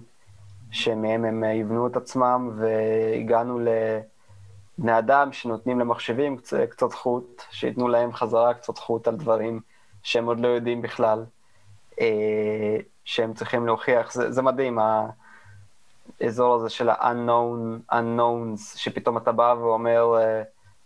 שמהם 0.71 1.26
הם 1.26 1.43
יבנו 1.43 1.88
את 1.88 1.95
עצמם, 1.95 2.51
והגענו 2.57 3.59
לבני 3.59 4.97
אדם 4.97 5.34
שנותנים 5.34 5.80
למחשבים 5.80 6.38
קצות 6.69 6.93
חוט, 6.93 7.43
שייתנו 7.51 7.88
להם 7.88 8.13
חזרה 8.13 8.53
קצות 8.53 8.78
חוט 8.78 9.07
על 9.07 9.15
דברים 9.15 9.59
שהם 10.03 10.26
עוד 10.26 10.39
לא 10.39 10.47
יודעים 10.47 10.82
בכלל, 10.82 11.26
אה, 12.01 12.78
שהם 13.05 13.34
צריכים 13.34 13.65
להוכיח. 13.65 14.13
זה, 14.13 14.32
זה 14.32 14.41
מדהים, 14.41 14.80
האזור 16.21 16.55
הזה 16.55 16.69
של 16.69 16.89
ה-unknown, 16.89 17.91
unknowns, 17.91 18.78
שפתאום 18.78 19.17
אתה 19.17 19.32
בא 19.32 19.55
ואומר, 19.59 20.17
אה, 20.17 20.43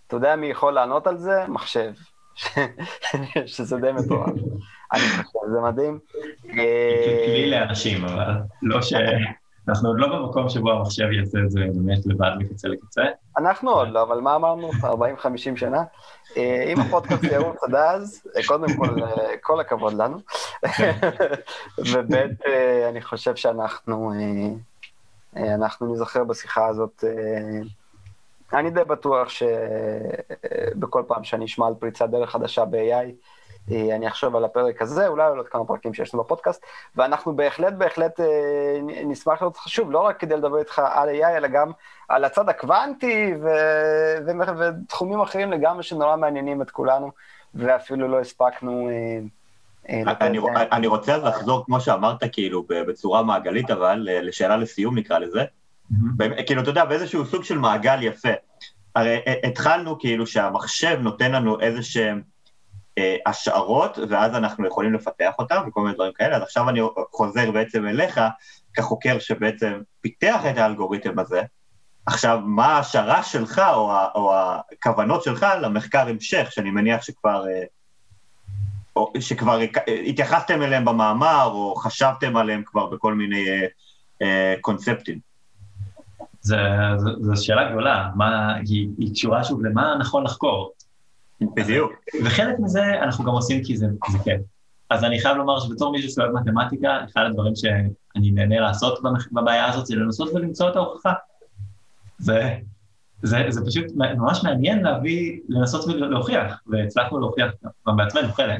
אתה 0.07 0.15
יודע 0.15 0.35
מי 0.35 0.47
יכול 0.47 0.73
לענות 0.73 1.07
על 1.07 1.17
זה? 1.17 1.45
מחשב. 1.47 1.91
שזה 3.45 3.77
די 3.77 3.91
מטורף. 3.91 4.33
אני 4.93 5.01
חושב, 5.01 5.39
זה 5.51 5.61
מדהים. 5.63 5.99
כלי 7.25 7.49
לאנשים, 7.49 8.05
אבל 8.05 8.33
לא 8.61 8.81
ש... 8.81 8.93
אנחנו 9.69 9.89
עוד 9.89 9.99
לא 9.99 10.07
במקום 10.07 10.49
שבו 10.49 10.71
המחשב 10.71 11.11
יעשה 11.11 11.39
את 11.45 11.51
זה 11.51 11.59
באמת 11.59 12.05
לבד 12.05 12.31
מקצה 12.39 12.67
לקצה. 12.67 13.01
אנחנו 13.37 13.71
עוד 13.71 13.89
לא, 13.91 14.03
אבל 14.03 14.19
מה 14.19 14.35
אמרנו? 14.35 14.71
40-50 14.71 14.75
שנה? 15.55 15.83
אה, 16.37 16.73
אם 16.73 16.79
הפודקאסט 16.79 17.23
ירוץ 17.23 17.63
עד 17.63 17.75
אז, 17.75 18.21
אה, 18.37 18.41
קודם 18.47 18.67
כל, 18.77 19.03
אה, 19.03 19.37
כל 19.41 19.59
הכבוד 19.59 19.93
לנו. 19.93 20.17
וב' 21.91 22.15
אני 22.89 23.01
חושב 23.01 23.35
שאנחנו 23.35 24.13
אה, 25.37 25.55
אנחנו 25.55 25.93
נזכר 25.93 26.23
בשיחה 26.23 26.67
הזאת. 26.67 27.03
אה, 27.07 28.59
אני 28.59 28.69
די 28.71 28.83
בטוח 28.83 29.29
שבכל 29.29 31.03
פעם 31.07 31.23
שאני 31.23 31.45
אשמע 31.45 31.67
על 31.67 31.73
פריצת 31.79 32.09
דרך 32.09 32.29
חדשה 32.29 32.65
ב-AI, 32.65 32.93
אה, 32.93 33.09
אני 33.71 34.07
אחשוב 34.07 34.35
על 34.35 34.45
הפרק 34.45 34.81
הזה, 34.81 35.07
אולי 35.07 35.23
על 35.23 35.37
עוד 35.37 35.47
כמה 35.47 35.65
פרקים 35.65 35.93
שיש 35.93 36.13
לנו 36.13 36.23
בפודקאסט, 36.23 36.65
ואנחנו 36.95 37.35
בהחלט 37.35 37.73
בהחלט 37.73 38.19
נשמח 38.83 39.41
להיות 39.41 39.57
חשוב, 39.57 39.91
לא 39.91 39.99
רק 39.99 40.19
כדי 40.19 40.35
לדבר 40.35 40.59
איתך 40.59 40.81
על 40.93 41.09
AI, 41.09 41.37
אלא 41.37 41.47
גם 41.47 41.71
על 42.09 42.25
הצד 42.25 42.49
הקוונטי 42.49 43.33
ו... 43.41 43.47
ו... 44.27 44.31
ותחומים 44.59 45.21
אחרים 45.21 45.51
לגמרי 45.51 45.83
שנורא 45.83 46.15
מעניינים 46.15 46.61
את 46.61 46.71
כולנו, 46.71 47.11
ואפילו 47.55 48.07
לא 48.07 48.19
הספקנו... 48.19 48.89
אני, 49.89 50.39
אני 50.71 50.87
רוצה 50.87 51.15
אז 51.15 51.23
לחזור, 51.23 51.65
כמו 51.65 51.79
שאמרת, 51.79 52.23
כאילו, 52.31 52.63
בצורה 52.69 53.23
מעגלית, 53.23 53.71
אבל 53.71 54.07
לשאלה 54.11 54.57
לסיום 54.57 54.97
נקרא 54.97 55.19
לזה. 55.19 55.43
Mm-hmm. 55.91 56.43
כאילו, 56.47 56.61
אתה 56.61 56.69
יודע, 56.69 56.85
באיזשהו 56.85 57.25
סוג 57.25 57.43
של 57.43 57.57
מעגל 57.57 58.03
יפה. 58.03 58.29
הרי 58.95 59.19
התחלנו 59.43 59.99
כאילו 59.99 60.27
שהמחשב 60.27 60.97
נותן 61.01 61.31
לנו 61.31 61.59
איזה 61.59 61.83
שהם 61.83 62.17
אה, 62.17 62.21
השערות, 63.25 63.97
ואז 64.09 64.35
אנחנו 64.35 64.67
יכולים 64.67 64.93
לפתח 64.93 65.31
אותם 65.39 65.61
וכל 65.67 65.81
מיני 65.81 65.93
דברים 65.93 66.11
כאלה, 66.13 66.35
אז 66.35 66.41
עכשיו 66.41 66.69
אני 66.69 66.81
חוזר 67.11 67.51
בעצם 67.51 67.87
אליך, 67.87 68.19
כחוקר 68.73 69.19
שבעצם 69.19 69.81
פיתח 70.01 70.41
את 70.49 70.57
האלגוריתם 70.57 71.19
הזה. 71.19 71.41
עכשיו, 72.05 72.39
מה 72.43 72.65
ההשערה 72.65 73.23
שלך, 73.23 73.61
או, 73.73 73.91
או 74.15 74.33
הכוונות 74.35 75.23
שלך 75.23 75.45
למחקר 75.61 76.07
המשך, 76.07 76.47
שאני 76.51 76.71
מניח 76.71 77.01
שכבר... 77.01 77.47
אה, 77.47 77.63
או 78.95 79.11
שכבר 79.19 79.59
התייחסתם 80.05 80.61
אליהם 80.61 80.85
במאמר, 80.85 81.49
או 81.53 81.75
חשבתם 81.75 82.37
עליהם 82.37 82.63
כבר 82.65 82.85
בכל 82.85 83.13
מיני 83.13 83.49
אה, 83.49 83.65
אה, 84.21 84.55
קונספטים? 84.61 85.19
זו 86.41 86.55
שאלה 87.35 87.71
גדולה, 87.71 88.09
מה, 88.15 88.55
היא, 88.55 88.89
היא 88.97 89.13
קשורה 89.13 89.43
שוב 89.43 89.65
למה 89.65 89.95
נכון 89.99 90.23
לחקור. 90.23 90.71
בדיוק. 91.41 91.91
וחלק 92.25 92.59
מזה 92.59 93.03
אנחנו 93.03 93.23
גם 93.23 93.31
עושים 93.31 93.63
כי 93.63 93.77
זה, 93.77 93.87
כיף. 94.23 94.41
אז 94.89 95.03
אני 95.03 95.19
חייב 95.19 95.37
לומר 95.37 95.59
שבתור 95.59 95.91
מישהו 95.91 96.11
שאוהב 96.11 96.31
מתמטיקה, 96.31 97.05
אחד 97.05 97.21
הדברים 97.25 97.55
שאני 97.55 98.31
נהנה 98.31 98.59
לעשות 98.59 98.99
בבעיה 99.31 99.69
הזאת 99.69 99.85
זה 99.85 99.95
לנסות 99.95 100.29
ולמצוא 100.33 100.69
את 100.69 100.75
ההוכחה. 100.75 101.13
זה, 102.17 102.55
זה, 103.23 103.37
זה 103.49 103.65
פשוט 103.65 103.85
ממש 103.95 104.43
מעניין 104.43 104.83
להביא, 104.83 105.39
לנסות 105.49 105.85
ולהוכיח, 105.87 106.61
והצלחנו 106.67 107.19
להוכיח 107.19 107.51
גם 107.87 107.97
בעצמנו 107.97 108.33
חלק, 108.33 108.59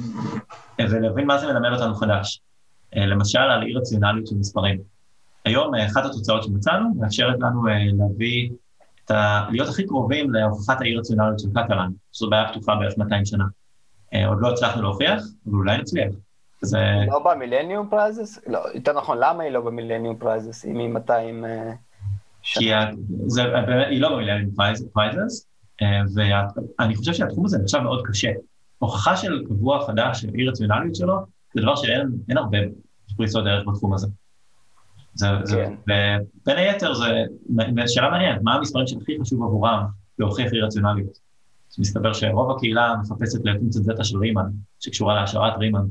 ולהבין 0.80 1.28
מה 1.28 1.38
זה 1.38 1.48
מלמד 1.48 1.70
אותנו 1.74 1.96
חדש. 1.96 2.42
אה, 2.96 3.06
למשל, 3.06 3.40
על 3.40 3.64
אי 3.64 3.74
רציונליות 3.74 4.28
של 4.28 4.36
מספרים. 4.36 4.80
היום 5.46 5.76
אה, 5.76 5.86
אחת 5.86 6.06
התוצאות 6.06 6.44
שמצאנו 6.44 6.96
מאפשרת 6.96 7.36
לנו 7.40 7.68
אה, 7.68 7.74
להביא 7.98 8.50
ה... 9.12 9.48
להיות 9.52 9.70
הכי 9.70 9.88
קרובים 9.88 10.34
להוכחת 10.34 10.82
האי 10.82 10.96
רציונליות 10.96 11.40
של 11.40 11.48
קטלן, 11.54 11.92
שזו 12.12 12.30
בעיה 12.30 12.50
פתוחה 12.50 12.76
בערך 12.76 12.98
200 12.98 13.26
שנה. 13.26 13.46
עוד 14.28 14.38
לא 14.42 14.52
הצלחנו 14.52 14.82
להוכיח, 14.82 15.24
אבל 15.48 15.56
אולי 15.56 15.78
נצליח. 15.78 16.12
זה... 16.62 16.78
לא 17.08 17.20
ב 17.26 17.31
Millennium 17.31 17.88
Prizes? 17.90 18.40
לא, 18.48 18.60
יותר 18.76 18.94
נכון, 18.98 19.18
למה 19.20 19.44
היא 19.44 19.52
לא 19.52 19.62
ב 19.62 19.67
Millennium 19.67 20.16
Prizes, 20.18 20.66
אם 20.66 20.80
היא 20.80 20.90
200... 20.90 21.46
כי 22.44 22.70
זה, 23.28 23.44
באמת, 23.44 23.88
היא 23.90 24.02
לא 24.02 24.16
ב 24.16 24.19
Millennium 24.19 24.52
Prizes, 24.94 25.48
אה, 25.82 26.02
ואני 26.16 26.96
חושב 26.96 27.14
שהתחום 27.14 27.46
הזה 27.46 27.58
נחשב 27.58 27.80
מאוד 27.80 28.08
קשה. 28.08 28.32
הוכחה 28.78 29.16
של 29.16 29.44
קבוע 29.48 29.88
חדש, 29.88 30.22
של 30.22 30.30
אי 30.36 30.48
רציונליות 30.48 30.96
שלו, 30.96 31.20
זה 31.56 31.62
דבר 31.62 31.76
שאין 31.76 32.38
הרבה 32.38 32.58
פריצות 33.18 33.44
דרך 33.44 33.68
בתחום 33.68 33.94
הזה. 33.94 34.08
זה, 35.20 35.28
כן. 35.56 35.76
זה, 35.88 36.18
ובין 36.44 36.58
היתר 36.58 36.94
זה 36.94 37.08
שאלה 37.88 38.10
מעניינת, 38.10 38.42
מה 38.42 38.54
המספרים 38.54 38.88
שהכי 38.88 39.18
חשוב 39.22 39.44
עבורם 39.44 39.86
להוכיח 40.20 40.54
אי 40.54 40.60
רציונליות? 40.60 41.20
מסתבר 41.80 42.14
שרוב 42.14 42.52
הקהילה 42.52 42.96
מחפשת 43.02 43.40
לפונקציית 43.44 43.84
זטה 43.86 44.04
של 44.04 44.18
רימן, 44.18 44.46
שקשורה 44.80 45.16
להשערת 45.16 45.58
רימן, 45.58 45.86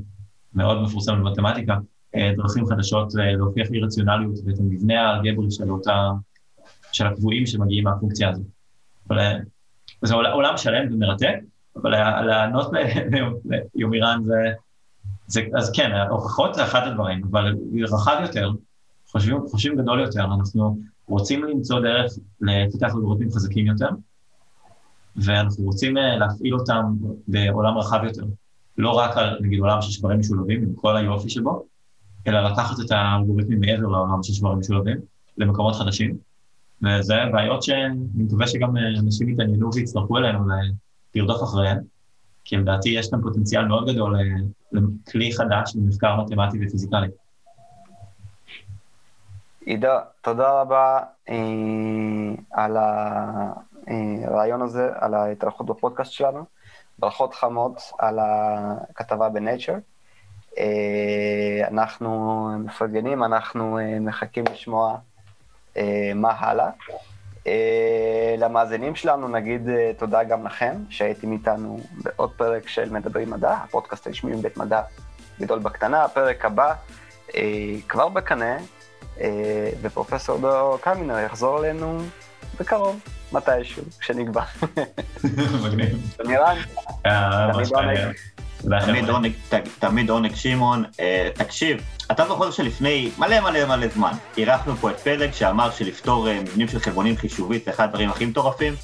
מאוד 0.54 0.82
מפורסם 0.82 1.20
במתמטיקה, 1.20 1.76
אה, 2.14 2.32
דרכים 2.36 2.66
חדשות 2.66 3.12
אה, 3.18 3.32
להוכיח 3.32 3.70
אי 3.70 3.80
רציונליות 3.80 4.34
ואת 4.46 4.58
המבנה 4.58 5.00
האלגברי 5.00 5.50
של 5.50 5.70
אותה 5.70 6.10
של 6.92 7.06
הקבועים 7.06 7.46
שמגיעים 7.46 7.84
מהפונקציה 7.84 8.30
הזאת. 8.30 8.46
אבל 9.08 9.18
אה, 9.18 9.38
זה 10.02 10.14
עולם 10.14 10.56
שלם 10.56 10.94
ומרתק, 10.94 11.34
אבל 11.76 11.90
לענות 12.22 12.70
ליומירן 13.74 14.22
זה, 14.24 14.52
זה, 15.26 15.40
אז 15.56 15.72
כן, 15.74 15.92
ההוכחות 15.92 16.54
זה 16.54 16.64
אחד 16.64 16.86
הדברים, 16.86 17.22
אבל 17.30 17.54
רחב 17.92 18.18
יותר, 18.22 18.50
חושבים, 19.12 19.40
חושבים 19.50 19.76
גדול 19.76 20.00
יותר, 20.00 20.24
אנחנו 20.24 20.78
רוצים 21.08 21.44
למצוא 21.44 21.80
דרך 21.80 22.12
לפתח 22.40 22.94
אלגוריתמים 22.94 23.32
חזקים 23.32 23.66
יותר, 23.66 23.88
ואנחנו 25.16 25.64
רוצים 25.64 25.98
אה, 25.98 26.16
להפעיל 26.16 26.54
אותם 26.54 26.82
בעולם 27.28 27.78
רחב 27.78 28.00
יותר. 28.04 28.24
לא 28.78 28.90
רק 28.90 29.16
על, 29.16 29.38
נגיד, 29.40 29.60
עולם 29.60 29.82
של 29.82 29.90
שברים 29.90 30.20
משולבים, 30.20 30.62
עם 30.62 30.74
כל 30.74 30.96
היופי 30.96 31.30
שבו, 31.30 31.66
אלא 32.26 32.40
לקחת 32.40 32.76
את 32.86 32.90
האלגוריתמים 32.90 33.60
מעבר 33.60 33.86
לעולם 33.86 34.22
של 34.22 34.32
שברים 34.32 34.58
משולבים, 34.58 34.98
למקומות 35.38 35.74
חדשים, 35.74 36.16
וזה 36.82 37.14
בעיות 37.32 37.62
שאני 37.62 37.94
מקווה 38.14 38.46
שגם 38.46 38.76
אה, 38.76 38.88
אנשים 38.98 39.28
יתעניינו 39.28 39.70
ויצטרכו 39.74 40.18
אלינו 40.18 40.38
לרדוף 41.14 41.42
אחריהן, 41.42 41.78
כי 42.44 42.56
לדעתי 42.56 42.88
יש 42.88 43.10
כאן 43.10 43.22
פוטנציאל 43.22 43.64
מאוד 43.64 43.90
גדול 43.90 44.16
אה, 44.16 44.22
לכלי 44.72 45.32
חדש 45.32 45.76
במחקר 45.76 46.16
מתמטי 46.16 46.58
ופיזיקלי. 46.66 47.08
עידו, 49.68 49.88
תודה 50.22 50.60
רבה 50.60 51.00
אה, 51.28 51.34
על 52.50 52.76
הרעיון 54.26 54.62
הזה, 54.62 54.90
על 54.94 55.14
ההתארחות 55.14 55.66
בפודקאסט 55.66 56.12
שלנו. 56.12 56.44
ברכות 56.98 57.34
חמות 57.34 57.80
על 57.98 58.18
הכתבה 58.20 59.28
בנייצ'ר. 59.28 59.74
אנחנו 61.68 62.48
מפרגנים, 62.58 63.24
אנחנו 63.24 63.78
מחכים 64.00 64.44
לשמוע 64.52 64.98
אה, 65.76 66.12
מה 66.14 66.30
הלאה. 66.30 66.70
אה, 67.46 68.34
למאזינים 68.38 68.94
שלנו 68.94 69.28
נגיד 69.28 69.68
אה, 69.68 69.90
תודה 69.98 70.24
גם 70.24 70.46
לכם, 70.46 70.76
שהייתם 70.90 71.32
איתנו 71.32 71.80
בעוד 72.02 72.30
פרק 72.36 72.68
של 72.68 72.90
מדברים 72.90 73.30
מדע, 73.30 73.52
הפודקאסט 73.52 74.06
הרשמי 74.06 74.36
מבית 74.36 74.56
מדע 74.56 74.82
גדול 75.40 75.58
בקטנה, 75.58 76.04
הפרק 76.04 76.44
הבא 76.44 76.74
כבר 77.88 78.08
בקנה, 78.08 78.56
ופרופסור 79.82 80.38
דו 80.38 80.78
קמינר 80.80 81.18
יחזור 81.18 81.58
אלינו 81.64 81.98
בקרוב, 82.60 83.00
מתישהו, 83.32 83.82
כשנקבע. 84.00 84.42
מגניב. 85.64 86.14
תמירן, 86.16 86.56
תמיד 88.62 89.08
עונג. 89.08 89.32
תמיד 89.78 90.10
עונג, 90.10 90.34
שמעון. 90.34 90.84
אה, 91.00 91.28
תקשיב, 91.34 91.80
אתה 92.10 92.26
זוכר 92.28 92.50
שלפני 92.50 93.10
מלא 93.18 93.40
מלא 93.40 93.64
מלא 93.64 93.88
זמן, 93.88 94.12
אירחנו 94.36 94.76
פה 94.76 94.90
את 94.90 95.00
פלג 95.00 95.32
שאמר 95.32 95.70
שלפתור 95.70 96.28
אה, 96.28 96.40
מבנים 96.40 96.68
של 96.68 96.78
חלבונים 96.78 97.16
חישובית 97.16 97.64
זה 97.64 97.70
אחד 97.70 97.84
הדברים 97.84 98.10
הכי 98.10 98.26
מטורפים, 98.26 98.74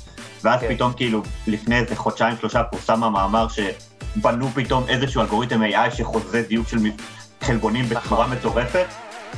ואז 0.42 0.60
כן. 0.60 0.74
פתאום 0.74 0.92
כאילו 0.92 1.22
לפני 1.46 1.78
איזה 1.78 1.96
חודשיים 1.96 2.36
שלושה 2.36 2.64
פורסם 2.64 3.04
המאמר 3.04 3.46
שבנו 3.48 4.48
פתאום 4.48 4.84
איזשהו 4.88 5.20
אלגוריתם 5.20 5.62
AI 5.62 5.94
שחוזה 5.94 6.42
דיוק 6.42 6.68
של 6.68 6.78
חלבונים 7.40 7.84
נכון. 7.84 8.02
בצורה 8.02 8.26
מטורפת. 8.26 8.86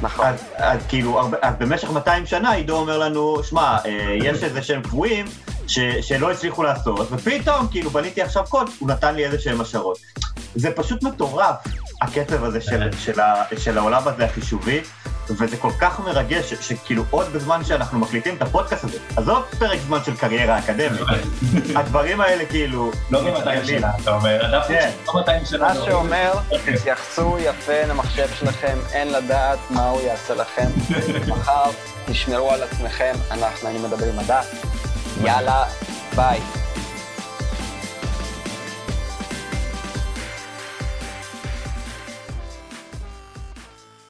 נכון. 0.03 0.27
אז, 0.27 0.45
אז 0.57 0.81
כאילו, 0.89 1.21
אז 1.43 1.55
במשך 1.59 1.91
200 1.91 2.27
שנה 2.27 2.53
עידו 2.53 2.77
אומר 2.77 2.99
לנו, 2.99 3.43
שמע, 3.43 3.77
אה, 3.87 4.17
יש 4.23 4.43
איזה 4.43 4.63
שהם 4.63 4.83
קבועים 4.83 5.27
ש, 5.67 5.79
שלא 6.01 6.31
הצליחו 6.31 6.63
לעשות, 6.63 7.09
ופתאום, 7.11 7.67
כאילו, 7.71 7.91
בניתי 7.91 8.23
עכשיו 8.23 8.45
קוד, 8.49 8.71
הוא 8.79 8.89
נתן 8.89 9.15
לי 9.15 9.25
איזה 9.25 9.39
שהם 9.39 9.61
השערות. 9.61 9.99
זה 10.55 10.71
פשוט 10.71 11.03
מטורף, 11.03 11.57
הקצב 12.03 12.45
הזה 12.45 12.61
של, 12.61 12.89
של, 12.99 13.21
ה, 13.21 13.45
של 13.59 13.79
העולם 13.79 14.03
הזה 14.09 14.25
החישובי, 14.25 14.81
וזה 15.31 15.57
כל 15.57 15.71
כך 15.79 16.01
מרגש, 16.01 16.55
שכאילו 16.55 17.05
עוד 17.11 17.33
בזמן 17.33 17.65
שאנחנו 17.65 17.99
מקליטים 17.99 18.35
את 18.35 18.43
הפודקאסט 18.43 18.85
הזה, 18.85 18.99
עזוב 19.17 19.45
פרק 19.59 19.79
זמן 19.87 19.99
של 20.05 20.17
קריירה 20.17 20.59
אקדמית, 20.59 21.01
הדברים 21.77 22.21
האלה 22.21 22.45
כאילו... 22.45 22.91
לא 23.11 23.21
ב-200 23.21 23.67
שנה, 23.67 23.91
אתה 24.03 24.15
אומר, 24.15 24.63
כן. 24.69 24.91
לא 25.07 25.15
200 25.15 25.45
שנה. 25.45 25.69
מה 25.69 25.75
שאומר, 25.75 26.33
תתייחסו 26.65 27.37
יפה 27.39 27.83
למחשב 27.89 28.29
שלכם, 28.39 28.79
אין 28.93 29.13
לדעת 29.13 29.59
מה 29.71 29.89
הוא 29.89 30.01
יעשה 30.01 30.35
לכם. 30.35 30.67
מחר 31.33 31.71
תשמרו 32.07 32.51
על 32.51 32.63
עצמכם, 32.63 33.13
אנחנו 33.31 33.69
היינו 33.69 33.89
מדברים 33.89 34.17
מדע. 34.17 34.41
יאללה, 35.25 35.65
ביי. 36.17 36.66